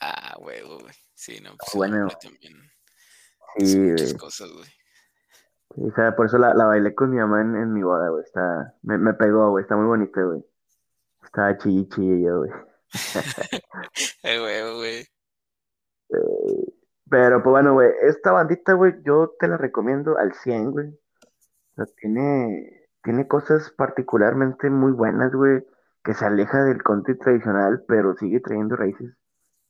Ah, 0.02 0.36
huevo, 0.40 0.80
güey. 0.80 0.94
Sí, 1.14 1.40
no, 1.42 1.56
pues 1.56 1.72
bueno, 1.76 2.08
también 2.22 2.54
sí, 3.58 3.64
dice 3.64 3.80
muchas 3.80 4.08
güey, 4.08 4.18
cosas, 4.18 4.52
güey. 4.52 4.70
O 5.78 5.92
sea, 5.96 6.16
por 6.16 6.26
eso 6.28 6.38
la, 6.38 6.54
la 6.54 6.66
bailé 6.66 6.94
con 6.96 7.10
mi 7.12 7.18
mamá 7.18 7.42
en, 7.42 7.56
en 7.56 7.74
mi 7.74 7.84
boda, 7.84 8.10
güey, 8.10 8.24
está, 8.24 8.76
me, 8.84 8.98
me 8.98 9.14
pegó, 9.14 9.50
güey, 9.52 9.64
está 9.64 9.76
muy 9.76 9.86
bonita, 9.88 10.22
güey, 10.24 10.44
está 11.24 11.58
chilli 11.58 11.88
chilli 11.90 12.24
yo, 12.26 12.40
güey, 12.40 12.52
Eh, 14.24 14.40
güey. 14.76 15.08
pero 17.10 17.44
pues 17.44 17.52
bueno, 17.52 17.74
güey, 17.74 17.92
esta 18.02 18.32
bandita, 18.32 18.74
güey, 18.74 18.94
yo 19.06 19.34
te 19.40 19.48
la 19.48 19.58
recomiendo 19.58 20.18
al 20.18 20.34
100, 20.34 20.72
güey, 20.72 20.88
O 20.90 21.76
sea, 21.76 21.86
tiene, 21.98 22.88
tiene 23.04 23.28
cosas 23.28 23.72
particularmente 23.78 24.70
muy 24.70 24.92
buenas, 24.94 25.34
güey, 25.34 25.66
que 26.04 26.14
se 26.14 26.26
aleja 26.26 26.64
del 26.64 26.84
country 26.84 27.18
tradicional, 27.20 27.84
pero 27.88 28.16
sigue 28.18 28.40
trayendo 28.42 28.76
raíces 28.78 29.16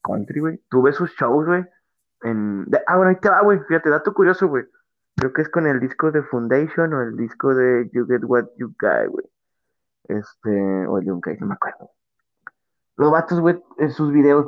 country, 0.04 0.39
güey. 0.41 0.60
Tú 0.70 0.82
ves 0.84 0.95
sus 0.97 1.12
shows, 1.16 1.45
güey, 1.47 1.66
en... 2.24 2.66
Ah, 2.88 2.97
bueno, 2.97 3.12
ahí 3.12 3.18
te 3.22 3.30
va, 3.30 3.41
güey, 3.43 3.60
fíjate, 3.68 3.89
dato 3.89 4.14
curioso, 4.14 4.47
güey. 4.49 4.66
Creo 5.16 5.34
que 5.34 5.41
es 5.43 5.49
con 5.49 5.68
el 5.68 5.80
disco 5.80 6.11
de 6.11 6.24
Foundation 6.24 6.93
o 6.93 7.01
el 7.01 7.16
disco 7.16 7.53
de 7.53 7.89
You 7.93 8.05
Get 8.07 8.24
What 8.24 8.45
You 8.57 8.74
Got, 8.80 9.09
güey. 9.09 9.26
Este, 10.07 10.88
o 10.88 10.97
el 10.97 11.05
Guy, 11.05 11.38
no 11.39 11.47
me 11.47 11.53
acuerdo. 11.53 11.91
Los 12.95 13.11
vatos, 13.11 13.39
güey, 13.39 13.61
en 13.78 13.91
sus 13.91 14.11
videos, 14.11 14.45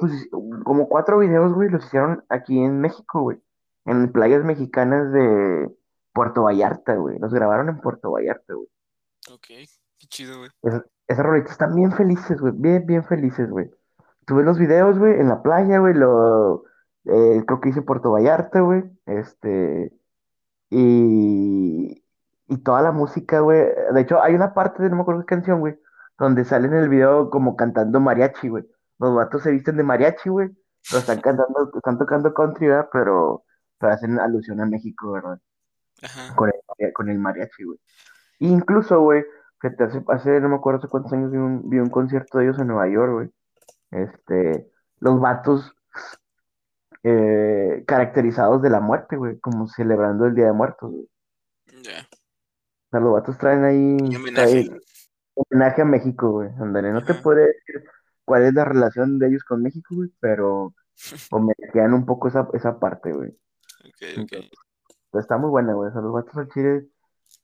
como 0.63 0.87
cuatro 0.87 1.19
videos, 1.19 1.53
güey, 1.53 1.69
los 1.69 1.85
hicieron 1.85 2.23
aquí 2.29 2.59
en 2.59 2.79
México, 2.79 3.21
güey. 3.21 3.39
En 3.85 4.11
playas 4.11 4.43
mexicanas 4.43 5.11
de 5.11 5.69
Puerto 6.13 6.43
Vallarta, 6.43 6.95
güey. 6.95 7.17
Los 7.19 7.33
grabaron 7.33 7.69
en 7.69 7.79
Puerto 7.79 8.11
Vallarta, 8.11 8.53
güey. 8.53 8.67
Ok, 9.31 9.47
qué 9.97 10.07
chido, 10.07 10.37
güey. 10.39 10.49
Esas, 10.61 10.83
esas 11.07 11.25
rolitas 11.25 11.51
están 11.51 11.75
bien 11.75 11.91
felices, 11.91 12.39
güey. 12.39 12.53
Bien, 12.55 12.85
bien 12.85 13.03
felices, 13.03 13.49
güey. 13.49 13.69
Tú 14.25 14.35
ves 14.35 14.45
los 14.45 14.59
videos, 14.59 14.97
güey, 14.97 15.19
en 15.19 15.29
la 15.29 15.41
playa, 15.41 15.79
güey. 15.79 15.93
Lo, 15.93 16.65
eh, 17.05 17.43
creo 17.45 17.61
que 17.61 17.69
hice 17.69 17.81
Puerto 17.81 18.11
Vallarta, 18.11 18.61
güey. 18.61 18.83
Este. 19.05 19.91
Y. 20.75 22.03
Y 22.47 22.57
toda 22.57 22.81
la 22.81 22.91
música, 22.91 23.39
güey. 23.39 23.65
De 23.93 24.01
hecho, 24.01 24.21
hay 24.21 24.35
una 24.35 24.53
parte 24.53 24.83
de 24.83 24.89
no 24.89 24.97
me 24.97 25.01
acuerdo 25.01 25.21
qué 25.21 25.35
canción, 25.35 25.59
güey. 25.61 25.79
Donde 26.19 26.45
sale 26.45 26.67
en 26.67 26.75
el 26.75 26.89
video 26.89 27.29
como 27.29 27.55
cantando 27.55 27.99
mariachi, 27.99 28.49
güey. 28.49 28.65
Los 28.99 29.15
vatos 29.15 29.43
se 29.43 29.51
visten 29.51 29.77
de 29.77 29.83
mariachi, 29.83 30.29
güey. 30.29 30.49
Pero 30.87 30.99
están 30.99 31.21
cantando, 31.21 31.71
están 31.75 31.97
tocando 31.97 32.33
country, 32.33 32.67
¿verdad? 32.67 32.89
Pero, 32.91 33.43
pero 33.79 33.93
hacen 33.93 34.19
alusión 34.19 34.61
a 34.61 34.65
México, 34.65 35.13
¿verdad? 35.13 35.39
Ajá. 36.03 36.35
Con 36.35 36.51
el, 36.77 36.93
con 36.93 37.09
el 37.09 37.17
mariachi, 37.17 37.63
güey. 37.63 37.79
Incluso, 38.39 38.99
güey, 38.99 39.23
que 39.61 39.71
te 39.71 39.85
hace, 39.85 40.03
hace, 40.09 40.39
no 40.39 40.49
me 40.49 40.55
acuerdo 40.55 40.79
hace 40.79 40.87
cuántos 40.87 41.13
años 41.13 41.31
vi 41.31 41.37
un, 41.37 41.69
vi 41.69 41.79
un 41.79 41.89
concierto 41.89 42.37
de 42.37 42.45
ellos 42.45 42.59
en 42.59 42.67
Nueva 42.67 42.87
York, 42.89 43.13
güey. 43.13 43.29
Este, 43.91 44.69
los 44.99 45.19
vatos 45.19 45.75
eh, 47.07 47.83
caracterizados 47.85 48.63
de 48.63 48.71
la 48.71 48.79
muerte, 48.79 49.15
güey, 49.15 49.39
como 49.39 49.67
celebrando 49.67 50.25
el 50.25 50.33
Día 50.33 50.47
de 50.47 50.53
Muertos, 50.53 50.89
güey. 50.91 51.07
Ya. 51.83 52.01
O 52.01 52.89
sea, 52.89 52.99
los 52.99 53.13
vatos 53.13 53.37
traen 53.37 53.63
ahí, 53.63 54.15
homenaje. 54.15 54.71
homenaje 55.35 55.81
a 55.83 55.85
México, 55.85 56.31
güey. 56.31 56.49
Ándale, 56.59 56.91
no 56.91 57.03
te 57.05 57.11
Ajá. 57.11 57.21
puedo 57.21 57.37
decir 57.41 57.83
cuál 58.25 58.45
es 58.45 58.55
la 58.55 58.65
relación 58.65 59.19
de 59.19 59.27
ellos 59.27 59.43
con 59.43 59.61
México, 59.61 59.93
güey, 59.93 60.09
pero 60.19 60.73
homenajean 61.31 61.93
un 61.93 62.07
poco 62.07 62.27
esa, 62.27 62.47
esa 62.53 62.79
parte, 62.79 63.11
güey. 63.11 63.29
Ok, 63.29 64.23
ok. 64.23 64.33
Entonces, 64.33 64.49
pues, 65.11 65.25
está 65.25 65.37
muy 65.37 65.51
buena, 65.51 65.73
güey. 65.73 65.89
O 65.89 65.93
sea, 65.93 66.01
los 66.01 66.11
vatos 66.11 66.35
al 66.37 66.49
chile, 66.49 66.87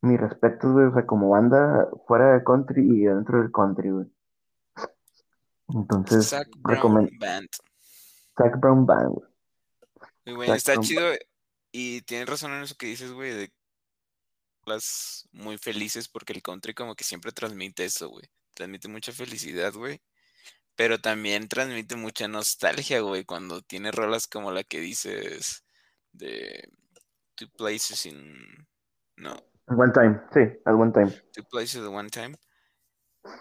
mis 0.01 0.19
respetos, 0.19 0.71
güey, 0.71 0.87
o 0.87 0.93
sea, 0.93 1.05
como 1.05 1.29
banda 1.29 1.87
fuera 2.07 2.33
del 2.33 2.43
country 2.43 2.81
y 2.81 3.05
dentro 3.05 3.39
del 3.39 3.51
country, 3.51 3.91
güey. 3.91 4.07
Entonces, 5.67 6.35
recomiendo 6.63 7.11
Band. 7.19 7.47
Zac 8.35 8.59
Brown 8.59 8.87
Band, 8.87 9.09
güey. 9.09 9.30
Está 10.55 10.79
chido. 10.79 11.13
Y 11.71 12.01
tienes 12.01 12.27
razón 12.27 12.53
en 12.53 12.63
eso 12.63 12.75
que 12.75 12.87
dices, 12.87 13.11
güey, 13.11 13.31
de 13.31 13.53
las 14.65 15.27
muy 15.31 15.57
felices, 15.57 16.07
porque 16.07 16.33
el 16.33 16.41
country 16.41 16.73
como 16.73 16.95
que 16.95 17.03
siempre 17.03 17.31
transmite 17.31 17.85
eso, 17.85 18.09
güey. 18.09 18.25
Transmite 18.53 18.87
mucha 18.87 19.11
felicidad, 19.11 19.73
güey. 19.73 20.01
Pero 20.75 20.99
también 20.99 21.47
transmite 21.47 21.95
mucha 21.95 22.27
nostalgia, 22.27 23.01
güey, 23.01 23.23
cuando 23.23 23.61
tiene 23.61 23.91
rolas 23.91 24.27
como 24.27 24.51
la 24.51 24.63
que 24.63 24.79
dices 24.79 25.63
de 26.11 26.69
Two 27.35 27.49
Places 27.57 28.05
in... 28.05 28.67
No. 29.17 29.35
One 29.67 29.91
time, 29.93 30.19
sí, 30.33 30.59
al 30.65 30.75
one 30.75 30.91
time. 30.91 31.11
Two 31.33 31.43
Places 31.49 31.81
at 31.81 31.87
One 31.87 32.09
Time. 32.09 32.35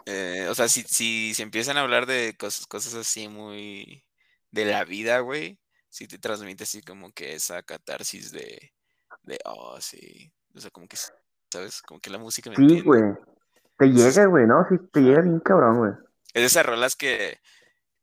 Eh, 0.07 0.47
o 0.49 0.55
sea, 0.55 0.69
si, 0.69 0.83
si 0.83 1.35
se 1.35 1.43
empiezan 1.43 1.77
a 1.77 1.81
hablar 1.81 2.07
de 2.07 2.37
cosas, 2.39 2.67
cosas 2.67 2.95
así 2.95 3.29
muy 3.29 4.05
de 4.51 4.65
la 4.67 4.85
vida, 4.85 5.21
güey, 5.21 5.59
sí 5.91 6.09
te 6.09 6.19
transmite 6.19 6.65
así 6.65 6.81
como 6.83 7.13
que 7.13 7.35
esa 7.35 7.63
catarsis 7.63 8.33
de, 8.33 8.73
de, 9.25 9.39
oh, 9.45 9.79
sí, 9.81 10.33
o 10.55 10.61
sea, 10.61 10.71
como 10.71 10.89
que, 10.89 10.97
¿sabes? 11.53 11.83
Como 11.83 12.01
que 12.01 12.09
la 12.11 12.19
música 12.19 12.49
me 12.49 12.57
Sí, 12.57 12.81
güey. 12.81 13.03
Te 13.77 13.87
llega, 13.87 14.27
güey, 14.27 14.47
¿no? 14.47 14.65
Sí, 14.69 14.77
te 14.93 15.01
llega 15.01 15.21
bien 15.21 15.41
cabrón, 15.41 15.79
güey. 15.79 15.93
Es 16.33 16.43
de 16.43 16.47
esas 16.47 16.65
rolas 16.67 16.97
que, 16.97 17.39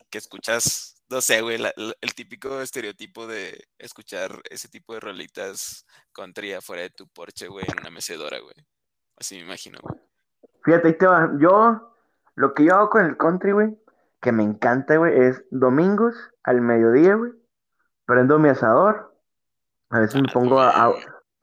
que 0.10 0.18
escuchas, 0.18 1.02
no 1.10 1.22
sé, 1.22 1.42
güey, 1.42 1.58
la- 1.58 1.74
la- 1.78 1.94
el 2.02 2.14
típico 2.14 2.62
estereotipo 2.62 3.26
de 3.28 3.68
escuchar 3.78 4.42
ese 4.50 4.68
tipo 4.68 4.94
de 4.94 5.00
rolitas 5.00 5.86
country 6.12 6.54
afuera 6.54 6.82
de 6.84 6.90
tu 6.90 7.08
porche, 7.08 7.48
güey, 7.48 7.66
en 7.68 7.80
una 7.80 7.90
mecedora, 7.92 8.40
güey. 8.40 8.56
Así 9.18 9.36
me 9.36 9.42
imagino, 9.44 9.80
güey. 9.82 10.00
Fíjate, 10.64 10.88
ahí 10.90 10.98
te 10.98 11.08
va. 11.08 11.32
Yo, 11.40 11.94
lo 12.36 12.54
que 12.54 12.66
yo 12.66 12.76
hago 12.76 12.90
con 12.90 13.06
el 13.06 13.16
country, 13.18 13.52
güey, 13.52 13.78
que 14.22 14.32
me 14.32 14.44
encanta, 14.44 14.98
güey, 14.98 15.14
es 15.28 15.44
domingos 15.52 16.16
al 16.44 16.60
mediodía, 16.62 17.16
güey. 17.16 17.32
Prendo 18.08 18.40
mi 18.40 18.50
asador. 18.50 19.14
A 19.92 20.00
veces 20.00 20.22
me 20.22 20.28
Ah, 20.30 20.34
pongo 20.34 20.60
a, 20.60 20.96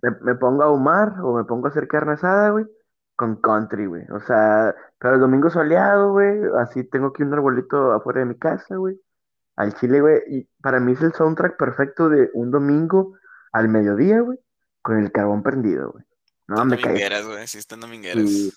me, 0.03 0.11
me 0.23 0.35
pongo 0.35 0.63
a 0.65 0.67
ahumar 0.67 1.15
o 1.23 1.37
me 1.37 1.45
pongo 1.45 1.67
a 1.67 1.71
hacer 1.71 1.89
carne 1.89 2.15
asada, 2.15 2.51
güey, 2.51 2.67
con 3.17 3.37
country, 3.41 3.87
güey. 3.87 4.05
O 4.11 4.21
sea, 4.21 4.75
pero 4.99 5.15
el 5.15 5.21
domingo 5.21 5.51
soleado, 5.51 6.13
güey, 6.13 6.41
así 6.59 6.85
tengo 6.85 7.09
aquí 7.09 7.23
un 7.23 7.33
arbolito 7.33 7.93
afuera 7.93 8.21
de 8.21 8.27
mi 8.27 8.39
casa, 8.39 8.77
güey. 8.77 9.01
Al 9.57 9.75
chile, 9.75 10.01
güey, 10.01 10.21
y 10.29 10.45
para 10.63 10.81
mí 10.81 10.93
es 10.93 11.03
el 11.03 11.13
soundtrack 11.15 11.57
perfecto 11.57 12.09
de 12.09 12.31
un 12.35 12.51
domingo 12.51 13.15
al 13.53 13.69
mediodía, 13.69 14.21
güey, 14.21 14.39
con 14.83 14.99
el 14.99 15.13
carbón 15.13 15.45
prendido, 15.45 15.93
güey. 15.93 16.05
No, 16.49 16.65
Están 16.65 16.69
me 16.69 16.77
cae. 16.81 16.93
domingueras, 16.93 17.27
güey, 17.27 17.47
sí, 17.47 17.59
están 17.59 17.79
Y 17.79 17.83
domingueras. 17.83 18.53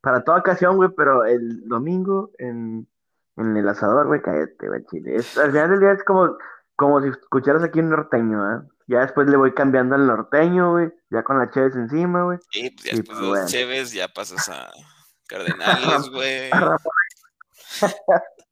para 0.00 0.24
toda 0.24 0.38
ocasión, 0.40 0.76
güey, 0.76 0.90
pero 0.96 1.24
el 1.24 1.66
domingo 1.68 2.32
en, 2.38 2.88
en 3.36 3.56
el 3.56 3.68
asador, 3.68 4.06
güey, 4.08 4.20
cállate, 4.22 4.68
güey, 4.68 4.84
chile. 4.86 5.16
Es, 5.16 5.38
al 5.38 5.50
final 5.52 5.70
del 5.70 5.80
día 5.80 5.92
es 5.92 6.04
como, 6.04 6.36
como 6.76 7.00
si 7.02 7.08
escucharas 7.08 7.62
aquí 7.62 7.80
un 7.80 7.90
norteño, 7.90 8.42
¿ah? 8.42 8.66
Ya 8.86 9.00
después 9.00 9.28
le 9.28 9.36
voy 9.36 9.54
cambiando 9.54 9.94
al 9.94 10.06
norteño, 10.06 10.72
güey, 10.72 10.92
ya 11.10 11.22
con 11.22 11.38
la 11.38 11.50
chévez 11.50 11.74
encima, 11.74 12.24
güey. 12.24 12.38
Y 12.52 12.70
pues 12.70 12.84
ya 12.84 12.92
Y 12.92 12.96
después 12.96 13.18
pues 13.18 13.20
de 13.20 13.28
bueno, 13.28 13.46
cheves 13.46 13.92
ya 13.92 14.08
pasas 14.08 14.48
a 14.48 14.70
Cardenales, 15.28 16.10
güey. 16.10 16.50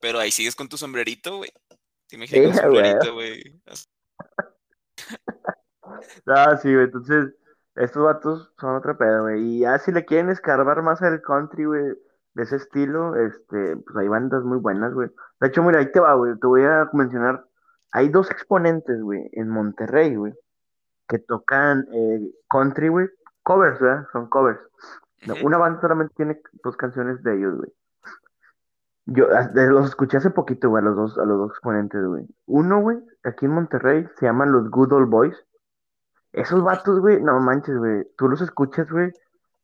Pero 0.00 0.18
ahí 0.18 0.30
sigues 0.30 0.56
con 0.56 0.68
tu 0.68 0.76
sombrerito, 0.78 1.36
güey. 1.36 1.52
Te 2.08 2.16
imaginas 2.16 2.42
con 2.42 2.52
Sí, 2.52 2.60
güey. 2.68 2.92
sombrerito, 2.92 3.14
güey. 3.14 3.60
Ah, 6.26 6.56
sí, 6.62 6.72
güey, 6.72 6.84
entonces, 6.84 7.34
estos 7.74 8.02
vatos 8.02 8.52
son 8.58 8.76
otro 8.76 8.96
pedo, 8.96 9.22
güey. 9.24 9.42
Y 9.42 9.58
ya 9.60 9.78
si 9.78 9.92
le 9.92 10.04
quieren 10.04 10.30
escarbar 10.30 10.82
más 10.82 11.02
al 11.02 11.20
country, 11.20 11.64
güey, 11.66 11.94
de 12.34 12.42
ese 12.42 12.56
estilo, 12.56 13.16
este, 13.16 13.76
pues 13.76 13.96
hay 13.96 14.08
bandas 14.08 14.44
muy 14.44 14.58
buenas, 14.58 14.94
güey. 14.94 15.10
De 15.40 15.48
hecho, 15.48 15.62
mira, 15.62 15.80
ahí 15.80 15.90
te 15.90 16.00
va, 16.00 16.14
güey. 16.14 16.38
Te 16.38 16.46
voy 16.46 16.62
a 16.64 16.88
mencionar. 16.92 17.44
Hay 17.92 18.08
dos 18.08 18.30
exponentes, 18.30 19.02
güey, 19.02 19.28
en 19.32 19.48
Monterrey, 19.48 20.14
güey, 20.14 20.32
que 21.08 21.18
tocan 21.18 21.86
eh, 21.92 22.30
country, 22.48 22.88
güey. 22.88 23.08
Covers, 23.42 23.80
¿verdad? 23.80 24.06
Son 24.12 24.28
covers. 24.28 24.60
No, 25.26 25.34
Una 25.42 25.58
banda 25.58 25.80
solamente 25.80 26.14
tiene 26.14 26.40
dos 26.62 26.76
canciones 26.76 27.22
de 27.22 27.36
ellos, 27.36 27.56
güey. 27.56 27.72
Yo 29.06 29.26
ah, 29.34 29.50
los 29.54 29.88
escuché 29.88 30.18
hace 30.18 30.30
poquito, 30.30 30.68
güey, 30.68 30.82
a 30.82 30.86
los 30.86 30.96
dos, 30.96 31.18
a 31.18 31.24
los 31.24 31.38
dos 31.38 31.50
exponentes, 31.50 32.04
güey. 32.04 32.26
Uno, 32.46 32.80
güey, 32.80 32.98
aquí 33.24 33.46
en 33.46 33.52
Monterrey, 33.52 34.06
se 34.18 34.26
llaman 34.26 34.52
los 34.52 34.70
Good 34.70 34.92
Old 34.92 35.08
Boys. 35.08 35.36
Esos 36.32 36.62
vatos, 36.62 37.00
güey, 37.00 37.20
no 37.20 37.40
manches, 37.40 37.76
güey. 37.76 38.06
Tú 38.16 38.28
los 38.28 38.40
escuchas, 38.40 38.88
güey, 38.88 39.12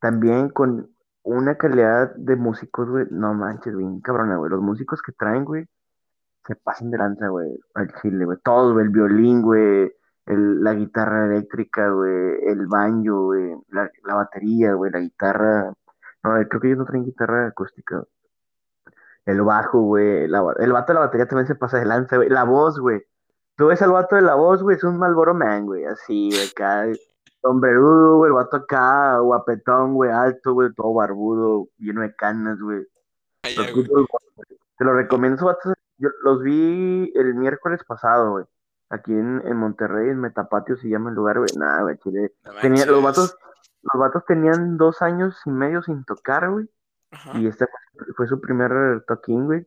también 0.00 0.48
con 0.48 0.90
una 1.26 1.56
calidad 1.56 2.14
de 2.16 2.36
músicos, 2.36 2.88
güey. 2.88 3.06
No 3.10 3.34
manches, 3.34 3.74
güey, 3.74 4.00
cabrona, 4.02 4.36
güey. 4.36 4.50
Los 4.50 4.62
músicos 4.62 5.02
que 5.02 5.12
traen, 5.12 5.44
güey, 5.44 5.66
se 6.46 6.56
pasan 6.56 6.90
de 6.90 6.98
lanza, 6.98 7.28
güey, 7.28 7.58
al 7.74 7.92
chile, 8.00 8.24
güey. 8.24 8.38
Todos, 8.44 8.72
güey, 8.72 8.86
el 8.86 8.92
violín, 8.92 9.42
güey, 9.42 9.92
la 10.26 10.74
guitarra 10.74 11.26
eléctrica, 11.26 11.90
güey, 11.90 12.38
el 12.46 12.66
banjo, 12.68 13.24
güey, 13.26 13.54
la, 13.70 13.90
batería, 14.14 14.74
güey, 14.74 14.90
la 14.92 15.00
guitarra. 15.00 15.72
No, 16.22 16.30
creo 16.48 16.60
que 16.60 16.68
ellos 16.68 16.78
no 16.78 16.84
traen 16.86 17.04
guitarra 17.04 17.48
acústica. 17.48 18.02
El 19.24 19.42
bajo, 19.42 19.80
güey. 19.82 20.28
la- 20.28 20.54
el 20.58 20.72
vato 20.72 20.92
de 20.92 20.94
la 20.94 21.06
batería 21.06 21.26
también 21.26 21.46
se 21.48 21.54
pasa 21.56 21.78
de 21.78 21.84
lanza, 21.86 22.16
güey. 22.16 22.28
La 22.28 22.44
voz, 22.44 22.78
güey. 22.78 23.02
Tú 23.56 23.66
ves 23.68 23.82
al 23.82 23.92
vato 23.92 24.16
de 24.16 24.22
la 24.22 24.34
voz, 24.36 24.62
güey, 24.62 24.76
es 24.76 24.84
un 24.84 24.98
Marlboro 24.98 25.34
Man, 25.34 25.66
güey. 25.66 25.84
Así, 25.84 26.30
güey, 26.30 26.48
acá. 26.50 26.84
Sombrerudo, 27.46 28.16
güey, 28.16 28.30
el 28.30 28.34
vato 28.34 28.56
acá, 28.56 29.18
guapetón, 29.18 29.94
güey, 29.94 30.10
alto, 30.10 30.52
güey, 30.52 30.74
todo 30.74 30.92
barbudo, 30.92 31.68
lleno 31.78 32.00
de 32.00 32.12
canas, 32.16 32.58
güey. 32.58 32.84
Los. 33.56 33.72
Te 34.78 34.84
lo 34.84 34.94
recomiendo, 34.94 35.36
esos 35.36 35.46
vatos. 35.46 35.74
Yo 35.98 36.08
los 36.24 36.42
vi 36.42 37.12
el 37.14 37.34
miércoles 37.34 37.84
pasado, 37.86 38.32
güey. 38.32 38.44
Aquí 38.90 39.12
en, 39.12 39.42
en 39.46 39.56
Monterrey, 39.56 40.10
en 40.10 40.20
Metapatio 40.20 40.76
se 40.76 40.88
llama 40.88 41.10
el 41.10 41.14
lugar, 41.14 41.38
güey. 41.38 41.50
Nada, 41.56 41.82
güey, 41.82 41.96
chile. 41.98 42.34
No 42.44 42.52
Tenía, 42.60 42.84
los 42.84 43.00
vatos, 43.00 43.36
los 43.82 44.00
vatos 44.00 44.24
tenían 44.26 44.76
dos 44.76 45.00
años 45.00 45.40
y 45.46 45.50
medio 45.50 45.82
sin 45.82 46.04
tocar, 46.04 46.50
güey. 46.50 46.68
Ajá. 47.12 47.38
Y 47.38 47.46
este 47.46 47.66
fue, 47.66 48.06
fue 48.16 48.26
su 48.26 48.40
primer 48.40 49.04
toquín, 49.06 49.46
güey. 49.46 49.64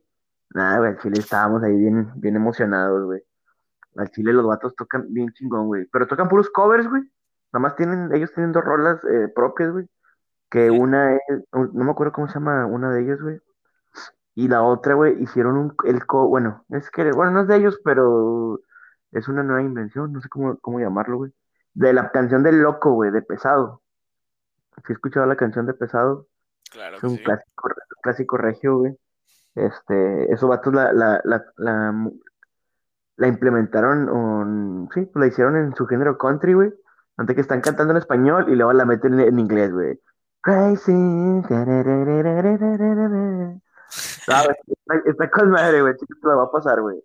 Nada, 0.53 0.79
güey, 0.79 0.89
al 0.91 0.99
chile 0.99 1.19
estábamos 1.19 1.63
ahí 1.63 1.77
bien, 1.77 2.11
bien 2.15 2.35
emocionados, 2.35 3.05
güey. 3.05 3.23
Al 3.95 4.11
chile 4.11 4.33
los 4.33 4.45
vatos 4.45 4.75
tocan 4.75 5.05
bien 5.13 5.31
chingón, 5.31 5.67
güey. 5.67 5.85
Pero 5.85 6.07
tocan 6.07 6.27
puros 6.27 6.49
covers, 6.49 6.89
güey. 6.89 7.03
Nada 7.51 7.61
más 7.61 7.75
tienen, 7.75 8.13
ellos 8.13 8.31
tienen 8.33 8.51
dos 8.51 8.63
rolas 8.63 9.03
eh, 9.05 9.27
propias, 9.33 9.71
güey. 9.71 9.87
Que 10.49 10.71
una 10.71 11.15
es, 11.15 11.21
no 11.51 11.83
me 11.85 11.91
acuerdo 11.91 12.13
cómo 12.13 12.27
se 12.27 12.35
llama 12.35 12.65
una 12.65 12.91
de 12.91 13.01
ellas, 13.03 13.21
güey. 13.21 13.39
Y 14.35 14.47
la 14.47 14.63
otra, 14.63 14.93
güey, 14.95 15.21
hicieron 15.21 15.57
un, 15.57 15.75
el 15.85 16.05
co, 16.05 16.27
bueno, 16.27 16.63
es 16.69 16.89
que, 16.91 17.11
bueno, 17.11 17.31
no 17.31 17.41
es 17.41 17.47
de 17.47 17.57
ellos, 17.57 17.79
pero 17.83 18.59
es 19.11 19.27
una 19.27 19.43
nueva 19.43 19.61
invención, 19.61 20.13
no 20.13 20.21
sé 20.21 20.29
cómo, 20.29 20.57
cómo 20.59 20.79
llamarlo, 20.79 21.17
güey. 21.17 21.33
De 21.73 21.93
la 21.93 22.11
canción 22.11 22.41
del 22.43 22.61
loco, 22.61 22.93
güey, 22.93 23.11
de 23.11 23.21
Pesado. 23.21 23.81
Si 24.85 24.91
he 24.91 24.93
escuchado 24.93 25.25
la 25.25 25.35
canción 25.35 25.65
de 25.65 25.73
Pesado, 25.73 26.27
Claro 26.71 26.97
es 26.97 27.03
un 27.03 27.17
sí. 27.17 27.23
clásico, 27.23 27.69
clásico 28.01 28.37
regio, 28.37 28.77
güey. 28.77 28.97
Este, 29.55 30.31
esos 30.31 30.47
vatos 30.49 30.73
la, 30.73 30.93
la, 30.93 31.19
la, 31.25 31.45
la, 31.57 32.09
la 33.17 33.27
implementaron, 33.27 34.07
on- 34.09 34.89
sí, 34.93 35.01
pues 35.05 35.21
la 35.21 35.27
hicieron 35.27 35.57
en 35.57 35.75
su 35.75 35.85
género 35.85 36.17
country, 36.17 36.53
güey. 36.53 36.73
Antes 37.19 37.35
que 37.35 37.41
están 37.41 37.59
cantando 37.59 37.91
en 37.91 37.97
español 37.97 38.45
y 38.47 38.55
luego 38.55 38.71
la 38.71 38.85
meten 38.85 39.19
en 39.19 39.37
inglés, 39.37 39.73
güey. 39.73 39.99
Crazy. 40.39 40.93
¿Sabes? 44.25 44.55
Está, 45.05 45.29
con 45.29 45.51
madre, 45.51 45.81
güey. 45.81 45.95
Chico, 45.97 46.13
te 46.21 46.27
va 46.29 46.43
a 46.45 46.51
pasar, 46.51 46.79
güey. 46.79 46.97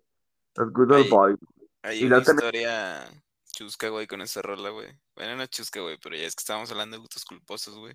Los 0.55 0.71
good 0.71 0.91
old 0.93 1.09
boys. 1.09 1.37
Hay 1.81 1.99
y 1.99 2.05
una 2.05 2.19
historia 2.19 3.05
chusca, 3.51 3.89
güey, 3.89 4.07
con 4.07 4.21
esa 4.21 4.41
rola, 4.41 4.69
güey. 4.69 4.87
Bueno, 5.17 5.35
no 5.35 5.47
chusca, 5.47 5.81
güey, 5.81 5.97
pero 6.01 6.15
ya 6.15 6.23
es 6.23 6.33
que 6.33 6.43
estábamos 6.43 6.71
hablando 6.71 6.95
de 6.95 7.01
gustos 7.01 7.25
culposos, 7.25 7.75
güey. 7.75 7.93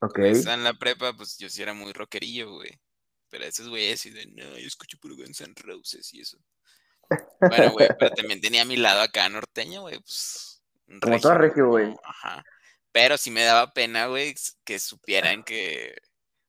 Ok. 0.00 0.18
Cuando 0.18 0.52
en 0.54 0.64
la 0.64 0.74
prepa, 0.74 1.12
pues 1.12 1.38
yo 1.38 1.48
sí 1.48 1.62
era 1.62 1.74
muy 1.74 1.92
rockerillo, 1.92 2.54
güey. 2.54 2.76
Pero 3.30 3.44
esos 3.44 3.68
güeyes 3.68 4.04
y 4.06 4.10
de, 4.10 4.26
no, 4.26 4.58
yo 4.58 4.66
escucho 4.66 4.98
puro 4.98 5.14
Guns 5.14 5.40
N' 5.42 5.54
Roses 5.58 6.12
y 6.12 6.22
eso. 6.22 6.38
Bueno, 7.40 7.70
güey, 7.70 7.88
pero 8.00 8.10
también 8.16 8.40
tenía 8.40 8.62
a 8.62 8.64
mi 8.64 8.76
lado 8.76 9.00
acá 9.00 9.28
norteño, 9.28 9.82
güey, 9.82 10.00
pues 10.00 10.51
como 11.00 11.34
regio, 11.34 11.68
güey. 11.68 11.94
Ajá. 12.04 12.44
Pero 12.92 13.16
sí 13.16 13.30
me 13.30 13.42
daba 13.42 13.72
pena, 13.72 14.06
güey, 14.06 14.34
que 14.64 14.78
supieran 14.78 15.42
que 15.42 15.94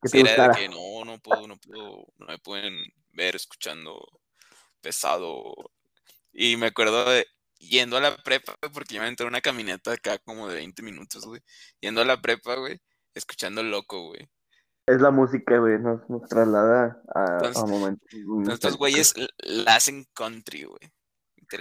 Que 0.11 0.19
era 0.19 0.49
de 0.49 0.55
que 0.55 0.69
no, 0.69 1.05
no 1.05 1.17
puedo, 1.19 1.47
no 1.47 1.57
puedo, 1.57 2.05
no 2.17 2.25
me 2.25 2.37
pueden 2.37 2.73
ver 3.13 3.35
escuchando 3.35 4.05
pesado. 4.81 5.53
Y 6.33 6.57
me 6.57 6.67
acuerdo 6.67 7.09
de 7.09 7.25
yendo 7.57 7.95
a 7.95 8.01
la 8.01 8.17
prepa, 8.17 8.57
porque 8.73 8.95
yo 8.95 9.01
me 9.01 9.07
entré 9.07 9.25
en 9.25 9.29
una 9.29 9.41
caminata 9.41 9.93
acá 9.93 10.17
como 10.19 10.49
de 10.49 10.55
20 10.55 10.81
minutos, 10.83 11.25
güey. 11.25 11.41
Yendo 11.79 12.01
a 12.01 12.05
la 12.05 12.21
prepa, 12.21 12.55
güey, 12.55 12.81
escuchando 13.13 13.63
loco, 13.63 14.07
güey. 14.07 14.29
Es 14.85 14.99
la 14.99 15.11
música, 15.11 15.57
güey. 15.59 15.79
Nos, 15.79 16.09
nos 16.09 16.27
traslada 16.27 17.01
a, 17.15 17.21
a 17.21 17.37
Entonces, 17.37 17.63
momentos 17.69 18.07
entonces 18.11 18.53
estos 18.55 18.77
nostálgicos. 18.77 18.77
güeyes 18.77 19.13
la 19.37 19.75
hacen 19.75 20.05
country, 20.13 20.63
güey. 20.63 20.91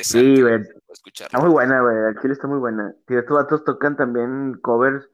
Sí, 0.00 0.18
Interesante, 0.18 0.42
güey. 0.42 0.58
güey, 0.58 1.12
Está 1.20 1.38
muy 1.38 1.50
buena, 1.50 1.80
güey. 1.82 1.96
El 2.08 2.18
chile 2.20 2.32
está 2.34 2.46
muy 2.48 2.58
buena. 2.58 2.94
Tío, 3.06 3.18
estos 3.18 3.36
vatos 3.36 3.64
tocan 3.64 3.96
también 3.96 4.54
covers. 4.62 5.08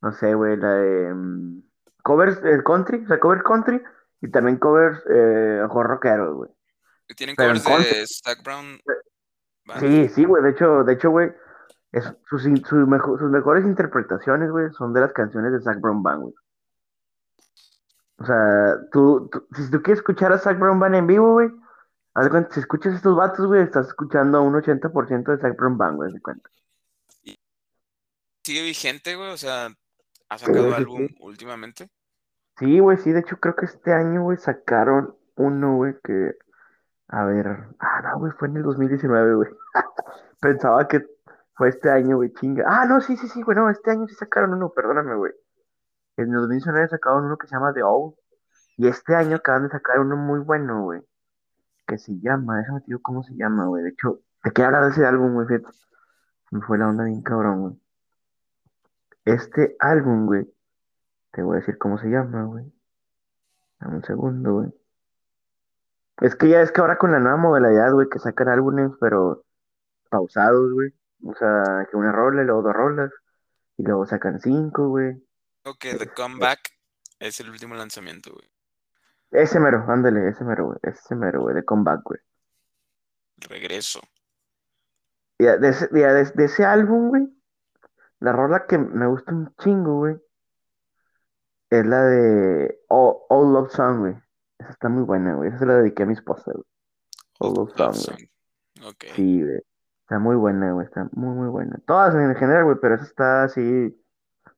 No 0.00 0.12
sé, 0.12 0.34
güey. 0.34 0.56
La 0.56 0.72
de. 0.74 1.14
mm, 1.14 1.62
covers 2.02 2.42
el 2.44 2.62
country. 2.64 3.02
O 3.04 3.06
sea, 3.06 3.18
cover 3.20 3.42
country. 3.42 3.82
Y 4.20 4.30
también 4.30 4.56
covers 4.58 5.02
eh, 5.10 5.62
horror 5.68 5.88
rockero, 5.92 6.34
güey. 6.36 6.50
Tienen 7.16 7.36
Pero 7.36 7.50
covers 7.50 7.64
country. 7.66 7.98
de 8.00 8.06
Zac 8.06 8.42
Brown 8.44 8.78
Band. 9.66 9.80
Sí, 9.80 10.08
sí, 10.08 10.24
güey. 10.24 10.42
De 10.42 10.50
hecho, 10.50 10.84
de 10.84 10.92
hecho, 10.94 11.10
güey. 11.10 11.32
Es, 11.92 12.04
sus, 12.26 12.42
sus, 12.42 12.88
mejo- 12.88 13.18
sus 13.18 13.30
mejores 13.30 13.64
interpretaciones, 13.66 14.50
güey, 14.50 14.70
son 14.72 14.94
de 14.94 15.00
las 15.02 15.12
canciones 15.12 15.52
de 15.52 15.60
Zac 15.60 15.78
Brown 15.78 16.02
Band, 16.02 16.22
güey. 16.22 16.34
O 18.18 18.24
sea, 18.24 18.78
tú, 18.92 19.28
tú- 19.30 19.46
si 19.56 19.70
tú 19.70 19.82
quieres 19.82 19.98
escuchar 19.98 20.32
a 20.32 20.38
Zac 20.38 20.58
Brown 20.58 20.78
Band 20.80 20.94
en 20.94 21.06
vivo, 21.06 21.32
güey, 21.32 21.50
haz 22.14 22.24
de 22.24 22.30
cuenta, 22.30 22.54
si 22.54 22.60
escuchas 22.60 22.94
estos 22.94 23.16
vatos, 23.16 23.46
güey, 23.46 23.62
estás 23.62 23.88
escuchando 23.88 24.38
a 24.38 24.40
un 24.40 24.54
80% 24.54 25.36
de 25.36 25.50
Brown 25.52 25.78
Band, 25.78 25.96
güey, 25.96 26.12
de 26.12 26.20
cuenta. 26.20 26.48
Sigue 28.42 28.62
vigente, 28.62 29.14
güey. 29.14 29.30
O 29.30 29.36
sea, 29.36 29.68
ha 30.28 30.38
sacado 30.38 30.68
sí, 30.68 30.74
álbum 30.74 31.06
sí. 31.06 31.16
últimamente. 31.20 31.90
Sí, 32.58 32.78
güey, 32.80 32.98
sí, 32.98 33.12
de 33.12 33.20
hecho 33.20 33.38
creo 33.38 33.54
que 33.54 33.66
este 33.66 33.92
año, 33.92 34.22
güey, 34.22 34.36
sacaron 34.36 35.16
uno, 35.36 35.76
güey, 35.76 35.94
que, 36.04 36.36
a 37.08 37.24
ver, 37.24 37.46
ah, 37.78 38.02
no, 38.02 38.18
güey, 38.18 38.32
fue 38.32 38.48
en 38.48 38.56
el 38.58 38.62
2019, 38.64 39.34
güey. 39.36 39.48
Pensaba 40.40 40.86
que 40.88 41.06
fue 41.54 41.68
este 41.68 41.90
año, 41.90 42.16
güey, 42.16 42.32
chinga. 42.34 42.64
Ah, 42.66 42.84
no, 42.86 43.00
sí, 43.00 43.16
sí, 43.16 43.28
sí, 43.28 43.42
güey, 43.42 43.56
no, 43.56 43.70
este 43.70 43.90
año 43.90 44.06
sí 44.08 44.14
sacaron 44.14 44.52
uno, 44.54 44.70
perdóname, 44.70 45.14
güey. 45.14 45.32
En 46.16 46.26
el 46.26 46.40
2019 46.40 46.88
sacaron 46.88 47.24
uno 47.24 47.38
que 47.38 47.46
se 47.46 47.54
llama 47.54 47.72
The 47.72 47.82
Owl. 47.82 48.14
Y 48.76 48.88
este 48.88 49.14
año 49.14 49.36
acaban 49.36 49.64
de 49.64 49.70
sacar 49.70 50.00
uno 50.00 50.16
muy 50.16 50.40
bueno, 50.40 50.82
güey, 50.82 51.02
que 51.86 51.98
se 51.98 52.18
llama, 52.20 52.58
déjame 52.58 52.80
te 52.80 52.86
digo 52.86 53.00
cómo 53.02 53.22
se 53.22 53.34
llama, 53.34 53.66
güey. 53.66 53.82
De 53.82 53.90
hecho, 53.90 54.20
te 54.42 54.50
quiero 54.52 54.68
hablar 54.68 54.84
de 54.84 54.90
ese 54.90 55.06
álbum, 55.06 55.34
güey, 55.34 55.46
fíjate. 55.46 55.68
Me 56.50 56.60
fue 56.60 56.78
la 56.78 56.88
onda 56.88 57.04
bien 57.04 57.22
cabrón, 57.22 57.60
güey. 57.60 57.74
Este 59.24 59.76
álbum, 59.78 60.26
güey, 60.26 60.52
te 61.32 61.42
voy 61.42 61.56
a 61.56 61.60
decir 61.60 61.78
cómo 61.78 61.98
se 61.98 62.08
llama, 62.08 62.44
güey. 62.44 62.72
Dame 63.80 63.96
un 63.96 64.04
segundo, 64.04 64.54
güey. 64.54 64.72
Es 66.20 66.36
que 66.36 66.48
ya 66.48 66.60
es 66.60 66.70
que 66.70 66.80
ahora 66.80 66.98
con 66.98 67.10
la 67.12 67.18
nueva 67.18 67.36
modalidad, 67.36 67.92
güey, 67.92 68.08
que 68.08 68.18
sacan 68.18 68.48
álbumes, 68.48 68.92
pero 69.00 69.44
pausados, 70.10 70.72
güey. 70.72 70.92
O 71.24 71.34
sea, 71.34 71.86
que 71.90 71.96
una 71.96 72.12
rola 72.12 72.42
y 72.42 72.46
luego 72.46 72.62
dos 72.62 72.74
rolas. 72.74 73.10
Y 73.76 73.84
luego 73.84 74.06
sacan 74.06 74.38
cinco, 74.40 74.88
güey. 74.88 75.14
Ok, 75.64 75.80
The 75.80 75.90
Este, 75.90 76.08
Comeback 76.08 76.60
es 77.18 77.40
el 77.40 77.50
último 77.50 77.74
lanzamiento, 77.74 78.32
güey. 78.32 78.51
Ese 79.32 79.58
mero, 79.60 79.84
ándale, 79.88 80.28
ese 80.28 80.44
mero, 80.44 80.66
güey. 80.66 80.78
Ese 80.82 81.14
mero, 81.14 81.42
güey, 81.42 81.54
de 81.54 81.64
comeback, 81.64 82.02
güey. 82.04 82.20
Regreso. 83.48 84.00
Y 85.38 85.44
de 85.44 85.68
ese, 85.68 85.88
de, 85.88 86.00
de- 86.12 86.32
de 86.32 86.44
ese 86.44 86.64
álbum, 86.64 87.08
güey, 87.08 87.28
la 88.20 88.32
rola 88.32 88.66
que 88.66 88.78
me 88.78 89.06
gusta 89.06 89.32
un 89.32 89.52
chingo, 89.56 89.98
güey, 89.98 90.16
es 91.70 91.86
la 91.86 92.04
de 92.04 92.80
All, 92.88 93.16
All 93.28 93.52
Love 93.52 93.72
Song, 93.72 93.98
güey. 94.00 94.14
Esa 94.58 94.70
está 94.70 94.88
muy 94.88 95.02
buena, 95.02 95.34
güey. 95.34 95.48
Esa 95.48 95.58
se 95.60 95.66
la 95.66 95.76
dediqué 95.76 96.04
a 96.04 96.06
mi 96.06 96.12
esposa, 96.12 96.52
güey. 96.52 96.64
All 97.40 97.48
Old 97.58 97.70
Love 97.70 97.78
Love 97.78 97.96
Song, 97.96 98.14
güey. 98.16 98.30
Song. 98.76 98.88
Ok. 98.90 99.04
Sí, 99.16 99.42
güey. 99.42 99.60
Está 100.02 100.18
muy 100.18 100.36
buena, 100.36 100.72
güey. 100.72 100.86
Está 100.86 101.08
muy, 101.12 101.34
muy 101.34 101.48
buena. 101.48 101.80
Todas 101.86 102.14
en 102.14 102.34
general, 102.36 102.64
güey, 102.64 102.76
pero 102.80 102.94
esa 102.94 103.04
está 103.04 103.42
así 103.44 103.98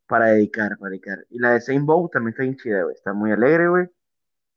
para 0.07 0.27
dedicar, 0.27 0.77
para 0.79 0.91
dedicar. 0.91 1.25
Y 1.31 1.39
la 1.39 1.53
de 1.53 1.61
Saint 1.61 1.87
Bow 1.87 2.11
también 2.11 2.33
está 2.33 2.43
bien 2.43 2.57
chida, 2.57 2.83
güey. 2.83 2.95
Está 2.95 3.13
muy 3.15 3.33
alegre, 3.33 3.69
güey. 3.69 3.89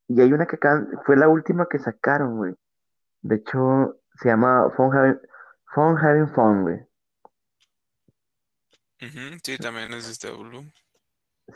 Y 0.08 0.22
hay 0.22 0.32
una 0.34 0.45
que 0.45 0.55
acaban- 0.58 0.89
fue 1.05 1.18
la 1.18 1.28
última 1.30 1.68
que 1.70 1.80
sacaron, 1.80 2.38
güey. 2.38 2.55
De 3.22 3.36
hecho, 3.36 3.97
se 4.22 4.30
llama 4.30 4.70
Fun 4.76 4.95
Having, 4.95 5.20
Fun 5.74 5.97
Having 5.97 6.28
Fun, 6.30 6.62
güey. 6.64 6.80
Ujú, 9.01 9.38
Sí, 9.43 9.58
también 9.58 9.93
es 9.93 10.10
este 10.10 10.28
álbum. 10.28 10.72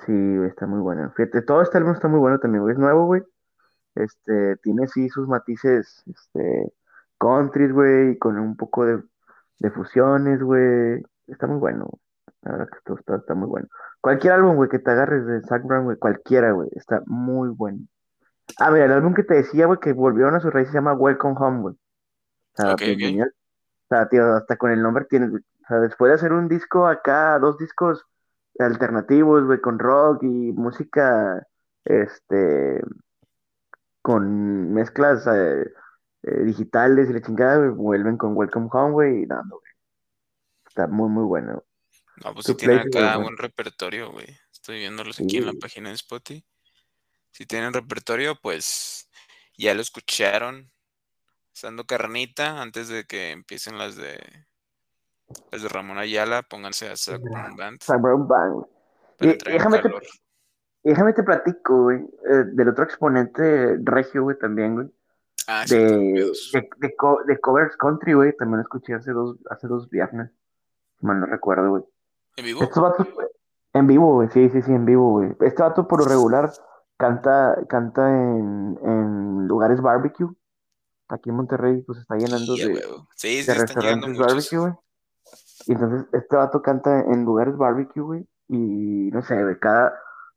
Sí, 0.05 0.11
güey, 0.37 0.49
está 0.49 0.67
muy 0.67 0.79
bueno. 0.79 1.11
Fíjate, 1.15 1.41
todo 1.41 1.61
este 1.61 1.77
álbum 1.77 1.93
está 1.93 2.07
muy 2.07 2.19
bueno 2.19 2.39
también, 2.39 2.61
güey. 2.63 2.73
Es 2.73 2.79
nuevo, 2.79 3.05
güey. 3.05 3.23
Este, 3.95 4.57
tiene 4.57 4.87
sí 4.87 5.09
sus 5.09 5.27
matices, 5.27 6.03
este, 6.07 6.71
country, 7.19 7.71
güey, 7.71 8.17
con 8.17 8.37
un 8.37 8.55
poco 8.55 8.85
de, 8.85 9.01
de 9.59 9.71
fusiones, 9.71 10.41
güey. 10.41 11.03
Está 11.27 11.47
muy 11.47 11.57
bueno, 11.57 11.85
güey. 11.85 12.01
La 12.43 12.51
verdad 12.53 12.67
que 12.69 12.79
todo 12.85 12.97
está, 12.97 13.15
está 13.17 13.33
muy 13.35 13.47
bueno. 13.47 13.67
Cualquier 14.01 14.33
álbum, 14.33 14.55
güey, 14.55 14.69
que 14.69 14.79
te 14.79 14.91
agarres 14.91 15.25
de 15.25 15.41
Zac 15.43 15.63
Brown, 15.63 15.83
güey, 15.85 15.97
cualquiera, 15.97 16.51
güey, 16.53 16.69
está 16.73 17.01
muy 17.05 17.49
bueno. 17.49 17.79
Ah, 18.57 18.71
mira, 18.71 18.85
el 18.85 18.91
álbum 18.91 19.13
que 19.13 19.23
te 19.23 19.35
decía, 19.35 19.65
güey, 19.65 19.79
que 19.79 19.93
volvieron 19.93 20.35
a 20.35 20.39
su 20.39 20.49
raíz 20.49 20.67
se 20.67 20.73
llama 20.73 20.93
Welcome 20.93 21.35
Home, 21.37 21.61
güey. 21.61 21.75
O 21.75 22.55
sea, 22.55 22.73
Ok, 22.73 22.81
ok. 22.81 22.87
bienvenido. 22.87 23.27
O 23.27 23.87
sea, 23.89 24.07
tío, 24.09 24.33
hasta 24.33 24.57
con 24.57 24.71
el 24.71 24.81
nombre 24.81 25.05
tienes, 25.05 25.31
güey. 25.31 25.43
O 25.63 25.67
sea, 25.67 25.79
después 25.79 26.09
de 26.09 26.15
hacer 26.15 26.33
un 26.33 26.47
disco 26.47 26.87
acá, 26.87 27.37
dos 27.39 27.57
discos 27.57 28.05
alternativos, 28.59 29.45
güey, 29.45 29.59
con 29.59 29.79
rock 29.79 30.23
y 30.23 30.51
música, 30.53 31.45
este, 31.85 32.81
con 34.01 34.73
mezclas 34.73 35.25
eh, 35.27 35.71
eh, 36.23 36.43
digitales 36.43 37.09
y 37.09 37.13
la 37.13 37.21
chingada, 37.21 37.57
güey, 37.57 37.69
vuelven 37.69 38.17
con 38.17 38.35
Welcome 38.35 38.69
Home, 38.71 38.91
güey, 38.91 39.23
y 39.23 39.25
nada, 39.25 39.43
güey, 39.49 39.61
está 40.67 40.87
muy, 40.87 41.09
muy 41.09 41.23
bueno. 41.23 41.63
No, 42.23 42.33
pues 42.33 42.45
playlist, 42.53 42.93
güey, 42.93 43.05
acá 43.05 43.17
buen 43.17 43.37
repertorio, 43.37 44.11
güey. 44.11 44.27
Estoy 44.51 44.79
viéndolos 44.79 45.19
aquí 45.19 45.37
en 45.37 45.47
la 45.47 45.53
página 45.53 45.89
de 45.89 45.95
Spotify. 45.95 46.45
Si 47.31 47.45
tienen 47.45 47.73
repertorio, 47.73 48.35
pues 48.41 49.09
ya 49.57 49.73
lo 49.73 49.81
escucharon. 49.81 50.71
Estando 51.53 51.85
carnita, 51.85 52.61
antes 52.61 52.87
de 52.87 53.05
que 53.05 53.31
empiecen 53.31 53.77
las 53.77 53.95
de 53.95 54.19
las 55.51 55.61
de 55.61 55.69
Ramón 55.69 55.97
Ayala, 55.97 56.43
pónganse 56.43 56.89
a 56.89 56.95
Zac 56.95 57.21
Brown 57.21 57.55
Band 57.55 57.81
Sam 57.81 58.01
Brown 58.01 58.27
Band, 58.27 58.65
déjame 59.19 59.79
te, 59.79 59.89
déjame 60.83 61.13
te 61.13 61.23
platico, 61.23 61.83
güey, 61.83 61.99
eh, 61.99 62.43
del 62.53 62.69
otro 62.69 62.83
exponente 62.83 63.77
regio, 63.83 64.23
güey, 64.23 64.37
también, 64.37 64.75
güey. 64.75 64.87
Ah, 65.47 65.63
De, 65.67 65.77
de, 66.53 66.69
de, 66.77 66.95
co- 66.95 67.21
de 67.25 67.39
covers 67.39 67.75
country, 67.77 68.13
güey, 68.13 68.35
también 68.35 68.57
lo 68.57 68.63
escuché 68.63 68.93
hace 68.93 69.11
dos, 69.11 69.37
hace 69.49 69.67
dos 69.67 69.89
viernes, 69.89 70.31
si 70.99 71.05
mal 71.05 71.19
no 71.19 71.25
recuerdo, 71.27 71.69
güey. 71.69 71.83
¿En 72.37 72.45
vivo? 72.45 72.63
Estos 72.63 72.81
vatos, 72.81 73.07
en 73.73 73.87
vivo, 73.87 74.15
güey, 74.15 74.29
sí, 74.29 74.49
sí, 74.49 74.61
sí, 74.61 74.71
en 74.71 74.85
vivo, 74.85 75.11
güey. 75.11 75.31
Este 75.41 75.61
vato 75.61 75.87
por 75.87 75.99
lo 75.99 76.05
regular 76.05 76.51
canta, 77.01 77.57
canta 77.67 78.09
en, 78.09 78.79
en 78.83 79.47
lugares 79.47 79.81
barbecue. 79.81 80.29
Aquí 81.09 81.29
en 81.29 81.35
Monterrey, 81.35 81.81
pues 81.81 81.99
está 81.99 82.15
llenando 82.15 82.53
de. 82.53 82.81
Sí, 83.15 83.37
de 83.37 83.41
sí, 83.41 83.51
restaurantes 83.51 84.17
barbecue, 84.17 84.59
güey. 84.59 84.73
Y 85.65 85.73
entonces 85.73 86.07
este 86.13 86.35
vato 86.35 86.61
canta 86.61 87.01
en 87.01 87.25
lugares 87.25 87.57
barbecue, 87.57 88.01
güey. 88.01 88.27
Y 88.47 89.09
no 89.11 89.21
sé, 89.23 89.41
güey, 89.41 89.57
cada, 89.59 89.93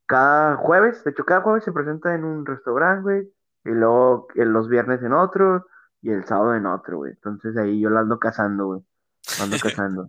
cada 0.07 0.57
jueves, 0.57 1.05
de 1.05 1.11
hecho, 1.11 1.25
cada 1.25 1.43
jueves 1.43 1.65
se 1.65 1.73
presenta 1.73 2.15
en 2.15 2.25
un 2.25 2.47
restaurante, 2.47 3.03
güey. 3.03 3.33
Y 3.67 3.71
luego 3.71 4.27
en 4.35 4.53
los 4.53 4.69
viernes 4.69 5.03
en 5.03 5.13
otro 5.13 5.67
y 6.03 6.11
el 6.11 6.25
sábado 6.25 6.55
en 6.55 6.67
otro, 6.67 6.99
güey. 6.99 7.13
Entonces 7.13 7.57
ahí 7.57 7.81
yo 7.81 7.91
lo 7.91 7.99
ando 7.99 8.19
cazando, 8.19 8.67
güey. 8.67 8.81
Lo 9.39 9.45
ando 9.45 9.57
cazando. 9.63 10.09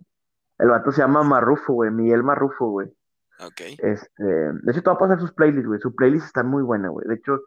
El 0.58 0.68
vato 0.68 0.90
se 0.90 1.02
llama 1.02 1.22
Marrufo, 1.22 1.74
güey. 1.74 1.90
Miguel 1.90 2.22
Marrufo, 2.22 2.70
güey. 2.70 2.92
Ok. 3.40 3.60
Este, 3.78 4.22
de 4.24 4.72
hecho, 4.72 4.82
te 4.82 4.90
voy 4.90 4.96
a 4.96 4.98
pasar 4.98 5.20
sus 5.20 5.32
playlists, 5.32 5.66
güey. 5.66 5.80
Su 5.80 5.94
playlist 5.94 6.26
está 6.26 6.42
muy 6.42 6.62
buena, 6.62 6.88
güey. 6.88 7.06
De 7.08 7.14
hecho, 7.14 7.40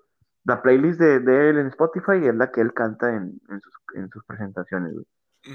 la 0.46 0.62
playlist 0.62 1.00
de, 1.00 1.20
de 1.20 1.50
él 1.50 1.58
en 1.58 1.68
Spotify 1.68 2.26
es 2.28 2.36
la 2.36 2.52
que 2.52 2.62
él 2.62 2.74
canta 2.74 3.10
en, 3.16 3.40
en 3.50 3.62
sus, 3.62 3.74
en 3.96 4.10
sus 4.10 4.24
presentaciones, 4.26 4.94
güey. 4.94 5.06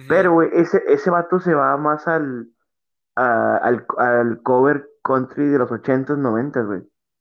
Pero, 0.09 0.33
güey, 0.33 0.51
ese, 0.55 0.83
ese 0.89 1.11
vato 1.11 1.39
se 1.41 1.55
va 1.55 1.77
más 1.77 2.09
al, 2.09 2.49
a- 3.17 3.57
al, 3.59 3.87
al 3.99 4.43
cover 4.43 4.89
country 5.03 5.47
de 5.49 5.59
los 5.59 5.71
80s, 5.71 6.19
90s, 6.19 6.67
güey. 6.67 6.81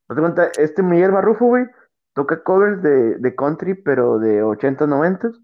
¿No 0.09 0.15
te 0.15 0.21
cuenta? 0.21 0.47
Este 0.57 0.81
Miguel 0.81 1.11
Barrufo, 1.11 1.45
güey, 1.47 1.65
toca 2.13 2.41
covers 2.43 2.81
de, 2.81 3.17
de 3.17 3.35
country, 3.35 3.75
pero 3.75 4.17
de 4.19 4.43
80s, 4.43 4.87
90s. 4.87 5.39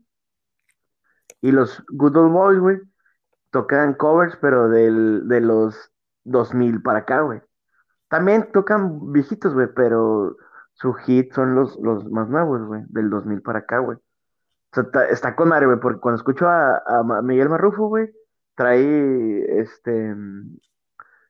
Y 1.41 1.51
los 1.51 1.83
Good 1.89 2.17
Old 2.17 2.31
Boys, 2.33 2.59
güey, 2.59 2.77
tocan 3.51 3.93
covers, 3.93 4.37
pero 4.41 4.69
del, 4.69 5.27
de 5.27 5.41
los 5.41 5.91
2000 6.25 6.81
para 6.81 6.99
acá, 6.99 7.21
güey. 7.21 7.41
También 8.09 8.51
tocan 8.51 9.11
viejitos, 9.11 9.53
güey, 9.53 9.67
pero 9.75 10.35
su 10.73 10.93
hit 10.93 11.33
son 11.33 11.55
los, 11.55 11.77
los 11.79 12.05
más 12.09 12.29
nuevos, 12.29 12.61
güey, 12.63 12.83
del 12.89 13.09
2000 13.09 13.41
para 13.41 13.59
acá, 13.59 13.79
güey. 13.79 13.97
O 13.97 14.73
sea, 14.73 14.83
está, 14.83 15.05
está 15.07 15.35
con 15.35 15.49
madre, 15.49 15.67
güey, 15.67 15.79
porque 15.79 15.99
cuando 15.99 16.17
escucho 16.17 16.47
a, 16.47 16.77
a 16.85 17.21
Miguel 17.21 17.49
Marrufo, 17.49 17.87
güey, 17.87 18.09
trae 18.55 19.61
este, 19.61 20.15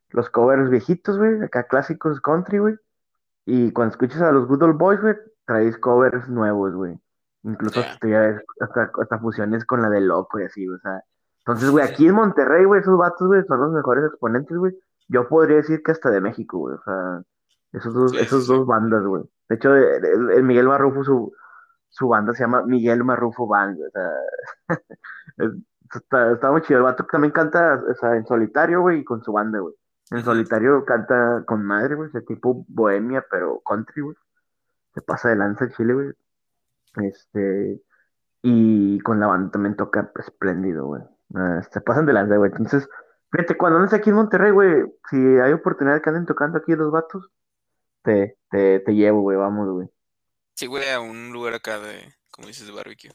los 0.10 0.30
covers 0.30 0.70
viejitos, 0.70 1.18
güey, 1.18 1.44
acá 1.44 1.64
clásicos 1.68 2.22
country, 2.22 2.60
güey. 2.60 2.76
Y 3.46 3.72
cuando 3.72 3.92
escuchas 3.94 4.22
a 4.22 4.32
los 4.32 4.48
Good 4.48 4.64
Old 4.64 4.78
Boys, 4.78 5.02
güey, 5.02 5.16
traes 5.46 5.78
covers 5.78 6.28
nuevos, 6.30 6.74
güey. 6.74 7.00
Incluso 7.44 7.82
Ya. 7.82 7.90
hasta, 7.92 8.42
hasta, 8.60 8.92
hasta 9.02 9.20
fusiones 9.20 9.66
con 9.66 9.82
la 9.82 9.90
de 9.90 10.02
Loco 10.02 10.40
y 10.40 10.44
así, 10.44 10.68
o 10.68 10.78
sea. 10.80 11.04
Entonces, 11.40 11.70
güey, 11.70 11.86
aquí 11.86 12.08
en 12.08 12.16
Monterrey, 12.16 12.66
güey, 12.66 12.82
esos 12.82 12.98
vatos, 12.98 13.28
güey, 13.28 13.44
son 13.46 13.60
los 13.60 13.72
mejores 13.72 14.06
exponentes, 14.06 14.58
güey. 14.58 14.74
Yo 15.10 15.28
podría 15.28 15.58
decir 15.58 15.84
que 15.84 15.92
hasta 15.92 16.10
de 16.12 16.22
México, 16.22 16.58
güey, 16.60 16.76
o 16.76 16.82
sea, 16.84 17.22
esos 17.74 17.94
dos, 17.94 18.12
Sí, 18.12 18.18
esos 18.20 18.46
sí. 18.48 18.54
dos 18.54 18.66
bandas, 18.68 19.04
güey. 19.04 19.24
De 19.50 19.56
hecho, 19.56 19.76
el, 19.76 20.06
el- 20.06 20.30
el 20.32 20.44
Miguel 20.44 20.68
Marrufo, 20.68 21.04
su, 21.04 21.34
su 21.90 22.08
banda 22.08 22.34
se 22.34 22.44
llama 22.44 22.64
Miguel 22.66 23.04
Marrufo 23.04 23.48
Band, 23.48 23.78
güey, 23.78 23.88
o 23.90 23.92
sea, 23.92 24.12
es- 25.38 25.54
está, 25.96 26.32
está 26.34 26.52
muy 26.52 26.62
chido. 26.62 26.80
El 26.80 26.84
vato 26.86 27.06
también 27.12 27.32
canta, 27.34 27.84
o 27.90 27.94
sea, 27.96 28.16
en 28.16 28.26
solitario, 28.26 28.82
güey, 28.82 29.00
y 29.00 29.04
con 29.06 29.24
su 29.24 29.32
banda, 29.34 29.60
güey. 29.60 29.76
En 30.12 30.24
solitario 30.24 30.86
canta 30.86 31.44
con 31.46 31.64
madre, 31.66 31.96
güey, 31.96 32.10
ese 32.10 32.22
tipo 32.22 32.66
bohemia, 32.68 33.26
pero 33.30 33.62
country, 33.62 34.02
güey. 34.02 34.16
Se 34.96 35.02
pasa 35.02 35.30
de 35.30 35.36
lanza 35.36 35.66
el 35.66 35.74
chile, 35.74 35.94
güey. 35.94 36.10
Este, 36.98 37.82
y 38.42 39.00
con 39.02 39.20
la 39.20 39.28
banda 39.28 39.52
también 39.52 39.76
toca 39.76 40.12
espléndido, 40.20 40.86
güey. 40.88 41.02
Ah, 41.36 41.62
se 41.72 41.82
pasan 41.82 42.06
de 42.08 42.14
lanza, 42.14 42.38
güey. 42.38 42.52
Entonces, 42.52 42.90
fíjate, 43.32 43.58
cuando 43.58 43.80
andes 43.80 43.94
aquí 43.94 44.10
en 44.10 44.16
Monterrey, 44.16 44.52
güey, 44.52 44.84
si 45.10 45.18
hay 45.18 45.54
oportunidad 45.54 45.96
de 45.96 46.02
que 46.02 46.10
anden 46.10 46.26
tocando 46.26 46.58
aquí 46.58 46.74
los 46.76 46.92
vatos, 46.92 47.30
te, 48.04 48.38
te, 48.50 48.80
te 48.80 48.92
llevo, 48.94 49.22
güey, 49.22 49.38
vamos, 49.38 49.70
güey. 49.70 49.88
Sí, 50.56 50.66
güey, 50.68 50.90
a 50.90 51.00
un 51.00 51.32
lugar 51.32 51.54
acá 51.54 51.80
de, 51.80 52.14
como 52.30 52.48
dices, 52.48 52.68
de 52.68 52.74
barbecue. 52.74 53.12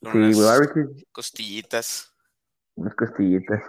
Con 0.00 0.12
Sí, 0.12 0.32
güey, 0.32 0.48
barbecue, 0.48 0.86
costillitas. 1.12 2.12
unas 2.74 2.94
costillitas. 2.94 3.62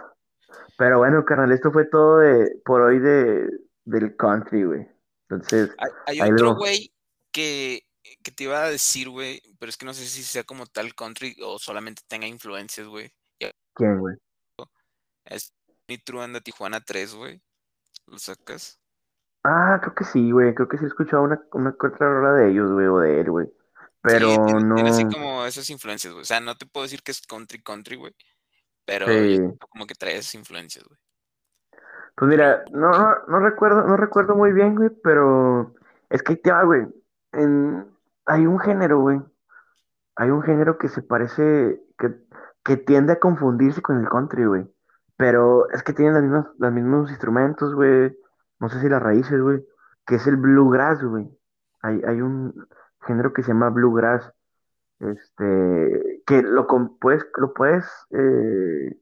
Pero 0.76 0.98
bueno, 0.98 1.24
carnal, 1.24 1.52
esto 1.52 1.70
fue 1.72 1.84
todo 1.86 2.18
de, 2.18 2.60
por 2.64 2.80
hoy 2.82 2.98
de, 2.98 3.48
del 3.84 4.16
country, 4.16 4.64
güey. 4.64 4.86
Entonces, 5.28 5.70
Hay, 6.06 6.20
otro 6.20 6.54
güey 6.54 6.92
que, 7.32 7.82
que 8.22 8.30
te 8.30 8.44
iba 8.44 8.64
a 8.64 8.70
decir, 8.70 9.10
güey, 9.10 9.42
pero 9.58 9.68
es 9.68 9.76
que 9.76 9.84
no 9.84 9.92
sé 9.92 10.06
si 10.06 10.22
sea 10.22 10.44
como 10.44 10.66
tal 10.66 10.94
country 10.94 11.36
o 11.42 11.58
solamente 11.58 12.02
tenga 12.08 12.26
influencias, 12.26 12.86
güey. 12.86 13.12
¿Quién, 13.74 14.00
güey? 14.00 14.16
Es 15.24 15.52
Nitro 15.88 16.20
anda 16.20 16.40
Tijuana 16.40 16.80
3, 16.80 17.14
güey. 17.14 17.42
¿Lo 18.06 18.18
sacas? 18.18 18.78
Ah, 19.42 19.78
creo 19.80 19.94
que 19.94 20.04
sí, 20.04 20.30
güey. 20.30 20.54
Creo 20.54 20.68
que 20.68 20.76
sí 20.76 20.84
he 20.84 20.88
escuchado 20.88 21.22
una, 21.22 21.40
una 21.52 21.70
otra 21.70 21.90
rola 21.98 22.34
de 22.34 22.50
ellos, 22.50 22.70
güey, 22.72 22.86
o 22.86 22.98
de 22.98 23.20
él, 23.20 23.30
güey. 23.30 23.46
Sí, 23.46 23.52
Pero 24.02 24.46
tiene, 24.46 24.74
tiene 24.74 24.90
así 24.90 25.04
no 25.04 25.10
como 25.10 25.44
esas 25.46 25.68
influencias, 25.70 26.12
güey. 26.12 26.22
O 26.22 26.26
sea, 26.26 26.40
no 26.40 26.54
te 26.56 26.66
puedo 26.66 26.84
decir 26.84 27.02
que 27.02 27.12
es 27.12 27.26
country, 27.26 27.62
country, 27.62 27.96
güey. 27.96 28.14
Pero 28.84 29.06
siento 29.06 29.66
como 29.68 29.86
que 29.86 29.94
trae 29.94 30.16
esas 30.16 30.34
influencias, 30.34 30.84
güey. 30.84 30.98
Pues 32.16 32.28
mira, 32.30 32.64
no, 32.72 32.90
no, 32.90 33.14
no 33.28 33.38
recuerdo, 33.38 33.86
no 33.86 33.96
recuerdo 33.96 34.34
muy 34.34 34.52
bien, 34.52 34.74
güey, 34.74 34.90
pero 35.02 35.74
es 36.10 36.22
que 36.22 36.32
ahí 36.32 36.38
te 36.38 36.50
va, 36.50 36.64
güey. 36.64 36.86
En... 37.32 37.86
Hay 38.26 38.46
un 38.46 38.58
género, 38.58 39.00
güey. 39.00 39.20
Hay 40.16 40.30
un 40.30 40.42
género 40.42 40.76
que 40.78 40.88
se 40.88 41.00
parece, 41.00 41.80
que, 41.96 42.14
que 42.64 42.76
tiende 42.76 43.14
a 43.14 43.20
confundirse 43.20 43.80
con 43.80 44.00
el 44.00 44.08
country, 44.08 44.44
güey. 44.44 44.66
Pero 45.18 45.68
es 45.70 45.82
que 45.82 45.92
tienen 45.92 46.14
las 46.14 46.22
mismas, 46.22 46.46
los 46.58 46.72
mismos 46.72 47.10
instrumentos, 47.10 47.74
güey. 47.74 48.16
No 48.60 48.68
sé 48.70 48.80
si 48.80 48.88
las 48.88 49.02
raíces, 49.02 49.40
güey. 49.40 49.62
Que 50.06 50.14
es 50.14 50.26
el 50.28 50.36
bluegrass, 50.36 51.02
güey. 51.02 51.28
Hay, 51.82 52.00
hay 52.06 52.20
un 52.20 52.54
género 53.04 53.32
que 53.32 53.42
se 53.42 53.48
llama 53.48 53.68
bluegrass. 53.68 54.32
Este, 55.00 56.22
que 56.24 56.42
lo, 56.42 56.68
puedes, 57.00 57.26
lo 57.36 57.52
puedes 57.52 57.84
eh, 58.10 58.96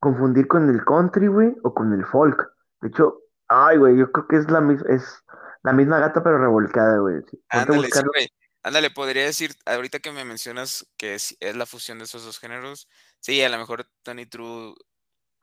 confundir 0.00 0.48
con 0.48 0.70
el 0.70 0.82
country, 0.86 1.26
güey, 1.26 1.54
o 1.62 1.74
con 1.74 1.92
el 1.92 2.06
folk. 2.06 2.50
De 2.80 2.88
hecho, 2.88 3.20
ay, 3.48 3.76
güey, 3.76 3.98
yo 3.98 4.10
creo 4.10 4.28
que 4.28 4.36
es 4.36 4.50
la, 4.50 4.60
es 4.88 5.24
la 5.62 5.74
misma 5.74 5.98
gata 5.98 6.22
pero 6.22 6.38
revolcada, 6.38 7.00
güey. 7.00 7.20
Sí, 7.30 7.38
ándale, 7.50 7.80
sí, 7.80 7.84
buscarlo. 7.84 8.12
güey. 8.14 8.28
Ándale, 8.62 8.90
podría 8.90 9.24
decir, 9.24 9.52
ahorita 9.66 9.98
que 9.98 10.10
me 10.10 10.24
mencionas 10.24 10.86
que 10.96 11.14
es, 11.14 11.36
es 11.40 11.54
la 11.54 11.66
fusión 11.66 11.98
de 11.98 12.04
esos 12.04 12.24
dos 12.24 12.38
géneros. 12.38 12.88
Sí, 13.20 13.42
a 13.42 13.48
lo 13.50 13.58
mejor 13.58 13.86
Tony 14.02 14.26
True 14.26 14.74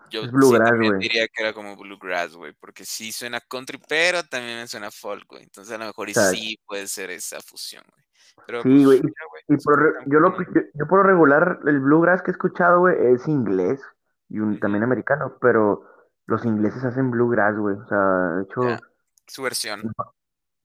Yo 0.09 0.23
sí 0.23 0.29
bluegrass, 0.29 0.69
también 0.69 0.93
güey. 0.93 1.07
diría 1.07 1.27
que 1.27 1.43
era 1.43 1.53
como 1.53 1.75
bluegrass, 1.75 2.35
güey, 2.35 2.53
porque 2.59 2.85
sí 2.85 3.11
suena 3.11 3.39
country, 3.41 3.79
pero 3.87 4.23
también 4.23 4.59
me 4.59 4.67
suena 4.67 4.91
folk, 4.91 5.25
güey. 5.29 5.43
Entonces 5.43 5.73
a 5.73 5.77
lo 5.77 5.85
mejor 5.85 6.09
sí 6.11 6.59
puede 6.65 6.87
ser 6.87 7.09
esa 7.11 7.39
fusión, 7.41 7.83
güey. 7.91 8.05
Pero 8.47 8.61
sí, 8.63 8.83
güey. 8.83 9.01
pues, 9.01 9.13
güey, 9.29 9.43
Y, 9.47 9.53
y 9.55 9.57
se 9.59 9.63
por, 9.63 10.03
yo, 10.07 10.19
lo, 10.19 10.37
yo, 10.37 10.61
yo 10.73 10.87
por 10.87 10.99
lo 10.99 11.03
regular, 11.03 11.59
el 11.65 11.79
bluegrass 11.79 12.21
que 12.21 12.31
he 12.31 12.33
escuchado, 12.33 12.79
güey, 12.81 12.95
es 13.13 13.27
inglés 13.27 13.81
y 14.29 14.39
un, 14.39 14.59
también 14.59 14.83
americano, 14.83 15.37
pero 15.39 15.83
los 16.27 16.43
ingleses 16.45 16.83
hacen 16.83 17.11
bluegrass, 17.11 17.55
güey. 17.57 17.75
O 17.77 17.87
sea, 17.87 17.97
de 17.97 18.45
Ya. 18.67 18.75
hecho, 18.75 18.83
Su 19.27 19.41
versión. 19.43 19.81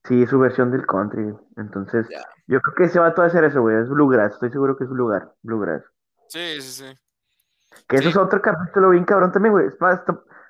Sí, 0.05 0.27
su 0.27 0.39
versión 0.39 0.71
del 0.71 0.87
country. 0.87 1.33
Entonces, 1.57 2.07
Ya. 2.11 2.23
yo 2.47 2.61
creo 2.61 2.75
que 2.75 2.85
ese 2.85 2.99
va 2.99 3.09
a 3.09 3.27
hacer 3.27 3.45
eso, 3.45 3.61
güey. 3.61 3.77
Es 3.83 3.89
bluegrass. 3.89 4.33
Estoy 4.35 4.51
seguro 4.51 4.77
que 4.77 4.85
es 4.85 4.91
lugar, 4.91 5.35
bluegrass. 5.43 5.85
Sí, 6.29 6.61
sí, 6.61 6.73
sí. 6.85 6.95
Que 7.89 7.97
eso 7.97 8.05
Sí, 8.05 8.09
es 8.11 8.17
otro 8.17 8.41
capítulo 8.43 8.91
bien 8.91 9.05
cabrón 9.05 9.33
también, 9.33 9.53
güey. 9.53 9.67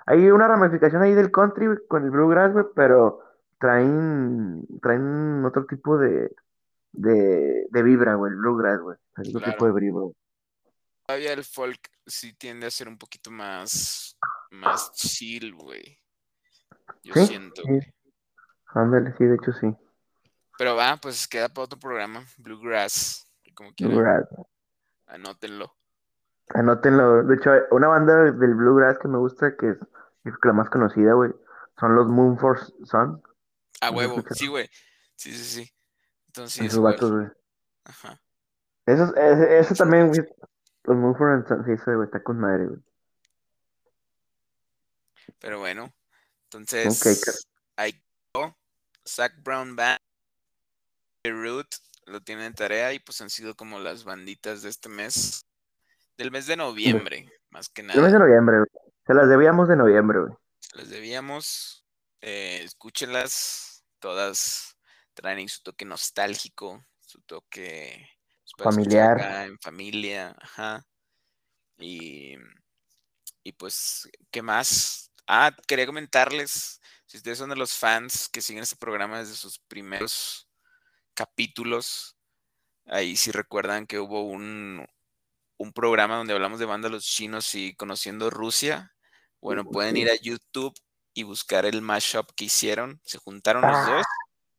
Hay 0.06 0.30
una 0.30 0.48
ramificación 0.48 1.02
ahí 1.02 1.14
del 1.14 1.30
country, 1.30 1.66
güey, 1.66 1.78
con 1.88 2.04
el 2.04 2.10
bluegrass, 2.10 2.52
güey, 2.52 2.64
pero 2.74 3.22
traen, 3.58 4.66
traen 4.82 5.44
otro 5.44 5.66
tipo 5.66 5.98
de, 5.98 6.34
de, 6.92 7.66
de 7.70 7.82
vibra, 7.82 8.14
güey, 8.14 8.32
el 8.32 8.38
bluegrass, 8.38 8.80
güey. 8.80 8.96
Otro 9.16 9.40
tipo 9.40 9.66
de 9.66 9.72
vibra. 9.72 10.00
güey. 10.00 10.14
Todavía 11.06 11.32
el 11.32 11.44
folk 11.44 11.80
sí 12.06 12.32
tiende 12.34 12.66
a 12.66 12.70
ser 12.70 12.88
un 12.88 12.96
poquito 12.98 13.30
más, 13.30 14.16
más 14.50 14.92
chill, 14.92 15.54
güey. 15.54 15.98
Yo 17.02 17.14
Sí, 17.14 17.26
siento, 17.26 17.62
sí, 17.62 17.68
güey. 17.68 17.94
ándale, 18.66 19.14
sí, 19.16 19.24
de 19.24 19.34
hecho 19.36 19.52
sí. 19.52 19.74
Pero 20.58 20.76
va, 20.76 20.96
pues 20.96 21.26
queda 21.26 21.48
para 21.48 21.64
otro 21.64 21.78
programa, 21.78 22.24
Bluegrass, 22.38 23.26
como 23.54 23.72
quieran, 23.74 23.96
Bluegrass. 23.96 24.28
anótenlo. 25.06 25.74
Anótenlo. 26.54 27.22
De 27.24 27.36
hecho, 27.36 27.50
una 27.70 27.88
banda 27.88 28.30
del 28.32 28.54
bluegrass 28.54 28.98
que 28.98 29.08
me 29.08 29.18
gusta, 29.18 29.56
que 29.56 29.70
es 29.70 30.34
la 30.42 30.52
más 30.52 30.68
conocida, 30.70 31.14
güey, 31.14 31.30
son 31.78 31.94
los 31.94 32.08
Moonford 32.08 32.58
Son. 32.84 33.22
A 33.80 33.88
¿Has 33.88 33.92
huevo, 33.92 34.22
sí, 34.30 34.46
güey. 34.46 34.68
Sí, 35.16 35.32
sí, 35.32 35.44
sí. 35.44 35.72
Entonces 36.26 36.66
Esos 36.66 36.82
vatos, 36.82 37.10
güey. 37.10 37.26
Ajá. 37.84 38.20
Eso, 38.86 39.14
ese 39.16 39.74
también, 39.74 40.08
güey. 40.08 40.20
Los 40.84 40.96
Mumford 40.96 41.46
Sons, 41.46 41.66
sí, 41.66 41.72
ese, 41.72 41.94
güey, 41.94 42.06
está 42.06 42.22
con 42.22 42.38
madre, 42.38 42.66
güey. 42.66 42.80
Pero 45.38 45.58
bueno, 45.58 45.92
entonces 46.44 47.46
ahí 47.76 47.92
quedó. 48.32 48.56
Zach 49.06 49.32
Brown 49.42 49.76
Band, 49.76 49.98
The 51.22 51.30
Root, 51.30 51.66
lo 52.06 52.20
tienen 52.20 52.46
en 52.46 52.54
tarea 52.54 52.92
y 52.92 52.98
pues 52.98 53.20
han 53.20 53.30
sido 53.30 53.54
como 53.54 53.78
las 53.78 54.04
banditas 54.04 54.62
de 54.62 54.68
este 54.68 54.88
mes, 54.88 55.46
del 56.20 56.30
mes 56.30 56.46
de 56.46 56.56
noviembre, 56.56 57.32
más 57.48 57.70
que 57.70 57.80
el 57.80 57.86
mes 57.86 57.96
de 57.96 58.02
nada. 58.02 58.18
noviembre, 58.18 58.58
güey. 58.58 58.68
Se 59.06 59.14
las 59.14 59.28
debíamos 59.28 59.68
de 59.68 59.76
noviembre, 59.76 60.20
güey. 60.20 60.32
Les 60.74 60.90
debíamos, 60.90 61.86
eh, 62.20 62.60
escúchenlas, 62.62 63.82
todas 63.98 64.76
traen 65.14 65.48
su 65.48 65.62
toque 65.62 65.86
nostálgico, 65.86 66.84
su 67.00 67.22
toque 67.22 68.06
pues, 68.56 68.64
Familiar. 68.64 69.18
acá 69.18 69.44
en 69.46 69.58
familia, 69.60 70.36
ajá. 70.40 70.86
Y, 71.78 72.36
y 73.42 73.52
pues, 73.52 74.06
¿qué 74.30 74.42
más? 74.42 75.10
Ah, 75.26 75.56
quería 75.66 75.86
comentarles, 75.86 76.82
si 77.06 77.16
ustedes 77.16 77.38
son 77.38 77.48
de 77.48 77.56
los 77.56 77.72
fans 77.72 78.28
que 78.28 78.42
siguen 78.42 78.62
este 78.62 78.76
programa 78.76 79.20
desde 79.20 79.34
sus 79.34 79.58
primeros 79.58 80.48
capítulos, 81.14 82.18
ahí 82.84 83.16
sí 83.16 83.30
recuerdan 83.30 83.86
que 83.86 83.98
hubo 83.98 84.24
un, 84.24 84.86
un 85.60 85.74
programa 85.74 86.16
donde 86.16 86.32
hablamos 86.32 86.58
de 86.58 86.64
bandas 86.64 87.04
chinos 87.04 87.54
y 87.54 87.74
conociendo 87.74 88.30
Rusia. 88.30 88.94
Bueno, 89.42 89.64
pueden 89.66 89.96
ir 89.98 90.08
a 90.10 90.16
YouTube 90.16 90.74
y 91.12 91.22
buscar 91.22 91.66
el 91.66 91.82
mashup 91.82 92.30
que 92.34 92.46
hicieron. 92.46 92.98
Se 93.04 93.18
juntaron 93.18 93.62
los 93.62 93.76
Ah, 93.76 93.90
dos, 93.96 94.06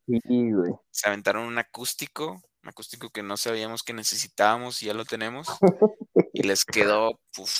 sí, 0.06 0.52
güey. 0.52 0.72
se 0.92 1.08
aventaron 1.08 1.44
un 1.44 1.58
acústico, 1.58 2.40
un 2.62 2.68
acústico 2.68 3.10
que 3.10 3.24
no 3.24 3.36
sabíamos 3.36 3.82
que 3.82 3.92
necesitábamos 3.92 4.80
y 4.82 4.86
ya 4.86 4.94
lo 4.94 5.04
tenemos. 5.04 5.48
Y 6.34 6.44
les 6.44 6.64
quedó, 6.64 7.20
puf, 7.34 7.50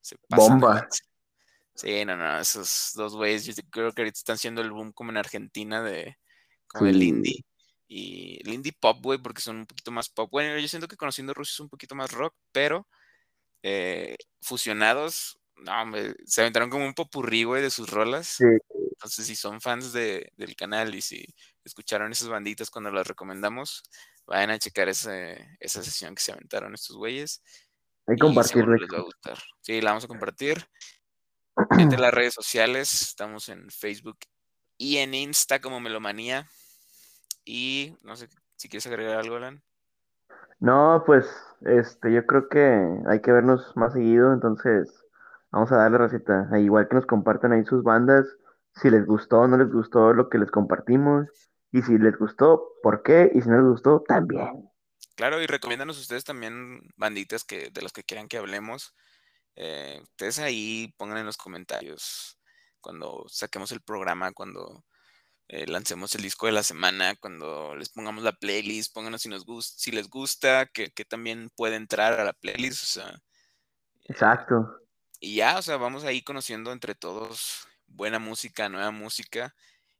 se 0.00 0.16
Bomba. 0.28 0.86
Sí, 1.74 2.04
no, 2.04 2.16
no, 2.16 2.38
esos 2.38 2.92
dos 2.94 3.16
güeyes, 3.16 3.46
yo 3.46 3.54
creo 3.70 3.92
que 3.92 4.02
ahorita 4.02 4.18
están 4.18 4.34
haciendo 4.34 4.60
el 4.60 4.70
boom 4.70 4.92
como 4.92 5.10
en 5.10 5.16
Argentina 5.16 5.82
de, 5.82 6.16
como 6.68 6.92
Sí. 6.92 7.08
indie. 7.08 7.44
Y 7.88 8.40
el 8.44 8.54
indie 8.54 8.72
pop, 8.72 8.98
güey, 9.02 9.18
porque 9.18 9.40
son 9.40 9.58
un 9.58 9.66
poquito 9.66 9.90
más 9.90 10.08
pop. 10.08 10.28
Bueno, 10.30 10.58
yo 10.58 10.68
siento 10.68 10.88
que 10.88 10.96
conociendo 10.96 11.34
Rusia 11.34 11.52
es 11.52 11.60
un 11.60 11.68
poquito 11.68 11.94
más 11.94 12.10
rock, 12.12 12.34
pero 12.52 12.88
eh, 13.62 14.16
fusionados, 14.40 15.38
no, 15.56 15.82
hombre, 15.82 16.14
se 16.24 16.40
aventaron 16.40 16.70
como 16.70 16.84
un 16.84 16.94
popurrí, 16.94 17.44
güey, 17.44 17.62
de 17.62 17.70
sus 17.70 17.90
rolas. 17.90 18.26
Sí. 18.28 18.44
Entonces, 18.92 19.26
si 19.26 19.36
son 19.36 19.60
fans 19.60 19.92
de, 19.92 20.32
del 20.36 20.56
canal 20.56 20.94
y 20.94 21.00
si 21.00 21.26
escucharon 21.64 22.12
esas 22.12 22.28
banditas 22.28 22.70
cuando 22.70 22.90
las 22.90 23.06
recomendamos, 23.06 23.82
vayan 24.26 24.50
a 24.50 24.58
checar 24.58 24.88
ese, 24.88 25.56
esa 25.60 25.82
sesión 25.82 26.14
que 26.14 26.22
se 26.22 26.32
aventaron 26.32 26.74
estos 26.74 26.96
güeyes. 26.96 27.42
Hay 28.06 28.16
que 28.16 28.24
les 28.26 28.88
va 28.92 28.98
a 28.98 29.02
gustar. 29.02 29.38
Sí, 29.60 29.80
la 29.80 29.90
vamos 29.90 30.04
a 30.04 30.08
compartir. 30.08 30.66
Entre 31.78 31.98
las 31.98 32.14
redes 32.14 32.34
sociales, 32.34 33.02
estamos 33.02 33.48
en 33.48 33.70
Facebook 33.70 34.18
y 34.78 34.98
en 34.98 35.14
Insta 35.14 35.60
como 35.60 35.80
Melomanía. 35.80 36.48
Y 37.46 37.96
no 38.02 38.16
sé 38.16 38.28
si 38.56 38.68
quieres 38.68 38.86
agregar 38.86 39.18
algo, 39.18 39.36
Alan. 39.36 39.62
No, 40.58 41.02
pues, 41.06 41.26
este, 41.62 42.12
yo 42.12 42.26
creo 42.26 42.48
que 42.48 42.86
hay 43.06 43.20
que 43.20 43.32
vernos 43.32 43.74
más 43.76 43.92
seguido, 43.92 44.32
entonces 44.32 44.92
vamos 45.50 45.70
a 45.70 45.76
darle 45.76 45.98
receta. 45.98 46.48
Ah, 46.50 46.58
Igual 46.58 46.88
que 46.88 46.96
nos 46.96 47.06
compartan 47.06 47.52
ahí 47.52 47.64
sus 47.64 47.82
bandas, 47.82 48.26
si 48.74 48.90
les 48.90 49.06
gustó 49.06 49.40
o 49.40 49.48
no 49.48 49.56
les 49.56 49.70
gustó 49.70 50.12
lo 50.12 50.28
que 50.28 50.38
les 50.38 50.50
compartimos, 50.50 51.26
y 51.72 51.82
si 51.82 51.98
les 51.98 52.18
gustó, 52.18 52.72
¿por 52.82 53.02
qué? 53.02 53.30
Y 53.34 53.42
si 53.42 53.48
no 53.48 53.56
les 53.56 53.70
gustó, 53.70 54.02
también. 54.06 54.68
Claro, 55.14 55.40
y 55.40 55.46
recomiéndanos 55.46 55.98
ustedes 55.98 56.24
también 56.24 56.80
banditas 56.96 57.44
que, 57.44 57.70
de 57.70 57.82
las 57.82 57.92
que 57.92 58.02
quieran 58.02 58.28
que 58.28 58.38
hablemos. 58.38 58.94
Eh, 59.54 60.00
ustedes 60.02 60.38
ahí 60.38 60.92
pongan 60.96 61.18
en 61.18 61.26
los 61.26 61.36
comentarios 61.36 62.38
cuando 62.80 63.24
saquemos 63.28 63.72
el 63.72 63.80
programa, 63.80 64.32
cuando 64.32 64.84
eh, 65.48 65.66
lancemos 65.66 66.14
el 66.14 66.22
disco 66.22 66.46
de 66.46 66.52
la 66.52 66.62
semana, 66.62 67.14
cuando 67.16 67.76
les 67.76 67.88
pongamos 67.88 68.24
la 68.24 68.32
playlist, 68.32 68.92
pónganos 68.92 69.22
si, 69.22 69.28
nos 69.28 69.44
gust 69.44 69.78
si 69.78 69.92
les 69.92 70.08
gusta, 70.08 70.66
que, 70.66 70.90
que 70.90 71.04
también 71.04 71.50
puede 71.54 71.76
entrar 71.76 72.18
a 72.18 72.24
la 72.24 72.32
playlist, 72.32 72.82
o 72.82 72.86
sea, 72.86 73.10
eh, 73.10 73.18
Exacto. 74.08 74.80
y 75.20 75.36
ya, 75.36 75.58
o 75.58 75.62
sea, 75.62 75.76
vamos 75.76 76.04
ahí 76.04 76.22
conociendo 76.22 76.72
entre 76.72 76.94
todos 76.94 77.66
buena 77.86 78.18
música, 78.18 78.68
nueva 78.68 78.90
música. 78.90 79.54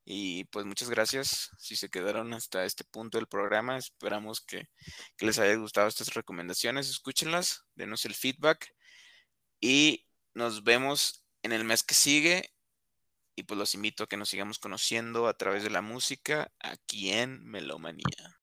Y 0.09 0.45
pues 0.45 0.65
muchas 0.65 0.89
gracias 0.89 1.51
si 1.59 1.75
se 1.75 1.89
quedaron 1.89 2.33
hasta 2.33 2.65
este 2.65 2.85
punto 2.85 3.19
del 3.19 3.27
programa. 3.27 3.77
Esperamos 3.77 4.41
que, 4.41 4.69
que 5.17 5.27
les 5.27 5.39
haya 5.41 5.57
gustado 5.57 5.89
estas 5.89 6.15
recomendaciones. 6.15 6.89
Escúchenlas, 6.89 7.65
denos 7.75 8.05
el 8.05 8.15
feedback 8.15 8.73
y 9.61 10.07
nos 10.33 10.63
vemos 10.63 11.25
en 11.43 11.53
el 11.53 11.65
mes 11.65 11.83
que 11.83 11.95
sigue. 11.95 12.56
Y 13.37 13.45
pues 13.45 13.59
los 13.59 13.75
invito 13.75 14.05
a 14.05 14.09
que 14.09 14.17
nos 14.17 14.31
sigamos 14.31 14.59
conociendo 14.59 15.29
a 15.29 15.35
través 15.35 15.63
de 15.63 15.71
la 15.71 15.83
música 15.83 16.51
aquí 16.59 17.13
en 17.13 17.45
Melomanía. 17.45 18.36